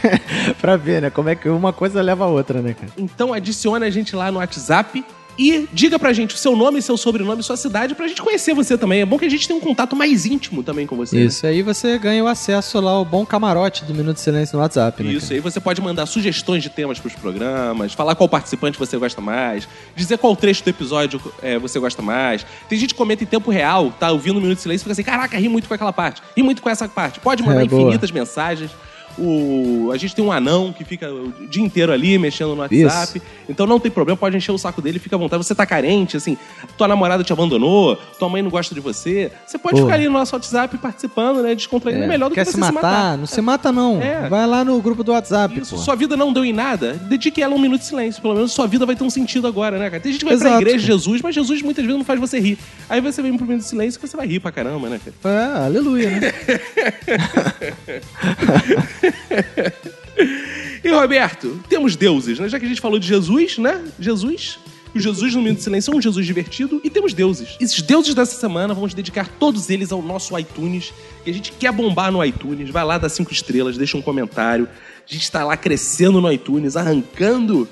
[0.58, 1.10] pra ver, né?
[1.10, 2.90] Como é que uma coisa leva a outra, né, cara?
[2.96, 5.04] Então adicione a gente lá no WhatsApp
[5.38, 8.76] e diga pra gente o seu nome, seu sobrenome, sua cidade, pra gente conhecer você
[8.76, 9.00] também.
[9.00, 11.16] É bom que a gente tenha um contato mais íntimo também com você.
[11.16, 11.22] né?
[11.22, 14.62] Isso, aí você ganha o acesso lá ao bom camarote do Minuto de Silêncio no
[14.62, 15.12] WhatsApp, né?
[15.12, 19.20] Isso, aí você pode mandar sugestões de temas pros programas, falar qual participante você gosta
[19.20, 22.44] mais, dizer qual trecho do episódio é, você gosta mais.
[22.68, 24.92] Tem gente que comenta em tempo real, tá ouvindo um Minuto de Silêncio e fica
[24.92, 27.20] assim, caraca, ri muito com aquela parte, ri muito com essa parte.
[27.20, 28.70] Pode mandar É, infinitas mensagens.
[29.18, 29.90] O...
[29.92, 33.20] A gente tem um anão que fica o dia inteiro ali mexendo no WhatsApp.
[33.48, 35.44] Então não tem problema, pode encher o saco dele, fica à vontade.
[35.44, 36.36] Você tá carente, assim,
[36.76, 39.30] tua namorada te abandonou, tua mãe não gosta de você.
[39.46, 39.82] Você pode Pô.
[39.82, 41.54] ficar ali no nosso WhatsApp participando, né?
[41.54, 42.04] Descontraindo.
[42.04, 43.14] É, melhor do Quer que você se matar?
[43.14, 44.00] se Não se mata, não.
[44.00, 44.28] É.
[44.28, 47.54] Vai lá no grupo do WhatsApp, isso, sua vida não deu em nada, dedique ela
[47.54, 48.20] um minuto de silêncio.
[48.20, 50.02] Pelo menos sua vida vai ter um sentido agora, né, cara?
[50.02, 50.62] Tem gente que vai pra Exato.
[50.62, 52.58] igreja de Jesus, mas Jesus muitas vezes não faz você rir.
[52.88, 55.16] Aí você vem pro minuto de silêncio que você vai rir pra caramba, né, cara?
[55.34, 56.32] É, aleluia, né?
[60.84, 62.48] E Roberto, temos deuses, né?
[62.48, 63.84] Já que a gente falou de Jesus, né?
[63.98, 64.58] Jesus.
[64.94, 67.56] O Jesus no Minuto de Silêncio é um Jesus divertido e temos deuses.
[67.60, 70.94] Esses deuses dessa semana, vamos dedicar todos eles ao nosso iTunes.
[71.26, 72.70] E a gente quer bombar no iTunes.
[72.70, 74.66] Vai lá, dá cinco estrelas, deixa um comentário.
[74.66, 77.68] A gente está lá crescendo no iTunes, arrancando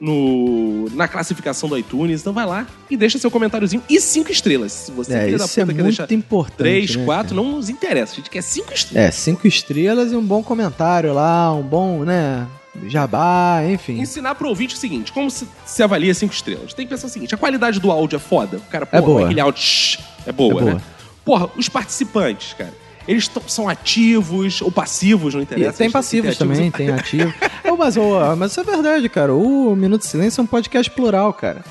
[0.00, 2.20] no, na classificação do iTunes.
[2.20, 4.72] Então vai lá e deixa seu comentáriozinho e cinco estrelas.
[4.72, 7.42] Se você É, isso é muito deixar importante, três, né, quatro, cara?
[7.46, 8.12] não nos interessa.
[8.14, 9.08] A gente quer cinco estrelas.
[9.08, 12.46] É, cinco estrelas e um bom comentário lá, um bom, né?
[12.86, 14.00] Jabá, enfim.
[14.00, 16.72] ensinar pro ouvinte o seguinte: como se, se avalia cinco estrelas?
[16.72, 18.58] Tem que pensar o seguinte: a qualidade do áudio é foda.
[18.58, 19.24] O cara, É porra, boa.
[19.24, 20.74] aquele áudio shh, é boa, É boa.
[20.74, 20.80] né?
[21.24, 22.72] Porra, os participantes, cara.
[23.08, 25.78] Eles são ativos ou passivos, não E interessa.
[25.78, 26.76] tem eles passivos têm também, ativos.
[26.76, 26.90] tem
[27.24, 27.34] ativo.
[27.72, 29.34] Ô, mas, ô, mas isso é verdade, cara.
[29.34, 31.64] O Minuto de Silêncio é um podcast plural, cara.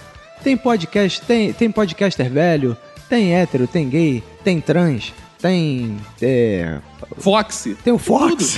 [0.44, 2.76] Tem podcast, tem, tem podcaster velho,
[3.10, 5.98] tem hétero, tem gay, tem trans, tem.
[6.22, 6.80] É,
[7.18, 7.68] Fox.
[7.84, 8.58] tem o Fox,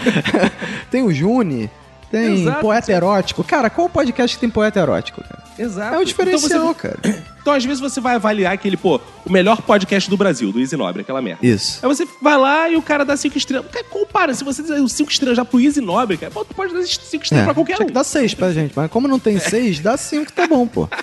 [0.90, 1.70] tem o Juni,
[2.10, 2.60] tem Exato.
[2.60, 3.44] poeta erótico.
[3.44, 5.42] Cara, qual podcast que tem poeta erótico, cara?
[5.58, 5.94] Exato.
[5.94, 6.98] É um diferencial, Então, cara.
[7.02, 10.58] você, então, às vezes, você vai avaliar aquele, pô, o melhor podcast do Brasil, do
[10.58, 11.46] Easy Nobre, aquela merda.
[11.46, 11.78] Isso.
[11.82, 13.66] Aí você vai lá e o cara dá cinco estrelas.
[13.70, 16.54] Cara, compara, se você der os cinco estrelas já pro Easy Nobre, cara, pô, tu
[16.54, 17.88] pode dar cinco estrelas É, pra qualquer tinha um.
[17.88, 20.88] que dar seis pra gente, mas como não tem seis, dá cinco, tá bom, pô.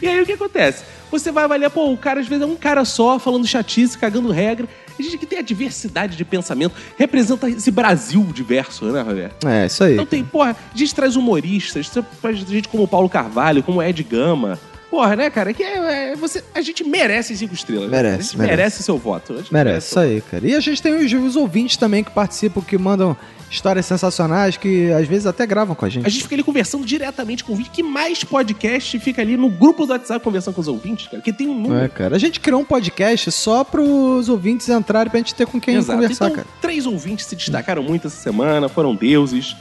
[0.00, 0.84] E aí o que acontece?
[1.10, 4.30] Você vai avaliar, pô, o cara às vezes é um cara só, falando chatice, cagando
[4.30, 4.68] regra.
[5.00, 9.48] A gente que tem a diversidade de pensamento, representa esse Brasil diverso, né, Roberto?
[9.48, 9.94] É, isso aí.
[9.94, 11.88] Então tem, porra, a gente traz humoristas,
[12.20, 14.58] traz gente como o Paulo Carvalho, como o Ed Gama.
[14.90, 15.54] Porra, né, cara?
[15.54, 17.88] Que é, é- você, a gente merece cinco estrelas.
[17.90, 17.96] né?
[17.96, 18.56] Merece, A gente merece.
[18.56, 19.36] merece seu voto.
[19.36, 20.46] Gente Merece, isso aí, cara.
[20.46, 23.16] E a gente tem os, os ouvintes também que participam, que mandam
[23.50, 26.06] histórias sensacionais, que às vezes até gravam com a gente.
[26.06, 27.70] A gente fica ali conversando diretamente com o ouvinte.
[27.70, 31.20] Que mais podcast fica ali no grupo do WhatsApp conversando com os ouvintes, cara?
[31.22, 31.84] Que tem um número.
[31.84, 32.14] É, cara.
[32.14, 35.98] A gente criou um podcast só pros ouvintes entrarem pra gente ter com quem Exato.
[36.00, 36.46] conversar, então, cara.
[36.60, 39.56] três ouvintes se destacaram muito essa semana, foram deuses.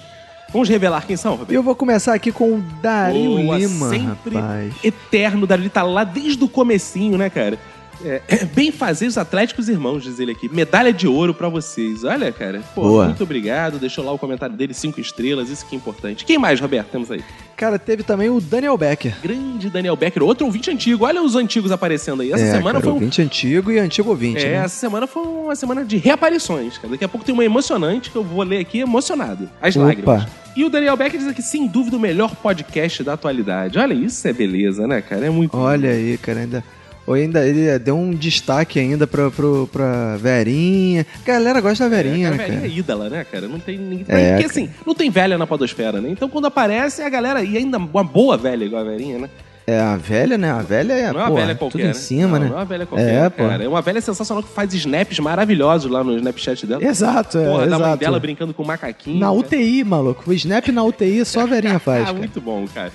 [0.51, 1.51] Vamos revelar quem são, E Roberto?
[1.53, 4.73] eu vou começar aqui com o Dario Boa, Lima, sempre rapaz.
[4.83, 5.45] eterno.
[5.45, 7.59] Dario tá lá desde o comecinho, né, cara?
[8.03, 8.21] É,
[8.53, 10.49] bem fazer os Atléticos Irmãos, diz ele aqui.
[10.49, 12.03] Medalha de ouro pra vocês.
[12.03, 12.61] Olha, cara.
[12.73, 13.05] Pô, Boa.
[13.05, 13.80] muito obrigado.
[13.80, 15.49] Deixou lá o comentário dele, cinco estrelas.
[15.49, 16.26] Isso que é importante.
[16.26, 17.23] Quem mais, Roberto, temos aí?
[17.55, 19.15] Cara, teve também o Daniel Becker.
[19.21, 21.05] Grande Daniel Becker, outro ouvinte antigo.
[21.05, 22.31] Olha os antigos aparecendo aí.
[22.31, 24.55] Essa é, semana cara, foi um ouvinte antigo e antigo ouvinte, É, né?
[24.65, 26.89] essa semana foi uma semana de reaparições, cara.
[26.91, 29.49] Daqui a pouco tem uma emocionante que eu vou ler aqui emocionado.
[29.61, 29.85] As Opa.
[29.85, 30.26] lágrimas.
[30.55, 33.77] E o Daniel Becker diz aqui, sem dúvida, o melhor podcast da atualidade.
[33.77, 35.26] Olha, isso é beleza, né, cara?
[35.26, 35.55] É muito.
[35.57, 36.63] Olha aí, cara, ainda...
[37.10, 41.03] Ou ainda ele deu um destaque ainda pra, pro, pra Verinha.
[41.23, 42.72] A galera gosta da Verinha, É, né, a velhinha cara?
[42.72, 43.48] é ídola, né, cara?
[43.48, 44.06] Não tem ninguém.
[44.07, 46.10] É, Porque assim, não tem velha na podosfera, né?
[46.11, 47.44] Então quando aparece, a galera.
[47.44, 49.30] E ainda uma boa velha igual a velhinha, né?
[49.65, 50.52] É, a velha, né?
[50.52, 51.72] A velha é, não é uma velha qualquer.
[51.77, 51.94] tudo em né?
[51.94, 52.45] cima, não, né?
[52.45, 53.48] Não é uma velha qualquer, É, pô.
[53.48, 53.64] cara.
[53.64, 56.84] É uma velha sensacional que faz snaps maravilhosos lá no Snapchat dela.
[56.84, 59.19] Exato, é, Porra, da mãe dela brincando com o macaquinho.
[59.19, 59.31] Na.
[59.31, 60.30] UTI, maluco.
[60.30, 62.91] O Snap na UTI só a Verinha faz, Ah, muito bom, cara.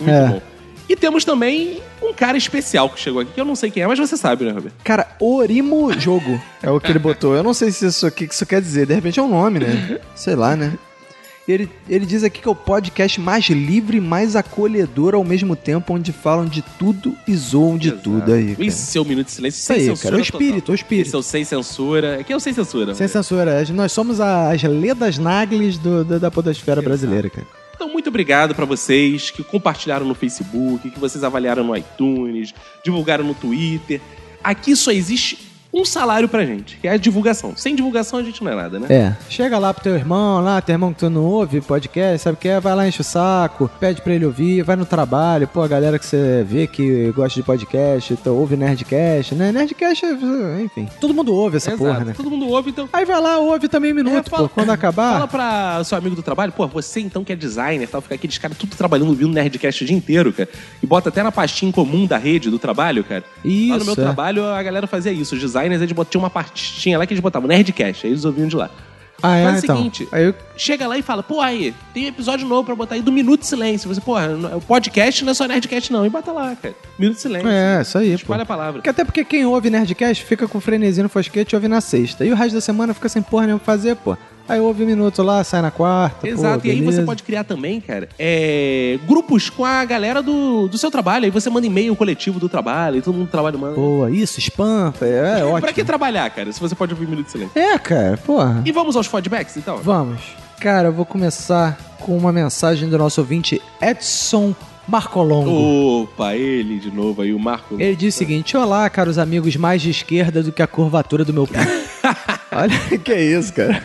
[0.00, 0.28] Muito É.
[0.28, 0.42] bom.
[0.88, 3.86] E temos também um cara especial que chegou aqui, que eu não sei quem é,
[3.86, 4.74] mas você sabe, né, Roberto?
[4.82, 7.34] Cara, Orimo Jogo é o que ele botou.
[7.34, 8.86] Eu não sei se isso aqui que isso quer dizer.
[8.86, 10.00] De repente é um nome, né?
[10.14, 10.72] Sei lá, né?
[11.46, 15.56] Ele, ele diz aqui que é o podcast mais livre e mais acolhedor ao mesmo
[15.56, 18.66] tempo, onde falam de tudo e zoam de tudo aí, cara.
[18.68, 20.22] Esse é o Minuto de Silêncio Isso sem aí, censura cara.
[20.22, 20.40] O total.
[20.40, 21.06] espírito, o espírito.
[21.06, 22.20] Esse é o Sem Censura.
[22.20, 22.94] Aqui é o Sem Censura.
[22.94, 23.64] Sem censura.
[23.72, 27.46] Nós somos as ledas nagles do, do- da podosfera brasileira, cara.
[27.78, 32.52] Então, muito obrigado pra vocês que compartilharam no Facebook, que vocês avaliaram no iTunes,
[32.82, 34.00] divulgaram no Twitter.
[34.42, 35.36] Aqui só existe
[35.80, 37.52] um salário pra gente, que é a divulgação.
[37.56, 38.86] Sem divulgação a gente não é nada, né?
[38.90, 39.16] É.
[39.28, 42.38] Chega lá pro teu irmão, lá, teu irmão que tu não ouve podcast, sabe o
[42.40, 42.60] que é?
[42.60, 45.98] Vai lá, enche o saco, pede pra ele ouvir, vai no trabalho, pô, a galera
[45.98, 49.52] que você vê que gosta de podcast, então ouve Nerdcast, né?
[49.52, 50.88] Nerdcast, é, enfim.
[51.00, 51.84] Todo mundo ouve essa Exato.
[51.84, 52.14] porra, né?
[52.16, 52.88] Todo mundo ouve, então.
[52.92, 55.12] Aí vai lá, ouve também um minuto, É, fala- pô, quando acabar.
[55.14, 58.14] Fala pra seu amigo do trabalho, pô, você então que é designer e tal, fica
[58.14, 60.48] aqueles caras tudo trabalhando, vindo Nerdcast o dia inteiro, cara.
[60.82, 63.24] E bota até na pastinha em comum da rede do trabalho, cara.
[63.44, 63.96] Isso, Lá no meu é.
[63.96, 65.34] trabalho a galera fazia isso.
[65.34, 68.56] Os designers, eles botavam uma pastinha lá que eles botavam Nerdcast, aí eles ouviam de
[68.56, 68.70] lá.
[69.20, 69.76] Ah, é, Faz o então.
[69.78, 73.02] seguinte, Aí eu- chega lá e fala, pô, aí, tem episódio novo pra botar aí
[73.02, 73.92] do Minuto de Silêncio.
[73.92, 76.72] Você, porra, o podcast não é só Nerdcast não, e bota lá, cara.
[76.96, 77.48] Minuto de Silêncio.
[77.48, 78.14] É, isso aí, pô.
[78.14, 78.74] Espalha a palavra.
[78.74, 82.24] Porque até porque quem ouve Nerdcast fica com frenesia no fosquete e ouve na sexta.
[82.24, 84.16] E o resto da semana fica sem porra nenhuma fazer, pô.
[84.48, 86.26] Aí ouve um minuto lá, sai na quarta.
[86.26, 90.68] Exato, pô, e aí você pode criar também, cara, é, grupos com a galera do,
[90.68, 91.26] do seu trabalho.
[91.26, 93.74] Aí você manda e-mail coletivo do trabalho, e todo mundo do trabalho manda.
[93.74, 95.60] Boa, isso, spam, é, é ótimo.
[95.62, 97.58] pra que trabalhar, cara, se você pode ouvir Minuto de Silêncio?
[97.60, 98.62] É, cara, porra.
[98.64, 99.78] E vamos aos feedbacks, então?
[99.78, 100.20] Vamos.
[100.58, 104.54] Cara, eu vou começar com uma mensagem do nosso ouvinte Edson
[104.88, 106.02] Marcolongo.
[106.02, 107.76] Opa, ele de novo aí, o Marco.
[107.78, 111.32] Ele diz o seguinte: Olá, caros amigos, mais de esquerda do que a curvatura do
[111.32, 111.60] meu pinto.
[112.62, 113.82] Olha, que isso, cara.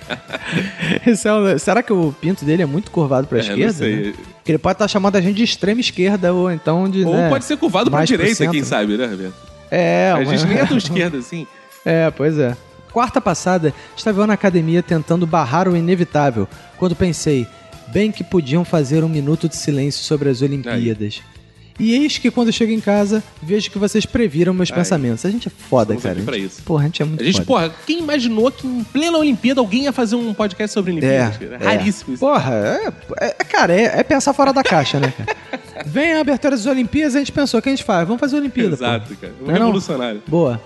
[1.06, 3.66] Isso é um- Será que o pinto dele é muito curvado pra É, esquerda?
[3.66, 3.95] não sei.
[4.08, 4.14] né?
[4.36, 7.04] Porque ele pode estar chamando a gente de extrema esquerda ou então de.
[7.04, 8.54] Ou né, pode ser curvado pra direita, centro.
[8.54, 9.34] quem sabe, né, Roberto?
[9.72, 11.48] É, A gente nem é tão esquerda assim.
[11.86, 12.56] É, pois é.
[12.91, 16.48] Quarta passada, estava eu na academia tentando barrar o inevitável,
[16.78, 17.48] quando pensei,
[17.88, 21.22] bem que podiam fazer um minuto de silêncio sobre as Olimpíadas.
[21.80, 24.76] E eis que quando eu chego em casa, vejo que vocês previram meus Aí.
[24.78, 25.26] pensamentos.
[25.26, 26.16] A gente é foda, Estamos cara.
[26.18, 26.62] aqui pra A isso.
[26.64, 27.45] Porra, a gente é muito A gente, foda.
[27.45, 31.38] porra, quem imaginou que em plena Olimpíada alguém ia fazer um podcast sobre Olimpíadas?
[31.38, 31.56] cara?
[31.60, 31.66] é.
[31.66, 32.20] Raríssimo isso.
[32.20, 32.54] Porra,
[33.20, 35.36] é, é- cara, é, é pensar fora da caixa, né, cara?
[35.88, 38.06] Vem a abertura das Olimpíadas, a gente pensou, o que a gente faz?
[38.08, 38.84] Vamos fazer Olimpíada, pô.
[38.84, 39.34] Exato, cara.
[39.41, 39.66] Um Não é não?
[39.68, 40.22] revolucionário.
[40.28, 40.62] Boa.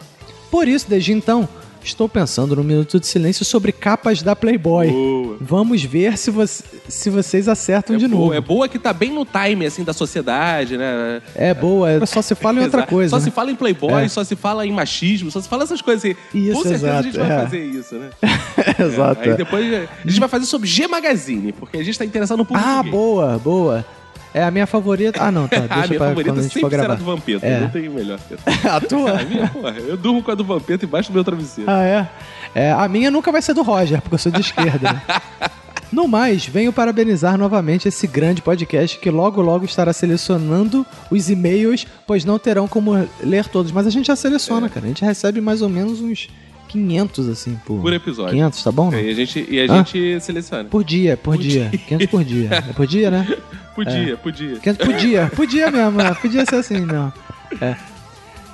[0.52, 1.48] Por isso, desde então,
[1.88, 4.89] estou pensando no Minuto de Silêncio sobre capas da Playboy.
[4.91, 5.38] Boa.
[5.39, 8.34] Vamos ver se, você- se vocês acertam É de boa, novo.
[8.34, 11.22] é boa que tá bem no time, assim, da sociedade, né?
[11.35, 13.09] É boa, é- só se fala em outra coisa.
[13.11, 13.23] Só né?
[13.23, 14.07] se fala em playboy, É.
[14.07, 16.15] só se fala em machismo, só se fala essas coisas aí.
[16.34, 17.39] Isso, Com certeza a exato, gente vai é.
[17.43, 18.09] fazer isso, né?
[18.80, 19.22] Exato.
[19.30, 22.45] Aí depois a gente vai fazer sobre G Magazine, porque a gente tá interessado no
[22.45, 23.85] público Ah, boa, boa.
[24.38, 25.22] É a minha favorita.
[25.23, 25.59] Ah, não, tá.
[25.68, 26.99] Deixa a minha pra favorita quando a gente for sempre será gravar.
[26.99, 27.59] do Vampeta, É.
[27.61, 28.19] não tem melhor.
[28.72, 29.19] A tua?
[29.19, 31.69] A minha, porra, eu durmo com a do Vampeta embaixo do meu travesseiro.
[31.69, 32.07] Ah, é?
[32.55, 32.72] é?
[32.72, 34.93] A minha nunca vai ser do Roger, porque eu sou de esquerda.
[34.93, 35.01] né?
[35.89, 41.88] No mais, venho parabenizar novamente esse grande podcast que logo logo estará selecionando os e-mails,
[42.05, 42.91] pois não terão como
[43.23, 43.72] ler todos.
[43.72, 44.85] Mas a gente já seleciona, cara.
[44.85, 46.27] A gente recebe mais ou menos uns
[46.68, 48.34] 500, assim, por, Por episódio.
[48.34, 48.91] 500, tá bom?
[48.91, 48.99] não?
[48.99, 49.77] E a gente, e a Ah?
[49.77, 50.65] gente seleciona.
[50.65, 51.69] Por dia, por, Por dia.
[51.69, 51.80] dia.
[51.80, 52.49] 500 por dia.
[52.52, 53.38] É por dia, né?
[53.76, 54.60] Podia, podia.
[54.60, 55.31] 500 por dia.
[55.35, 56.14] Podia mesmo, né?
[56.22, 57.11] Podia ser assim, não.
[57.61, 57.76] É.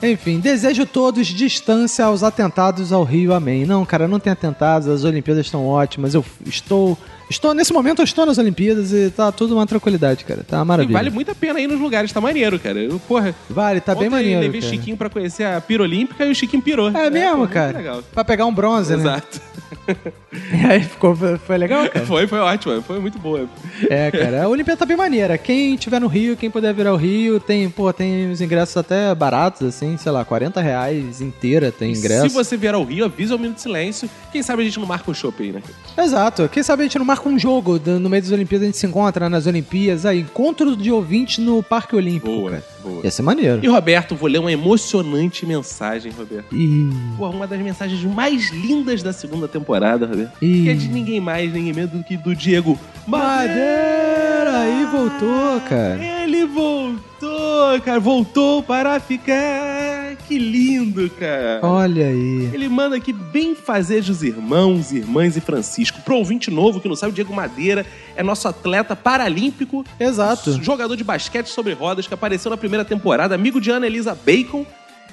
[0.05, 3.65] Enfim, desejo todos distância aos atentados ao Rio, amém.
[3.65, 6.13] Não, cara, não tem atentados, as Olimpíadas estão ótimas.
[6.13, 6.97] Eu estou.
[7.33, 10.43] Estou, nesse momento eu estou nas Olimpíadas e tá tudo uma tranquilidade, cara.
[10.47, 12.79] Tá uma E vale muito a pena ir nos lugares, tá maneiro, cara.
[12.79, 14.39] Eu, porra, Vale, tá bem maneiro.
[14.39, 14.71] levei cara.
[14.71, 16.89] Chiquinho pra conhecer a Pira Olímpica e o Chiquinho pirou.
[16.89, 17.75] É mesmo, muito cara?
[17.75, 18.03] legal.
[18.13, 19.01] Pra pegar um bronze, né?
[19.01, 19.41] Exato.
[20.51, 22.05] E aí ficou, foi legal, cara?
[22.13, 23.47] Foi, foi ótimo, foi muito boa.
[23.89, 25.37] É, cara, a Olimpíada tá bem maneira.
[25.37, 29.13] Quem tiver no Rio, quem puder vir ao Rio, tem, pô, tem os ingressos até
[29.15, 32.29] baratos, assim, sei lá, 40 reais inteira tem ingresso.
[32.29, 34.09] Se você vier ao Rio, avisa o Minuto de Silêncio.
[34.31, 35.61] Quem sabe a gente não marca um shopping né?
[35.97, 36.49] Exato.
[36.49, 38.85] Quem sabe a gente não marca um jogo no meio das Olimpíadas, a gente se
[38.85, 40.05] encontra nas Olimpíadas.
[40.05, 42.27] Aí, encontro de ouvintes no Parque Olímpico.
[42.27, 42.63] Boa, cara.
[42.83, 43.01] boa.
[43.03, 43.59] Ia ser maneiro.
[43.63, 46.53] E Roberto, vou ler uma emocionante mensagem, Roberto.
[46.55, 50.22] Ih, Pô, uma das mensagens mais lindas da segunda temporada, Roberto.
[50.41, 50.63] Ih.
[50.63, 54.59] Que é de ninguém mais, ninguém menos do que do Diego Madeira!
[54.59, 56.03] Aí voltou, cara.
[56.03, 57.99] Ele voltou, cara.
[57.99, 60.15] Voltou para ficar.
[60.27, 61.59] Que lindo, cara.
[61.63, 62.49] Olha aí.
[62.53, 66.01] Ele manda aqui bem fazejos irmãos, irmãs e Francisco.
[66.01, 67.85] Pro ouvinte novo que não sabe, o Diego Madeira
[68.15, 70.63] é nosso atleta paralímpico, Exato.
[70.63, 74.65] jogador de basquete sobre rodas que apareceu na primeira temporada, amigo de Ana Elisa Bacon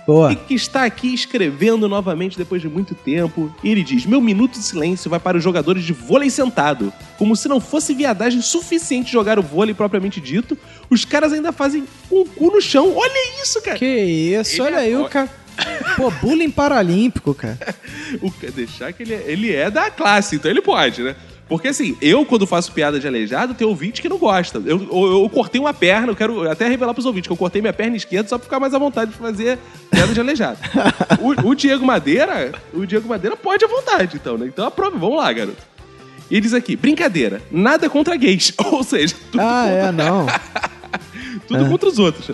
[0.06, 0.32] Boa.
[0.32, 3.54] e que está aqui escrevendo novamente depois de muito tempo.
[3.62, 6.92] E ele diz: Meu minuto de silêncio vai para os jogadores de vôlei sentado.
[7.18, 10.56] Como se não fosse viadagem suficiente jogar o vôlei propriamente dito,
[10.88, 12.94] os caras ainda fazem um cu no chão.
[12.96, 13.78] Olha isso, cara!
[13.78, 15.28] Que isso, Ele olha é aí o cara.
[15.96, 17.58] Pô, bullying paralímpico, cara.
[18.20, 21.14] O que deixar que ele é, ele é da classe, então ele pode, né?
[21.50, 24.62] Porque assim, eu quando faço piada de aleijado, tem ouvinte que não gosta.
[24.64, 27.60] Eu, eu, eu cortei uma perna, eu quero até revelar pros ouvintes que eu cortei
[27.60, 29.58] minha perna esquerda só pra ficar mais à vontade de fazer
[29.90, 30.60] piada de aleijado.
[31.20, 34.46] o, o Diego Madeira, o Diego Madeira pode à vontade, então, né?
[34.46, 35.60] Então aprove, vamos lá, garoto.
[36.30, 38.54] E diz aqui, brincadeira, nada contra gays.
[38.70, 40.26] Ou seja, tudo, Ah, é, não.
[41.48, 42.30] tudo contra os outros.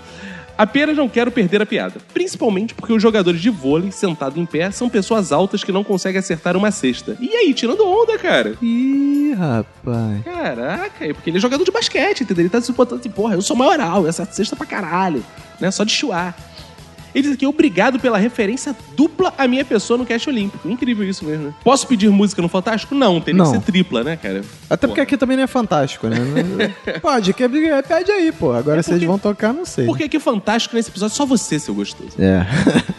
[0.56, 2.00] Apenas não quero perder a piada.
[2.14, 6.18] Principalmente porque os jogadores de vôlei, sentado em pé, são pessoas altas que não conseguem
[6.18, 7.16] acertar uma cesta.
[7.20, 8.56] E aí, tirando onda, cara?
[8.62, 10.24] Ih, rapaz.
[10.24, 12.42] Caraca, é porque ele é jogador de basquete, entendeu?
[12.42, 15.24] Ele tá se botando assim, porra, eu sou maioral, eu acerto cesta pra caralho,
[15.60, 15.70] né?
[15.70, 16.34] Só de chuar.
[17.16, 20.68] Ele diz aqui, obrigado pela referência dupla à minha pessoa no Cast Olímpico.
[20.68, 21.54] Incrível isso mesmo, né?
[21.64, 22.94] Posso pedir música no Fantástico?
[22.94, 23.46] Não, tem Não.
[23.46, 24.42] que ser tripla, né, cara?
[24.68, 24.88] Até Pô.
[24.88, 26.18] porque aqui também não é fantástico, né?
[27.00, 28.52] Pode, quer brigar, pede aí, pô.
[28.52, 29.86] Agora se eles vão tocar, não sei.
[29.86, 32.10] Porque aqui Fantástico nesse episódio, só você, seu gostoso.
[32.18, 32.46] É.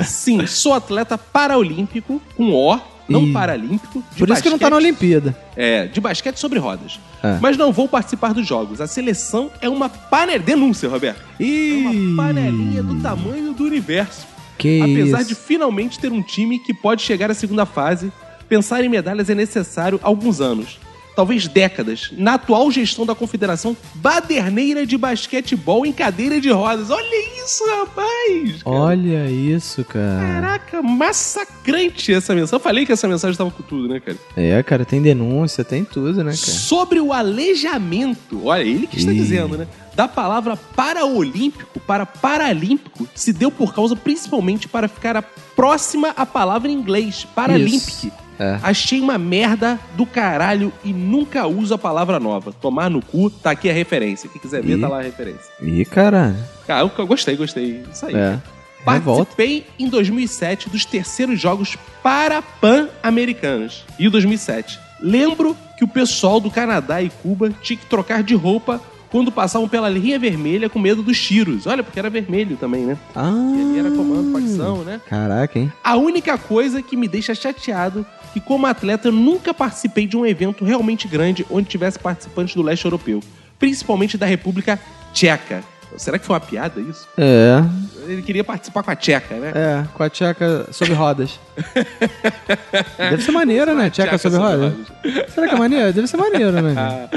[0.03, 3.34] Sim, sou atleta paraolímpico, com O, não Ih.
[3.34, 4.04] paralímpico.
[4.12, 5.38] de Por isso que não tá na basquete- Olimpíada.
[5.56, 7.00] É, de basquete sobre rodas.
[7.24, 7.38] É.
[7.42, 8.80] Mas não vou participar dos jogos.
[8.82, 10.40] A seleção é uma panela.
[10.40, 11.22] Denúncia, Roberto.
[11.40, 11.74] É Ih.
[12.08, 14.26] uma panelinha do tamanho do universo.
[14.58, 15.30] Que Apesar isso.
[15.30, 18.12] de finalmente ter um time que pode chegar à segunda fase,
[18.50, 20.80] pensar em medalhas é necessário alguns anos.
[21.18, 26.91] Talvez décadas, na atual gestão da Confederação Baderneira de Basquetebol em cadeira de rodas.
[26.91, 28.61] Olha isso, rapaz!
[28.64, 30.19] Olha isso, cara.
[30.19, 32.53] Caraca, massacrante essa mensagem.
[32.53, 34.15] Eu falei que essa mensagem estava com tudo, né, cara?
[34.35, 36.35] É, cara, tem denúncia, tem tudo, né, cara?
[36.35, 39.68] Sobre o aleijamento, olha, ele que está dizendo, né?
[39.95, 46.23] Da palavra paraolímpico para paralímpico se deu por causa principalmente para ficar a- próxima à
[46.27, 48.27] palavra em inglês, paralímpico.
[48.39, 48.59] É.
[48.61, 52.51] Achei uma merda do caralho e nunca uso a palavra nova.
[52.51, 54.30] Tomar no cu, tá aqui a referência.
[54.30, 54.81] Quem quiser ver, Ih.
[54.81, 55.51] tá lá a referência.
[55.61, 56.38] Ih, caralho.
[56.68, 57.84] Ah, eu, eu gostei, gostei.
[57.91, 58.15] Isso aí.
[58.15, 58.39] É.
[58.85, 59.26] Revolta.
[59.26, 63.84] Participei em 2007 dos terceiros Jogos Parapan-Americanos.
[63.99, 64.80] E o 2007.
[64.99, 69.68] Lembro que o pessoal do Canadá e Cuba tinha que trocar de roupa quando passavam
[69.68, 71.65] pela linha vermelha com medo dos tiros.
[71.65, 72.97] Olha, porque era vermelho também, né?
[73.15, 73.31] Ah.
[73.55, 74.99] E ali era comando, facção, né?
[75.07, 75.72] Caraca, hein?
[75.84, 80.18] A única coisa que me deixa chateado é que como atleta eu nunca participei de
[80.18, 83.22] um evento realmente grande onde tivesse participantes do leste europeu,
[83.60, 84.80] principalmente da República
[85.14, 85.64] Tcheca.
[85.95, 87.08] Será que foi uma piada isso?
[87.18, 87.64] É.
[88.08, 89.52] Ele queria participar com a Tcheca, né?
[89.56, 91.40] É, com a tcheca sobre rodas.
[92.98, 93.90] Deve ser maneiro, né?
[93.90, 95.34] Tcheca, Tcheca sobre sobre rodas.
[95.34, 95.94] Será que é maneiro?
[95.94, 96.76] Deve ser maneiro, né?
[96.78, 97.10] Ah,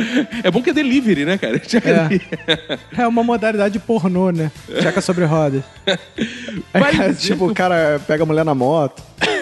[0.42, 1.56] é bom que é delivery, né, cara?
[1.56, 3.02] É.
[3.02, 4.50] É uma modalidade pornô, né?
[4.78, 5.62] Tcheca sobre rodas.
[6.72, 9.02] Cara, dizer tipo, o cara pega a mulher na moto.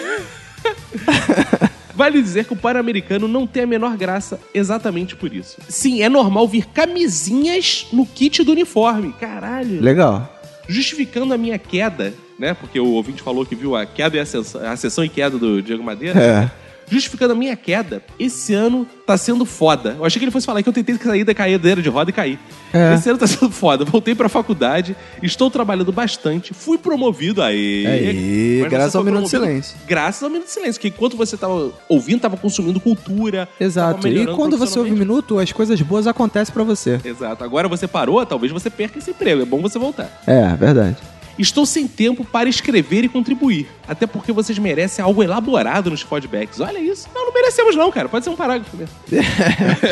[1.95, 5.57] Vale dizer que o Pan-Americano não tem a menor graça exatamente por isso.
[5.67, 9.13] Sim, é normal vir camisinhas no kit do uniforme.
[9.19, 9.81] Caralho.
[9.81, 10.33] Legal.
[10.67, 12.53] Justificando a minha queda, né?
[12.53, 15.37] Porque o ouvinte falou que viu a queda e a ascensão, a ascensão e queda
[15.37, 16.17] do Diego Madeira.
[16.17, 16.51] É.
[16.89, 19.95] Justificando a minha queda, esse ano tá sendo foda.
[19.97, 22.13] Eu achei que ele fosse falar que eu tentei sair da cadeira de roda e
[22.13, 22.39] caí.
[22.73, 22.93] É.
[22.93, 23.85] Esse ano tá sendo foda.
[23.89, 27.85] Voltei pra faculdade, estou trabalhando bastante, fui promovido aí.
[27.85, 29.77] Aí, graças ao Minuto de Silêncio.
[29.87, 33.47] Graças ao Minuto de Silêncio, que enquanto você tava ouvindo, tava consumindo cultura.
[33.59, 34.07] Exato.
[34.07, 36.99] E quando você ouve um minuto, as coisas boas acontecem pra você.
[37.03, 37.43] Exato.
[37.43, 39.41] Agora você parou, talvez você perca esse emprego.
[39.41, 40.21] É bom você voltar.
[40.25, 40.97] É, verdade.
[41.39, 43.67] Estou sem tempo para escrever e contribuir.
[43.87, 46.59] Até porque vocês merecem algo elaborado nos feedbacks.
[46.59, 47.07] Olha isso.
[47.15, 48.09] Não, não merecemos não, cara.
[48.09, 48.93] Pode ser um parágrafo mesmo.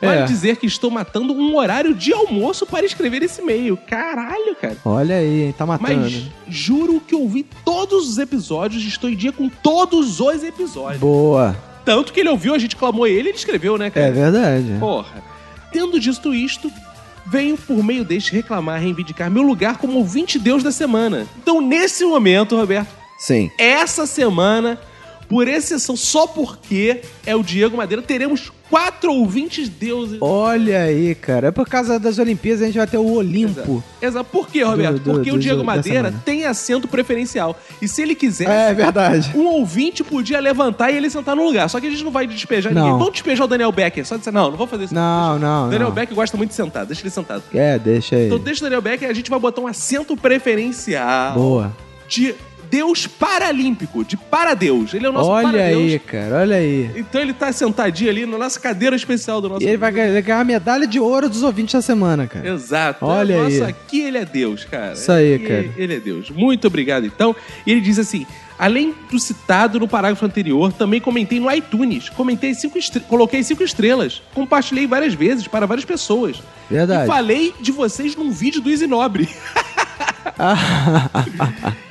[0.00, 0.24] Vale É.
[0.24, 3.76] dizer que estou matando um horário de almoço para escrever esse e-mail.
[3.76, 4.76] Caralho, cara.
[4.84, 5.54] Olha aí, hein?
[5.56, 6.00] Tá matando.
[6.02, 11.00] Mas juro que ouvi todos os episódios e estou em dia com todos os episódios.
[11.00, 11.56] Boa.
[11.84, 14.06] Tanto que ele ouviu, a gente clamou ele e ele escreveu, né, cara?
[14.06, 14.76] É verdade.
[14.78, 15.22] Porra.
[15.72, 16.70] Tendo dito isto,
[17.30, 21.26] venho por meio deste reclamar, reivindicar meu lugar como ouvinte Deus da semana.
[21.40, 22.88] Então, nesse momento, Roberto,
[23.18, 23.50] Sim.
[23.58, 24.78] essa semana,
[25.28, 30.18] por exceção, só porque é o Diego Madeira, teremos quatro ouvintes deuses.
[30.20, 31.48] Olha aí, cara.
[31.48, 33.82] É por causa das Olimpíadas a gente vai ter o Olimpo.
[34.00, 34.28] Exato.
[34.30, 34.94] Por quê, Roberto?
[34.94, 37.58] Do- do- porque o do- Diego da Madeira tem assento preferencial.
[37.80, 39.32] E se ele quiser, É verdade.
[39.34, 41.68] um ouvinte podia levantar e ele sentar no lugar.
[41.68, 42.82] Só que a gente não vai despejar Não.
[42.82, 42.98] ninguém.
[42.98, 44.06] Vamos despejar o Daniel Becker.
[44.06, 44.94] Só dizer, não, não vou fazer isso.
[44.94, 45.94] Não, não, Daniel não.
[45.94, 46.84] Becker gosta muito de sentar.
[46.86, 47.42] Deixa ele sentado.
[47.52, 48.26] É, deixa aí.
[48.26, 51.72] Então deixa o Daniel Becker e a gente vai botar um assento preferencial Boa.
[52.08, 52.34] de
[52.70, 54.94] Deus paralímpico, de para-Deus.
[54.94, 55.92] Ele é o nosso Olha para-Deus.
[55.92, 56.36] aí, cara.
[56.40, 56.90] Olha aí.
[56.96, 59.62] Então ele tá sentadinho ali na nossa cadeira especial do nosso.
[59.62, 62.48] E ele vai ganhar a medalha de ouro dos ouvintes da semana, cara.
[62.48, 63.04] Exato.
[63.04, 63.58] Olha É, aí.
[63.58, 64.92] Nossa, aqui ele é Deus, cara.
[64.94, 65.70] Isso aí, Aqui cara.
[65.76, 66.30] Ele é Deus.
[66.30, 67.34] Muito obrigado, então.
[67.66, 68.26] E ele diz assim:
[68.58, 72.08] além do citado no parágrafo anterior, também comentei no iTunes.
[72.08, 74.22] Comentei cinco coloquei cinco estrelas.
[74.34, 76.42] Compartilhei várias vezes para várias pessoas.
[76.70, 77.04] Verdade.
[77.04, 79.28] E falei de vocês num vídeo do Easy Nobre.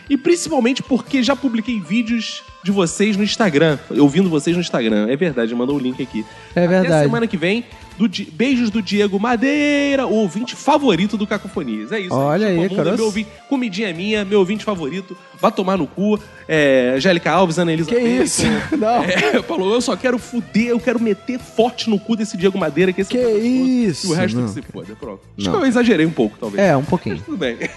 [0.09, 5.07] E principalmente porque já publiquei vídeos de vocês no Instagram, ouvindo vocês no Instagram.
[5.09, 6.25] É verdade, mandou o link aqui.
[6.55, 7.03] É Até verdade.
[7.03, 7.65] semana que vem,
[7.97, 11.91] do Di- beijos do Diego Madeira, o ouvinte favorito do Cacofonias.
[11.91, 12.13] É isso.
[12.13, 12.95] Olha aí, caroço.
[12.95, 15.17] meu ouvinte, comidinha minha, meu ouvinte favorito.
[15.39, 16.19] Vai tomar no cu.
[16.47, 18.43] É, Angélica Alves, Ana Elisa Que isso?
[18.77, 19.03] Não.
[19.03, 22.93] É, falou, eu só quero fuder, eu quero meter forte no cu desse Diego Madeira.
[22.93, 24.07] Que, esse Que cara é isso?
[24.07, 24.95] E o resto Não, tem que se foda.
[24.95, 25.21] Pronto.
[25.37, 25.57] Acho Não.
[25.59, 26.63] que eu exagerei um pouco, talvez.
[26.63, 27.19] É, um pouquinho.
[27.25, 27.57] Tudo bem.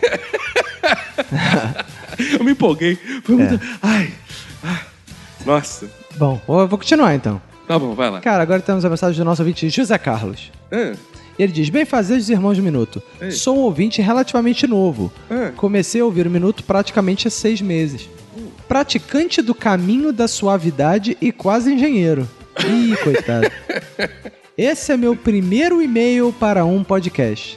[2.38, 2.96] eu me empolguei.
[3.24, 3.54] Foi muito...
[3.54, 3.60] É.
[3.82, 4.12] Ai.
[4.62, 4.80] ai.
[5.44, 5.90] Nossa.
[6.16, 7.40] Bom, eu vou continuar então.
[7.70, 8.20] Tá bom, vai lá.
[8.20, 10.50] Cara, agora temos a mensagem do nosso ouvinte José Carlos.
[10.72, 10.92] Ah,
[11.38, 13.00] Ele diz: Bem fazer dos irmãos do Minuto.
[13.20, 13.30] Ei.
[13.30, 15.12] Sou um ouvinte relativamente novo.
[15.30, 15.52] Ah.
[15.54, 18.08] Comecei a ouvir o Minuto praticamente há seis meses.
[18.66, 22.28] Praticante do caminho da suavidade e quase engenheiro.
[22.58, 23.48] Ih, coitado.
[24.58, 27.56] Esse é meu primeiro e-mail para um podcast.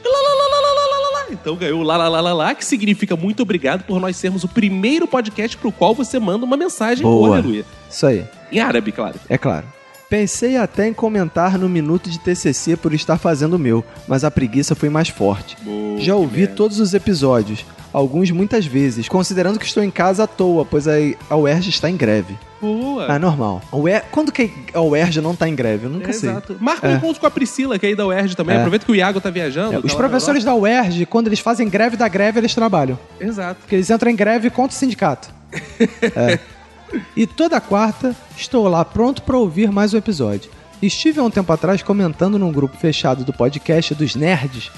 [1.32, 4.44] Então ganhou o lá, lá, lá, lá, lá, que significa muito obrigado por nós sermos
[4.44, 7.02] o primeiro podcast pro qual você manda uma mensagem.
[7.02, 7.36] Boa.
[7.38, 7.64] Aleluia.
[7.90, 9.18] Isso aí, Em árabe, claro.
[9.28, 9.66] é claro.
[10.08, 14.30] Pensei até em comentar no minuto de TCC por estar fazendo o meu, mas a
[14.30, 15.56] preguiça foi mais forte.
[15.62, 20.26] Boa, Já ouvi todos os episódios, alguns muitas vezes, considerando que estou em casa à
[20.26, 22.36] toa, pois a UERJ está em greve.
[22.60, 23.06] Boa.
[23.12, 23.60] Ah, normal.
[23.70, 24.04] A UER...
[24.10, 25.84] Quando que a UERJ não tá em greve?
[25.84, 26.30] Eu nunca É, sei.
[26.30, 26.56] Exato.
[26.60, 26.94] Marca um É.
[26.94, 28.56] encontro com a Priscila, que é aí da UERJ também.
[28.56, 28.58] É.
[28.58, 29.74] Aproveita que o Iago tá viajando.
[29.74, 32.98] É, tá os lá- professores da UERJ, quando eles fazem greve da greve, eles trabalham.
[33.20, 33.60] Exato.
[33.60, 35.28] Porque eles entram em greve contra o sindicato.
[36.16, 36.38] É.
[37.16, 40.50] E toda quarta estou lá pronto para ouvir mais um episódio.
[40.82, 44.70] Estive há um tempo atrás comentando num grupo fechado do podcast dos nerds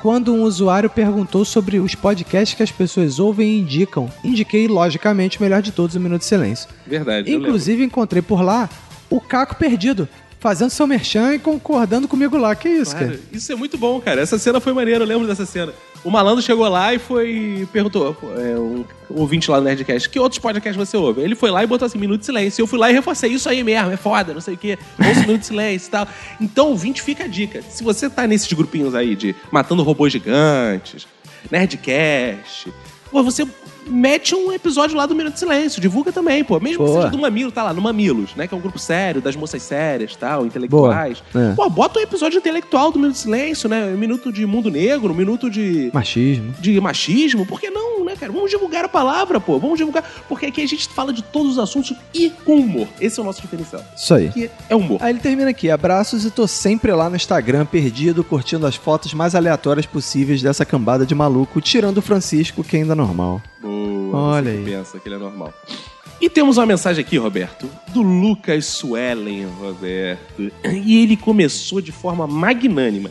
[0.00, 4.10] quando um usuário perguntou sobre os podcasts que as pessoas ouvem e indicam.
[4.22, 6.68] Indiquei, logicamente, o melhor de todos, o Minuto de Silêncio.
[6.86, 7.32] Verdade.
[7.32, 8.68] Inclusive, encontrei por lá
[9.08, 10.06] o Caco Perdido,
[10.38, 12.54] fazendo seu merchan e concordando comigo lá.
[12.54, 13.20] Que isso, Claro, cara?
[13.32, 14.20] isso é muito bom, cara.
[14.20, 15.72] Essa cena foi maneira, eu lembro dessa cena.
[16.04, 17.66] O malandro chegou lá e foi.
[17.72, 21.22] perguntou, é, um, ouvinte lá no Nerdcast, que outros podcasts você ouve?
[21.22, 22.60] Ele foi lá e botou assim, Minuto de Silêncio.
[22.62, 24.78] Eu fui lá e reforcei, isso aí mesmo, é foda, não sei o quê.
[24.98, 26.06] Ouça Minuto de Silêncio e tal.
[26.38, 27.62] Então, ouvinte, fica a dica.
[27.62, 31.06] Se você tá nesses grupinhos aí de Matando Robôs Gigantes,
[31.50, 32.70] Nerdcast,
[33.10, 33.46] pô, você
[33.86, 36.58] mete um episódio lá do Minuto de Silêncio, divulga também, pô.
[36.60, 37.02] Mesmo que Boa.
[37.02, 38.46] seja do Mamilo, tá lá, no Mamilos, né?
[38.46, 41.22] Que é um grupo sério, das moças sérias, tal, intelectuais.
[41.34, 41.54] É.
[41.54, 43.86] Pô, bota um episódio intelectual do Minuto de Silêncio, né?
[43.86, 46.54] Um minuto de mundo negro, um minuto de, Machismo.
[46.60, 47.46] de machismo.
[47.46, 48.32] Por que não, né, cara?
[48.32, 49.58] Vamos divulgar a palavra, pô.
[49.58, 50.04] Vamos divulgar.
[50.28, 52.88] Porque aqui a gente fala de todos os assuntos e com humor.
[53.00, 53.82] Esse é o nosso diferencial.
[53.96, 54.30] Isso aí.
[54.30, 54.98] Que é humor.
[55.00, 59.14] Aí ele termina aqui, abraços e tô sempre lá no Instagram, perdido, curtindo as fotos
[59.14, 63.40] mais aleatórias possíveis dessa cambada de maluco, tirando o Francisco, que ainda é normal.
[63.64, 64.64] Boa, Olha você aí.
[64.64, 65.52] pensa que ele é normal.
[66.20, 70.50] E temos uma mensagem aqui, Roberto, do Lucas Suellen, Roberto.
[70.64, 73.10] E ele começou de forma magnânima.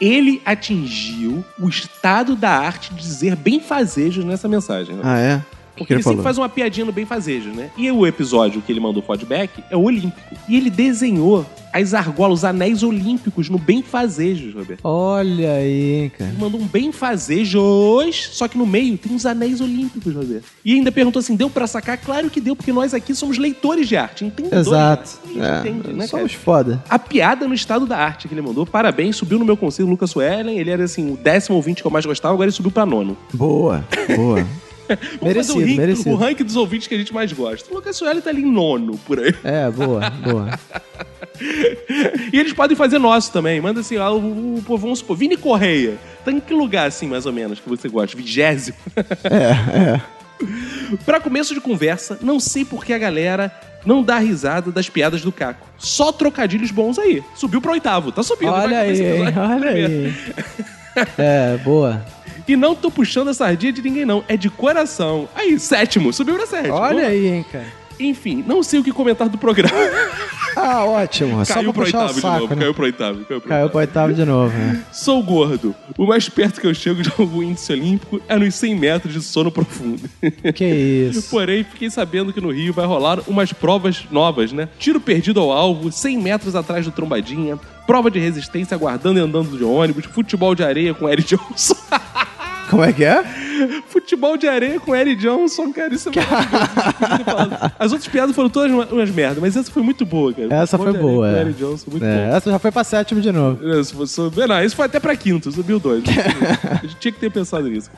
[0.00, 4.96] Ele atingiu o estado da arte de dizer bem-fazejos nessa mensagem.
[5.02, 5.36] Ah, é?
[5.36, 7.70] O que Porque ele ele sempre faz uma piadinha no bem-fazejo, né?
[7.76, 10.36] E o episódio que ele mandou feedback é o Olímpico.
[10.48, 14.80] E ele desenhou as argolas, os anéis olímpicos no bem-fazejos, Roberto.
[14.84, 16.30] Olha aí, cara.
[16.30, 20.44] Ele mandou um bem-fazejos, só que no meio tem os anéis olímpicos, Roberto.
[20.64, 21.96] E ainda perguntou assim, deu pra sacar?
[21.98, 24.66] Claro que deu, porque nós aqui somos leitores de arte, entendedores.
[24.66, 25.18] Exato.
[25.24, 26.44] A gente É, entende, né, somos cara?
[26.44, 26.84] foda.
[26.88, 30.10] A piada no estado da arte que ele mandou, parabéns, subiu no meu conselho, Lucas
[30.10, 32.84] Suellen, ele era assim, o décimo ouvinte que eu mais gostava, agora ele subiu pra
[32.86, 33.16] nono.
[33.32, 33.84] Boa,
[34.16, 34.46] boa.
[34.88, 36.10] Vamos merecido, fazer o, ranking, merecido.
[36.10, 37.70] o ranking dos ouvintes que a gente mais gosta.
[37.70, 39.34] O Lucas Sueli tá ali em nono, por aí.
[39.44, 40.58] É, boa, boa.
[42.32, 43.60] E eles podem fazer nosso também.
[43.60, 45.96] Manda assim, ah, o, o, vamos supor, Vini Correia.
[46.24, 48.16] Tá em que lugar, assim, mais ou menos, que você gosta?
[48.16, 48.76] Vigésimo?
[49.24, 50.00] É, é.
[51.04, 53.52] Pra começo de conversa, não sei por que a galera
[53.84, 55.66] não dá risada das piadas do Caco.
[55.78, 57.22] Só trocadilhos bons aí.
[57.34, 58.52] Subiu pro oitavo, tá subindo.
[58.52, 59.00] Olha aí,
[59.36, 60.14] olha aí.
[61.18, 62.04] É, boa.
[62.46, 64.24] E não tô puxando a sardinha de ninguém, não.
[64.28, 65.28] É de coração.
[65.34, 66.12] Aí, sétimo.
[66.12, 66.74] Subiu pra sétimo.
[66.74, 67.66] Olha aí, hein, cara.
[68.00, 69.74] Enfim, não sei o que comentar do programa.
[70.54, 71.42] Ah, ótimo.
[71.46, 72.54] Só Caiu pra pro o oitavo de novo.
[72.54, 72.60] né?
[72.60, 73.24] Caiu pro oitavo.
[73.24, 74.84] Caiu pro Caiu pro oitavo de novo, né?
[74.92, 75.74] Sou gordo.
[75.96, 79.22] O mais perto que eu chego de algum índice olímpico é nos 100 metros de
[79.22, 80.02] sono profundo.
[80.54, 80.64] Que
[81.10, 81.30] isso.
[81.30, 84.68] Porém, fiquei sabendo que no Rio vai rolar umas provas novas, né?
[84.78, 89.56] Tiro perdido ao alvo, 100 metros atrás do trombadinha, prova de resistência aguardando e andando
[89.56, 91.76] de ônibus, futebol de areia com Eric Johnson.
[92.70, 93.22] Como é que é?
[93.88, 96.28] futebol de areia com Eric Johnson, cara, isso é muito.
[97.78, 100.52] As outras piadas foram todas uma- umas merdas, mas essa foi muito boa, cara.
[100.54, 101.40] Essa Futebol foi boa, é.
[101.42, 102.04] Eric Johnson, muito.
[102.04, 103.62] É, essa já foi pra sétimo de novo.
[103.78, 106.02] Isso, você- Não, isso foi até pra quinto, subiu dois.
[106.70, 107.90] A gente tinha que ter pensado nisso.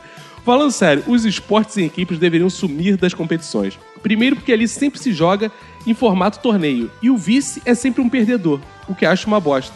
[0.45, 3.79] Falando sério, os esportes em equipes deveriam sumir das competições.
[4.03, 5.51] Primeiro porque ali sempre se joga
[5.87, 6.91] em formato torneio.
[7.01, 9.73] E o vice é sempre um perdedor, o que acho uma bosta.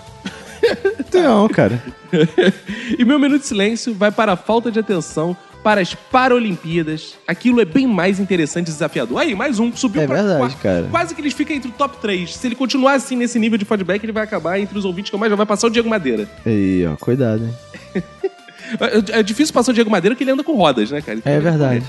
[1.12, 1.82] Não, cara.
[2.98, 7.60] e meu minuto de silêncio vai para a falta de atenção para as Paralimpíadas, aquilo
[7.60, 9.20] é bem mais interessante e desafiador.
[9.20, 10.58] Aí, mais um, subiu É pra verdade, quarto.
[10.58, 10.86] cara.
[10.90, 12.34] Quase que eles ficam entre o top 3.
[12.34, 15.14] Se ele continuar assim nesse nível de feedback, ele vai acabar entre os ouvintes que
[15.16, 16.28] eu mais já vai passar o Diego Madeira.
[16.46, 18.02] Aí, ó, cuidado, hein?
[19.12, 21.16] É, é difícil passar o Diego Madeira porque ele anda com rodas, né, cara?
[21.16, 21.86] Então, É verdade.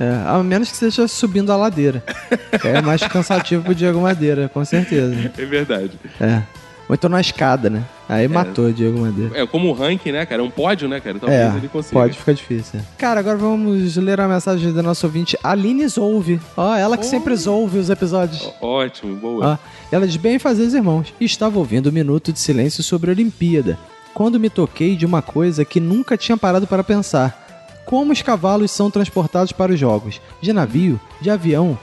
[0.00, 2.02] É, a menos que seja subindo a ladeira.
[2.64, 5.14] É mais cansativo pro Diego Madeira, com certeza.
[5.38, 5.92] É verdade.
[6.20, 6.42] É.
[6.88, 7.84] Ou então na escada, né?
[8.08, 9.38] Aí matou o Diego Madeira.
[9.38, 10.40] É como o ranking, né, cara?
[10.40, 11.18] É um pódio, né, cara?
[11.18, 12.00] Talvez É, ele consiga.
[12.00, 12.80] pode ficar difícil.
[12.80, 12.82] é.
[12.96, 16.40] Cara, agora vamos ler a mensagem da nossa ouvinte, Aline Zouve.
[16.56, 18.50] Ó, ela que sempre ouve os episódios.
[18.62, 19.54] Ótimo, boa.
[19.54, 19.58] Ah,
[19.92, 21.12] ela diz bem fazer os irmãos.
[21.20, 23.78] Estava ouvindo um minuto de silêncio sobre a Olimpíada,
[24.14, 27.44] quando me toquei de uma coisa que nunca tinha parado para pensar.
[27.84, 30.20] Como os cavalos são transportados para os jogos?
[30.40, 30.98] De navio?
[31.20, 31.78] De avião?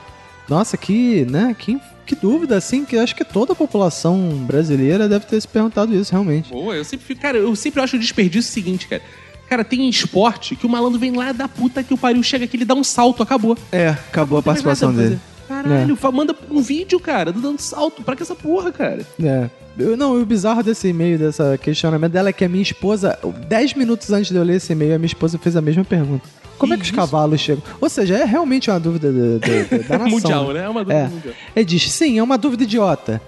[0.49, 5.09] Nossa, que, né, que, que dúvida, assim, que eu acho que toda a população brasileira
[5.09, 6.51] deve ter se perguntado isso, realmente.
[6.51, 7.21] Boa, eu sempre fico.
[7.21, 9.01] Cara, eu sempre acho o desperdício o seguinte, cara.
[9.49, 12.57] Cara, tem esporte que o malandro vem lá da puta que o pariu, chega aqui,
[12.57, 13.57] ele dá um salto, acabou.
[13.71, 15.19] É, acabou a participação dele.
[15.47, 18.01] Caralho, fa- manda um vídeo, cara, do dando salto.
[18.01, 19.05] Pra que essa porra, cara?
[19.21, 19.47] É.
[19.77, 23.73] Eu, não, o bizarro desse e-mail, dessa questionamento dela é que a minha esposa, 10
[23.75, 26.27] minutos antes de eu ler esse e-mail, a minha esposa fez a mesma pergunta.
[26.57, 27.63] Como é que os cavalos chegam?
[27.81, 30.09] Ou seja, é realmente uma dúvida do- do- da nação.
[30.09, 30.63] Mundial, né?
[30.63, 31.07] É uma dúvida É.
[31.07, 31.33] mundial.
[31.55, 33.21] Ele diz, sim, é uma dúvida idiota.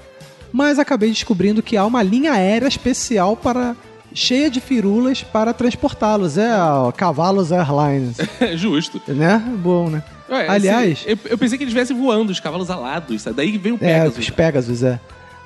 [0.51, 3.75] Mas acabei descobrindo que há uma linha aérea especial para
[4.13, 6.37] cheia de firulas para transportá-los.
[6.37, 8.17] É a Cavalos Airlines,
[8.55, 9.01] Justo.
[9.07, 9.43] né?
[9.61, 10.01] Bom, né?
[10.29, 13.35] Ué, Aliás, assim, eu, eu pensei que eles estivessem voando, os cavalos alados, sabe?
[13.37, 14.17] Daí veio o É, Pegasus.
[14.17, 14.99] os Pegasus, é.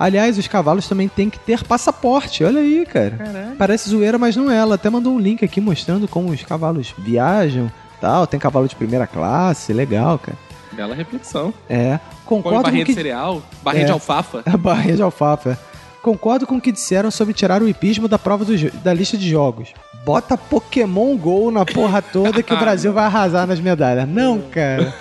[0.03, 2.43] Aliás, os cavalos também têm que ter passaporte.
[2.43, 3.11] Olha aí, cara.
[3.11, 3.55] Caralho.
[3.55, 4.57] Parece zoeira, mas não é.
[4.57, 7.71] Ela até mandou um link aqui mostrando como os cavalos viajam
[8.01, 8.25] tal.
[8.25, 10.35] Tem cavalo de primeira classe, legal, cara.
[10.71, 11.53] Bela reflexão.
[11.69, 11.99] É.
[12.25, 12.91] Concordo com barrinha que...
[12.93, 13.85] de cereal, barrinha É.
[13.85, 14.41] de alfafa.
[14.57, 15.51] Barrinha de alfafa.
[15.51, 15.57] é.
[16.01, 19.29] Concordo com o que disseram sobre tirar o hipismo da prova do da lista de
[19.29, 19.69] jogos.
[20.03, 24.09] Bota Pokémon GO na porra toda que o Brasil vai arrasar nas medalhas.
[24.09, 24.91] Não, cara.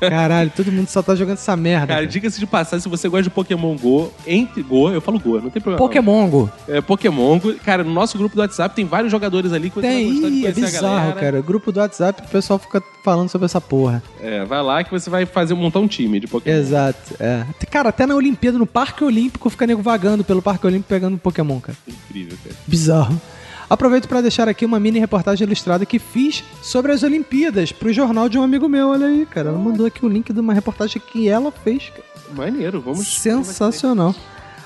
[0.00, 1.88] Caralho, todo mundo só tá jogando essa merda.
[1.88, 2.06] Cara, cara.
[2.06, 5.50] diga-se de passagem, se você gosta de Pokémon Go, entre Go, eu falo Go, não
[5.50, 5.78] tem problema.
[5.78, 6.50] Pokémon GO.
[6.68, 7.54] É, Pokémon Go.
[7.64, 10.28] Cara, no nosso grupo do WhatsApp tem vários jogadores ali que você vai Tem, gostar
[10.28, 11.40] de é conhecer a bizarro, cara.
[11.40, 14.02] Grupo do WhatsApp, o pessoal fica falando sobre essa porra.
[14.20, 16.56] É, vai lá que você vai fazer montar um time de Pokémon.
[16.56, 17.44] Exato, é.
[17.70, 21.60] Cara, até na Olimpíada, no Parque Olímpico, fica nego vagando pelo Parque Olímpico pegando Pokémon,
[21.60, 21.76] cara.
[21.86, 22.56] Incrível, cara.
[22.66, 23.20] Bizarro.
[23.70, 28.28] Aproveito para deixar aqui uma mini reportagem ilustrada que fiz sobre as Olimpíadas pro jornal
[28.28, 28.88] de um amigo meu.
[28.88, 29.50] Olha aí, cara.
[29.50, 32.04] Ela mandou aqui o link de uma reportagem que ela fez, cara.
[32.34, 33.06] Maneiro, vamos.
[33.06, 34.14] Sensacional.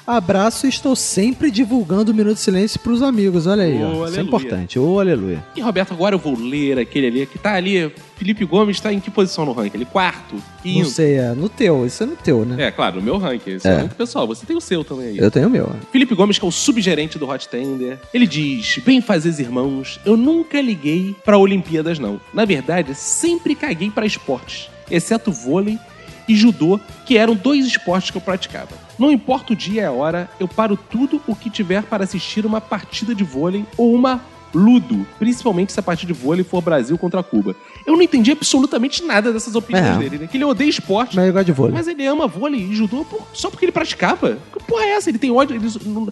[0.06, 3.46] Abraço e estou sempre divulgando o Minuto de Silêncio pros amigos.
[3.46, 4.08] Olha aí, Ô, ó.
[4.08, 4.78] Isso é importante.
[4.78, 5.44] Ô, aleluia.
[5.54, 7.92] E Roberto, agora eu vou ler aquele ali que tá ali.
[8.22, 9.78] Felipe Gomes tá em que posição no ranking?
[9.78, 10.88] Ele quarto, Não quinto.
[10.90, 11.84] sei, é no teu.
[11.84, 12.66] Isso é no teu, né?
[12.66, 13.58] É, claro, no meu ranking.
[13.64, 13.68] É.
[13.68, 13.88] É.
[13.88, 14.28] pessoal.
[14.28, 15.18] Você tem o seu também aí.
[15.18, 15.74] Eu tenho o meu.
[15.90, 20.16] Felipe Gomes, que é o subgerente do Hot Tender, ele diz: Bem fazeres irmãos, eu
[20.16, 22.20] nunca liguei pra Olimpíadas, não.
[22.32, 25.76] Na verdade, sempre caguei pra esportes, exceto vôlei
[26.28, 28.70] e judô, que eram dois esportes que eu praticava.
[28.96, 32.46] Não importa o dia e a hora, eu paro tudo o que tiver para assistir
[32.46, 34.20] uma partida de vôlei ou uma
[34.54, 37.56] ludo, principalmente se a partida de vôlei for Brasil contra Cuba.
[37.86, 39.98] Eu não entendi absolutamente nada dessas opiniões É.
[39.98, 40.26] dele, né?
[40.26, 41.74] Que ele odeia esporte, Mas eu gosto de vôlei.
[41.74, 44.38] mas ele ama vôlei e judô por- só porque ele praticava.
[44.52, 45.08] Que porra é essa?
[45.10, 45.56] Ele tem ódio.
[45.56, 46.08] ele não-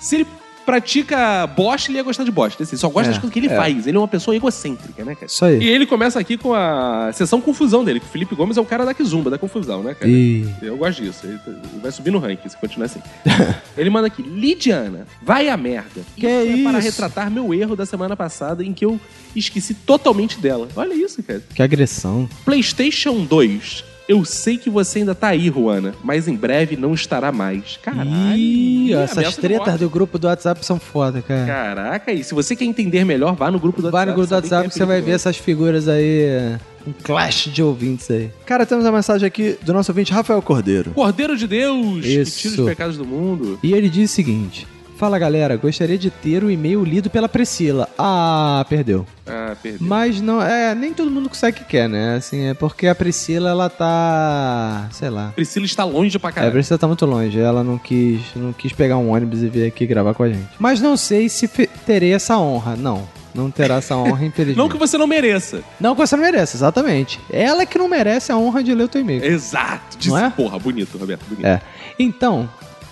[0.00, 0.26] se ele
[0.68, 2.62] pratica bosta, ele ia gostar de bosta.
[2.62, 3.56] Assim, só gosta É, das coisas que ele é.
[3.56, 3.86] faz.
[3.86, 5.24] Ele é uma pessoa egocêntrica, né, cara?
[5.24, 5.62] Isso aí.
[5.62, 8.66] E ele começa aqui com a sessão confusão dele, que o Felipe Gomes é o
[8.66, 10.10] cara da Kizumba, da confusão, né, cara?
[10.10, 10.46] E...
[10.60, 11.26] Eu gosto disso.
[11.26, 11.38] Ele
[11.80, 13.00] vai subir no ranking se continuar assim.
[13.78, 16.02] ele manda aqui, Lidiana, vai a merda.
[16.14, 16.88] Que é para isso?
[16.88, 19.00] retratar meu erro da semana passada em que eu
[19.34, 20.68] esqueci totalmente dela.
[20.76, 21.42] Olha isso, cara.
[21.54, 22.28] Que agressão.
[22.44, 23.84] PlayStation 2.
[24.08, 27.78] Eu sei que você ainda tá aí, Juana, mas em breve não estará mais.
[27.82, 28.08] Caralho.
[28.10, 29.80] Ih, ó, essas tretas morte.
[29.80, 31.44] do grupo do WhatsApp são foda, cara.
[31.46, 34.10] Caraca, e se você quer entender melhor, vá no grupo do Vai WhatsApp.
[34.10, 36.56] no grupo do WhatsApp é que você vai ver essas figuras aí.
[36.86, 38.30] Um clash de ouvintes aí.
[38.46, 40.92] Cara, temos a mensagem aqui do nosso ouvinte Rafael Cordeiro.
[40.92, 42.36] Cordeiro de Deus, Isso.
[42.36, 43.58] que tira os pecados do mundo.
[43.62, 44.66] E ele diz o seguinte:
[44.98, 47.88] Fala galera, gostaria de ter o e-mail lido pela Priscila.
[47.96, 49.06] Ah, perdeu.
[49.24, 49.78] Ah, perdi.
[49.80, 52.16] Mas não, é, nem todo mundo consegue que quer, né?
[52.16, 54.88] Assim, é porque a Priscila, ela tá.
[54.90, 55.30] sei lá.
[55.36, 56.52] Priscila está longe pra É, a caralho.
[56.52, 57.38] Priscila tá muito longe.
[57.38, 60.48] Ela não quis, não quis pegar um ônibus e vir aqui gravar com a gente.
[60.58, 61.46] Mas não sei se
[61.86, 62.74] terei essa honra.
[62.74, 63.06] Não.
[63.32, 64.56] Não terá essa honra, infelizmente.
[64.58, 65.62] Não que você não mereça.
[65.78, 67.20] Não que você não merece, exatamente.
[67.30, 69.22] Ela que não merece a honra de ler o teu e-mail.
[69.22, 69.96] Exato.
[69.96, 70.30] Disse, Não é?
[70.30, 71.46] Porra, bonito, Roberto, bonito.
[71.46, 71.60] É.
[71.98, 72.48] Então,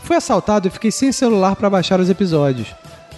[0.06, 2.68] fui assaltado e fiquei sem celular pra baixar os episódios.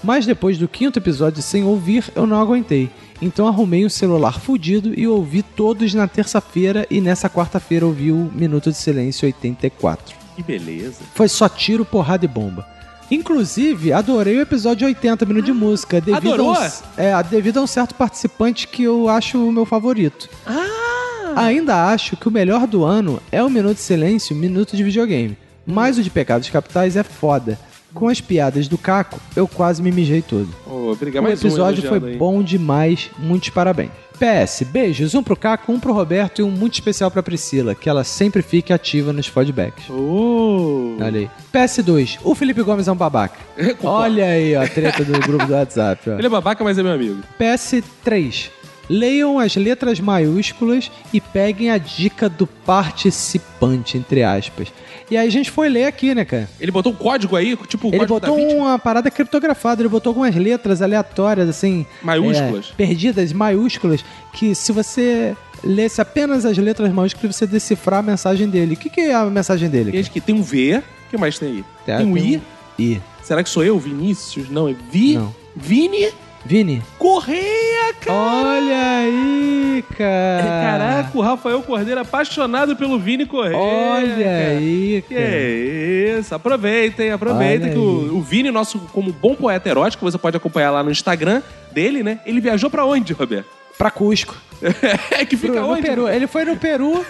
[0.03, 2.89] Mas depois do quinto episódio sem ouvir, eu não aguentei.
[3.21, 8.31] Então arrumei um celular fudido e ouvi todos na terça-feira e nessa quarta-feira ouvi o
[8.33, 10.17] Minuto de Silêncio 84.
[10.35, 11.01] Que beleza.
[11.15, 12.67] Foi só tiro, porrada e bomba.
[13.11, 16.01] Inclusive, adorei o episódio 80 minutos de música.
[16.01, 16.55] Devido Adorou?
[16.55, 20.29] A um, é, devido a um certo participante que eu acho o meu favorito.
[20.47, 21.35] Ah!
[21.37, 25.37] Ainda acho que o melhor do ano é o Minuto de Silêncio, Minuto de Videogame.
[25.71, 27.59] Mas o de Pecados Capitais é foda.
[27.93, 30.49] Com as piadas do Caco, eu quase me mijei todo.
[30.67, 31.23] Obrigado.
[31.23, 32.17] O Mais um episódio foi aí.
[32.17, 33.91] bom demais, muitos parabéns.
[34.19, 37.89] PS, beijos, um pro Caco, um pro Roberto e um muito especial pra Priscila, que
[37.89, 39.89] ela sempre fique ativa nos feedbacks.
[39.89, 40.97] Ô.
[41.01, 41.31] Olha aí.
[41.53, 43.39] PS2, o Felipe Gomes é um babaca.
[43.83, 46.11] Olha aí, ó, a treta do grupo do WhatsApp.
[46.11, 46.15] Ó.
[46.15, 47.23] Ele é babaca, mas é meu amigo.
[47.41, 48.51] PS3,
[48.89, 54.69] leiam as letras maiúsculas e peguem a dica do participante, entre aspas.
[55.11, 56.49] E aí a gente foi ler aqui, né, cara?
[56.61, 60.35] Ele botou um código aí, tipo o Ele botou uma parada criptografada, ele botou algumas
[60.35, 61.87] letras aleatórias, assim.
[62.03, 62.71] Maiúsculas.
[62.73, 65.35] é, perdidas, maiúsculas, que se você
[65.65, 68.75] lesse apenas as letras maiúsculas, você decifrar a mensagem dele.
[68.75, 69.93] O que, que é a mensagem dele?
[69.93, 70.83] Tem que tem um V.
[71.07, 71.65] O que mais tem aí?
[71.87, 72.43] Tá, tem um tem I.
[72.79, 73.01] I.
[73.23, 74.51] Será que sou eu, Vinícius?
[74.51, 75.15] Não, é Vi.
[75.15, 75.35] Não.
[75.57, 76.13] Vini
[76.45, 76.83] Vini.
[76.99, 78.19] Correia, cara.
[78.19, 80.43] Olha aí, cara.
[80.63, 83.57] Caraca, o Rafael Cordeiro apaixonado pelo Vini Correia.
[83.57, 84.49] Olha cara.
[84.59, 85.27] aí, Que cara.
[85.27, 90.17] é isso, aproveitem, aproveitem Olha que o, o Vini, nosso como bom poeta erótico, você
[90.17, 91.43] pode acompanhar lá no Instagram
[91.73, 92.21] dele, né?
[92.25, 93.47] Ele viajou pra onde, Roberto?
[93.77, 94.35] Pra Cusco.
[95.13, 95.83] É que fica no onde?
[95.83, 96.09] Peru.
[96.09, 97.05] Ele foi no Peru,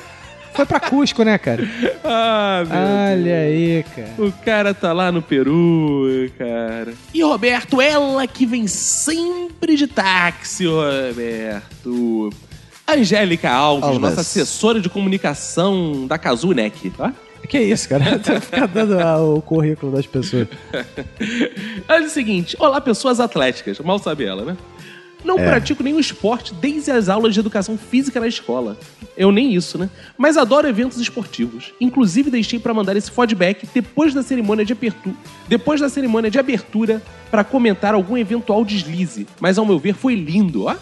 [0.59, 1.63] foi pra Cusco, né, cara?
[2.11, 4.15] Ah, meu Olha aí, cara.
[4.19, 6.95] O cara tá lá no Peru, cara.
[7.13, 12.31] E Roberto, ela que vem sempre de táxi, Roberto.
[12.89, 14.01] Angélica Alves, Alves.
[14.01, 16.89] nossa assessora de comunicação da Kazunec.
[16.91, 17.13] Tá?
[17.47, 18.19] Que isso, cara?
[18.25, 20.49] Tá ficar dando ah, o currículo das pessoas.
[22.01, 23.79] Diz o seguinte: Olá, pessoas atléticas.
[23.81, 24.57] Mal sabe ela, né?
[25.25, 28.77] Não pratico nenhum esporte desde as aulas de educação física na escola.
[29.17, 29.91] Eu nem isso, né?
[30.17, 31.73] Mas adoro eventos esportivos.
[31.81, 35.17] Inclusive deixei pra mandar esse feedback depois da cerimônia de abertura,
[35.49, 39.27] depois da cerimônia de abertura para comentar algum eventual deslize.
[39.41, 40.77] Mas ao meu ver foi lindo, ó.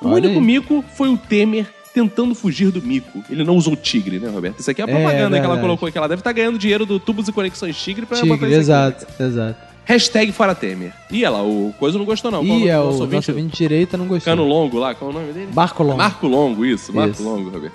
[0.00, 0.40] O Olha único aí.
[0.40, 3.22] mico foi o Temer tentando fugir do mico.
[3.30, 4.60] Ele não usou tigre, né, Roberto?
[4.60, 6.84] Isso aqui é a É, propaganda que ela colocou que ela deve estar ganhando dinheiro
[6.86, 8.54] do Tubos e Conexões Tigre pra botar isso aqui.
[8.54, 9.71] exato, exato.
[9.84, 10.92] Hashtag fora Temer.
[11.10, 12.44] Ih, olha lá, o Coisa não gostou não.
[12.44, 13.30] Ih, é o nosso ouvinte?
[13.30, 14.32] ouvinte de direita não gostou.
[14.32, 15.48] Cano Longo lá, qual é o nome dele?
[15.52, 15.98] Marco Longo.
[15.98, 17.22] Marco Longo, isso, Marco Isso.
[17.24, 17.74] Longo, Roberto.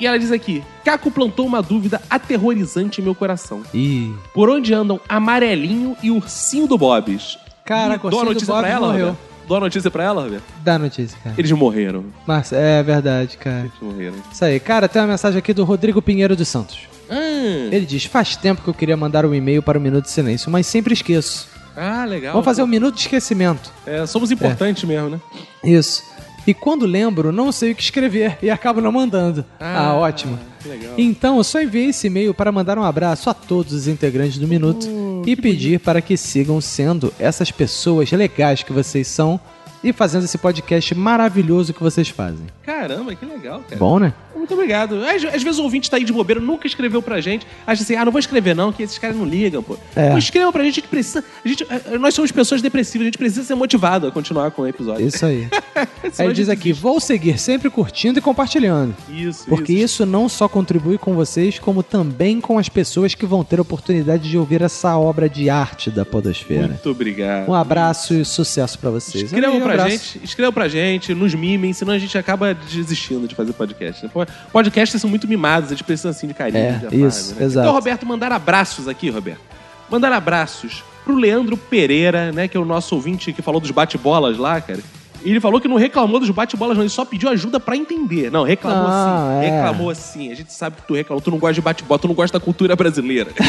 [0.00, 3.62] E ela diz aqui: Caco plantou uma dúvida aterrorizante em meu coração.
[3.72, 4.12] Ih.
[4.34, 7.38] Por onde andam Amarelinho e Ursinho do Bobs?
[7.64, 9.06] Caraca, o Dou a do notícia pra ela, morreu.
[9.08, 9.30] Roberto?
[9.46, 10.44] Dou a notícia pra ela, Roberto?
[10.64, 11.34] Dá notícia, cara.
[11.38, 12.04] Eles morreram.
[12.26, 13.60] Mas é verdade, cara.
[13.60, 14.14] Eles morreram.
[14.32, 14.58] Isso aí.
[14.58, 16.78] Cara, tem uma mensagem aqui do Rodrigo Pinheiro dos Santos.
[17.10, 20.10] Ah, Ele diz: Faz tempo que eu queria mandar um e-mail para o Minuto de
[20.10, 21.48] Silêncio, mas sempre esqueço.
[21.76, 22.32] ah, legal.
[22.32, 23.72] Vamos fazer um minuto de esquecimento.
[23.86, 25.20] É, somos importantes mesmo, né?
[25.64, 26.02] Isso.
[26.46, 29.44] E quando lembro, não sei o que escrever e acabo não mandando.
[29.60, 30.38] Ah, ótimo.
[30.60, 30.94] que legal.
[30.96, 34.48] Então, eu só enviei esse e-mail para mandar um abraço a todos os integrantes do
[34.48, 34.86] Minuto
[35.26, 39.38] e pedir para que sigam sendo essas pessoas legais que vocês são
[39.84, 42.46] e fazendo esse podcast maravilhoso que vocês fazem.
[42.64, 43.76] Caramba, que legal, cara.
[43.78, 44.12] Bom, né?
[44.50, 45.04] Muito obrigado.
[45.04, 47.46] Às, às vezes o ouvinte tá aí de bobeira, nunca escreveu pra gente.
[47.66, 49.76] Acha assim, ah, não vou escrever não, que esses caras não ligam, pô.
[49.94, 50.10] É.
[50.10, 51.24] Pô, escrevam pra gente, a gente precisa...
[51.44, 51.66] A gente,
[51.98, 55.06] nós somos pessoas depressivas, a gente precisa ser motivado a continuar com o episódio.
[55.06, 55.48] Isso aí.
[56.02, 58.94] Aí a ele diz aqui: vou seguir sempre curtindo e compartilhando.
[59.08, 63.44] Isso, Porque isso não só contribui com vocês, como também com as pessoas que vão
[63.44, 66.68] ter a oportunidade de ouvir essa obra de arte da Podosfera.
[66.68, 67.48] Muito obrigado.
[67.48, 69.24] Um abraço e sucesso pra vocês.
[69.24, 69.90] Escrevam Um pra abraço.
[69.90, 74.04] gente, escrevam pra gente, nos mimem, senão a gente acaba desistindo de fazer podcast.
[74.04, 74.10] né?
[74.52, 76.64] Podcasts são muito mimados, a gente precisa assim de carinho.
[76.64, 77.44] É, de isso, né?
[77.44, 77.66] exato.
[77.66, 79.40] Então, Roberto, mandar abraços aqui, Roberto.
[79.88, 84.38] Mandar abraços pro Leandro Pereira, né, que é o nosso ouvinte que falou dos bate-bolas
[84.38, 84.80] lá, cara.
[85.22, 86.82] E ele falou que não reclamou dos bate-bolas, não.
[86.82, 88.30] Ele só pediu ajuda pra entender.
[88.30, 89.46] Não, reclamou Ah, sim.
[89.46, 89.50] é.
[89.50, 90.32] Reclamou sim.
[90.32, 91.20] A gente sabe que tu reclamou.
[91.20, 93.30] Tu não gosta de bate-bola, tu não gosta da cultura brasileira.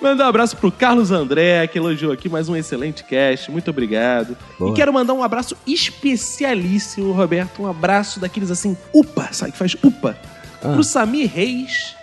[0.00, 3.50] Mandar um abraço pro Carlos André, que elogiou aqui mais um excelente cast.
[3.50, 4.36] Muito obrigado.
[4.58, 4.70] Boa.
[4.70, 7.62] E quero mandar um abraço especialíssimo, Roberto.
[7.62, 10.16] Um abraço daqueles assim, upa, sabe que faz upa?
[10.60, 11.94] Pro Samir Reis,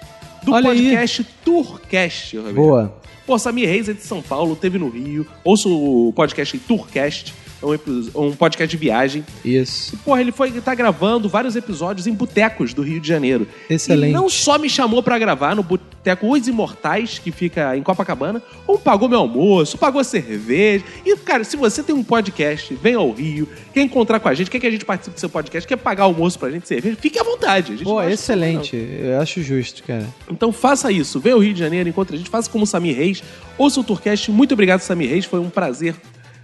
[0.44, 0.58] do Ah.
[0.58, 0.78] Olha aí.
[0.84, 2.56] podcast Tourcast, Roberto.
[2.56, 2.96] Boa.
[3.26, 5.26] Pô, Samir Reis é de São Paulo, teve no Rio.
[5.44, 9.26] Ouça o podcast Tourcast, é um, um podcast de viagem.
[9.44, 9.98] Isso.
[9.98, 13.48] Porra, ele foi tá gravando vários episódios em botecos do Rio de Janeiro.
[13.70, 14.12] Excelente.
[14.12, 18.42] E não só me chamou pra gravar no boteco Os Imortais, que fica em Copacabana,
[18.66, 20.84] como pagou meu almoço, pagou cerveja.
[21.06, 24.50] E, cara, se você tem um podcast, vem ao Rio, quer encontrar com a gente,
[24.50, 27.20] quer que a gente participe do seu podcast, quer pagar almoço pra gente, cerveja, fique
[27.20, 27.74] à vontade.
[27.74, 28.76] A gente Pô, excelente.
[28.76, 30.08] Eu acho justo, cara.
[30.30, 31.20] então faça isso.
[31.20, 33.24] Venha ao Rio de Janeiro, encontre a gente, faça como o Samir Reis.
[33.58, 34.32] Ouça o Tourcast.
[34.32, 35.26] Muito obrigado, Samir Reis.
[35.26, 35.96] Foi um prazer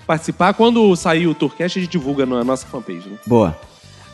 [0.10, 0.56] participar.
[0.56, 3.07] Quando sair o Tourcast, a gente divulga na nossa fanpage.
[3.07, 3.18] Né?
[3.27, 3.56] Boa.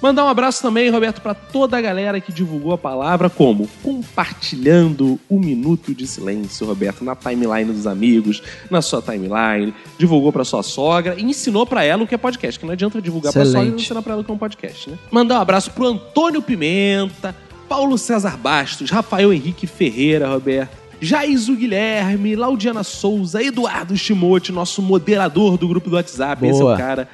[0.02, 3.66] Mandar um abraço também, Roberto, pra toda a galera que divulgou a palavra, como?
[3.82, 10.44] Compartilhando o Minuto de Silêncio, Roberto, na timeline dos amigos, na sua timeline, divulgou pra
[10.44, 13.46] sua sogra e ensinou pra ela o que é podcast, que não adianta divulgar pra
[13.46, 15.00] sogra e não ensinar pra ela o que é um podcast, né?
[15.10, 17.34] Mandar um abraço pro Antônio Pimenta,
[17.70, 20.85] Paulo César Bastos, Rafael Henrique Ferreira, Roberto.
[21.06, 26.68] Jaiso Guilherme, Laudiana Souza, Eduardo Shimote, nosso moderador do grupo do WhatsApp, esse é o
[26.68, 26.78] Boa.
[26.78, 27.08] cara.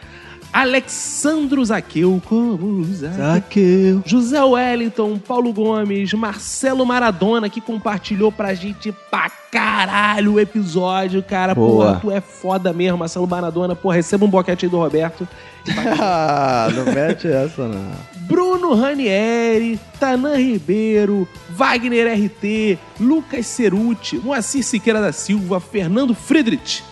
[0.53, 3.17] Alexandro Zaqueu, como Zaqueu.
[3.17, 4.03] Zaqueu.
[4.05, 11.55] José Wellington, Paulo Gomes, Marcelo Maradona, que compartilhou pra gente pra caralho o episódio, cara.
[11.55, 11.85] Boa.
[11.85, 13.75] Porra, tu é foda mesmo, Marcelo Maradona.
[13.75, 15.27] Porra, receba um boquete aí do Roberto.
[16.01, 17.91] Ah, não mete essa, não.
[18.27, 26.83] Bruno Ranieri, Tanan Ribeiro, Wagner RT, Lucas Ceruti, Moacir Siqueira da Silva, Fernando Friedrich,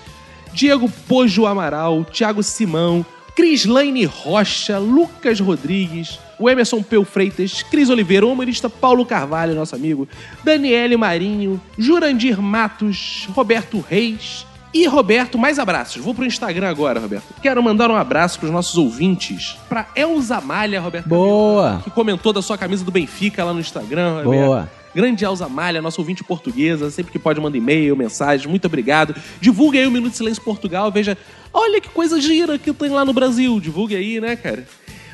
[0.53, 8.25] Diego Pojo Amaral, Thiago Simão, Crislaine Rocha, Lucas Rodrigues, o Emerson Peu Freitas, Cris Oliveira,
[8.25, 10.07] o humorista Paulo Carvalho, nosso amigo,
[10.43, 16.03] Daniele Marinho, Jurandir Matos, Roberto Reis e Roberto, mais abraços.
[16.03, 17.25] Vou pro Instagram agora, Roberto.
[17.41, 19.57] Quero mandar um abraço pros nossos ouvintes.
[19.67, 21.07] Pra Elza Malha, Roberto.
[21.07, 21.81] Boa.
[21.83, 24.45] Que comentou da sua camisa do Benfica lá no Instagram, Roberto.
[24.45, 24.71] Boa.
[24.93, 29.15] Grande Elza Malha, nossa ouvinte portuguesa, sempre que pode manda e-mail, mensagem, muito obrigado.
[29.39, 31.17] Divulgue aí o Minuto de Silêncio Portugal, veja,
[31.53, 33.59] olha que coisa gira que tem lá no Brasil.
[33.59, 34.65] Divulgue aí, né, cara?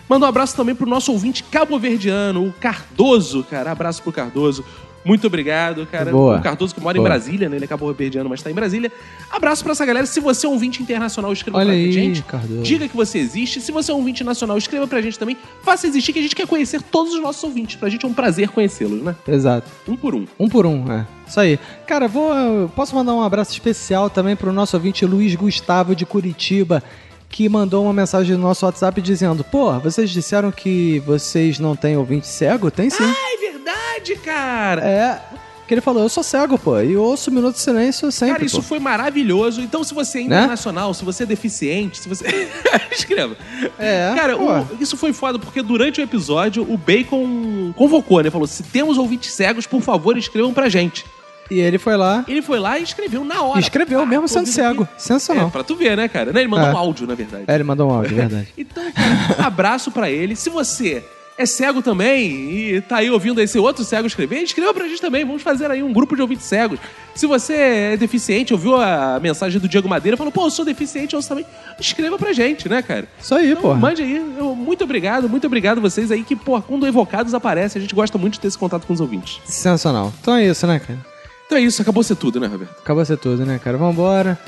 [0.08, 3.72] Manda um abraço também pro nosso ouvinte cabo-verdiano, o Cardoso, cara.
[3.72, 4.64] Abraço pro Cardoso.
[5.06, 6.12] Muito obrigado, cara.
[6.12, 6.40] Boa.
[6.40, 7.08] O Cardoso que mora Boa.
[7.08, 7.58] em Brasília, né?
[7.58, 8.92] Ele é cabo-verdiano, mas tá em Brasília.
[9.30, 10.06] Abraço pra essa galera.
[10.08, 12.24] Se você é um ouvinte internacional, escreva Olha pra aí, gente.
[12.24, 12.64] Cardoso.
[12.64, 13.62] Diga que você existe.
[13.62, 15.38] Se você é um ouvinte nacional, escreva pra gente também.
[15.62, 17.76] Faça existir, que a gente quer conhecer todos os nossos ouvintes.
[17.76, 19.16] Pra gente é um prazer conhecê-los, né?
[19.28, 19.70] Exato.
[19.88, 20.26] Um por um.
[20.40, 21.06] Um por um, é.
[21.28, 21.60] Isso aí.
[21.86, 26.84] Cara, vou, posso mandar um abraço especial também pro nosso ouvinte Luiz Gustavo de Curitiba,
[27.30, 31.98] que mandou uma mensagem no nosso WhatsApp dizendo: Pô, vocês disseram que vocês não têm
[31.98, 32.72] ouvinte cego?
[32.72, 33.04] Tem sim.
[33.04, 34.82] É verdade, cara.
[34.86, 35.22] É.
[35.68, 38.34] Que ele falou: Eu sou cego, pô, e ouço Minuto de Silêncio sempre.
[38.36, 38.62] Cara, isso pô.
[38.62, 39.62] foi maravilhoso.
[39.62, 40.38] Então, se você é Né?
[40.38, 42.26] internacional, se você é deficiente, se você.
[42.92, 43.36] Escreva.
[43.80, 48.30] É, Cara, o- isso foi foda, porque durante o episódio o Bacon convocou, né?
[48.30, 51.04] Falou: se temos ouvintes cegos, por favor, escrevam pra gente.
[51.50, 52.26] E ele foi lá.
[52.28, 53.60] Ele foi lá e escreveu na hora.
[53.60, 54.88] Escreveu Ah, mesmo sendo cego.
[54.98, 55.48] Sensacional.
[55.48, 56.32] É, pra tu ver, né, cara?
[56.38, 56.74] Ele mandou É.
[56.74, 57.44] um áudio, na verdade.
[57.48, 58.48] É, ele mandou um áudio, verdade.
[58.58, 60.36] Então, cara, abraço pra ele.
[60.36, 61.04] Se você
[61.38, 65.26] é cego também e tá aí ouvindo esse outro cego escrever, escreva pra gente também.
[65.26, 66.80] Vamos fazer aí um grupo de ouvintes cegos.
[67.14, 71.14] Se você é deficiente, ouviu a mensagem do Diego Madeira, falou, pô, eu sou deficiente,
[71.14, 71.46] eu também.
[71.80, 73.08] Escreva pra gente, né, cara?
[73.22, 73.76] Isso aí, Então, pô.
[73.76, 74.16] mande aí.
[74.38, 78.18] Eu- muito obrigado, muito obrigado vocês aí que, pô, quando Evocados aparece, a gente gosta
[78.18, 79.40] muito de ter esse contato com os ouvintes.
[79.46, 80.12] Sensacional.
[80.22, 81.00] Então é isso, né, cara?
[81.46, 82.76] Então é isso, acabou ser tudo, né, Roberto?
[82.80, 83.78] Acabou ser tudo, né, cara?
[83.78, 84.40] Vambora.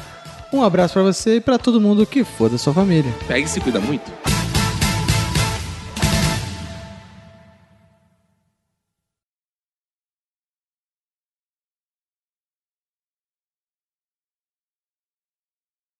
[0.51, 3.13] Um abraço pra você e pra todo mundo que for da sua família.
[3.27, 4.11] Pega e se cuida muito.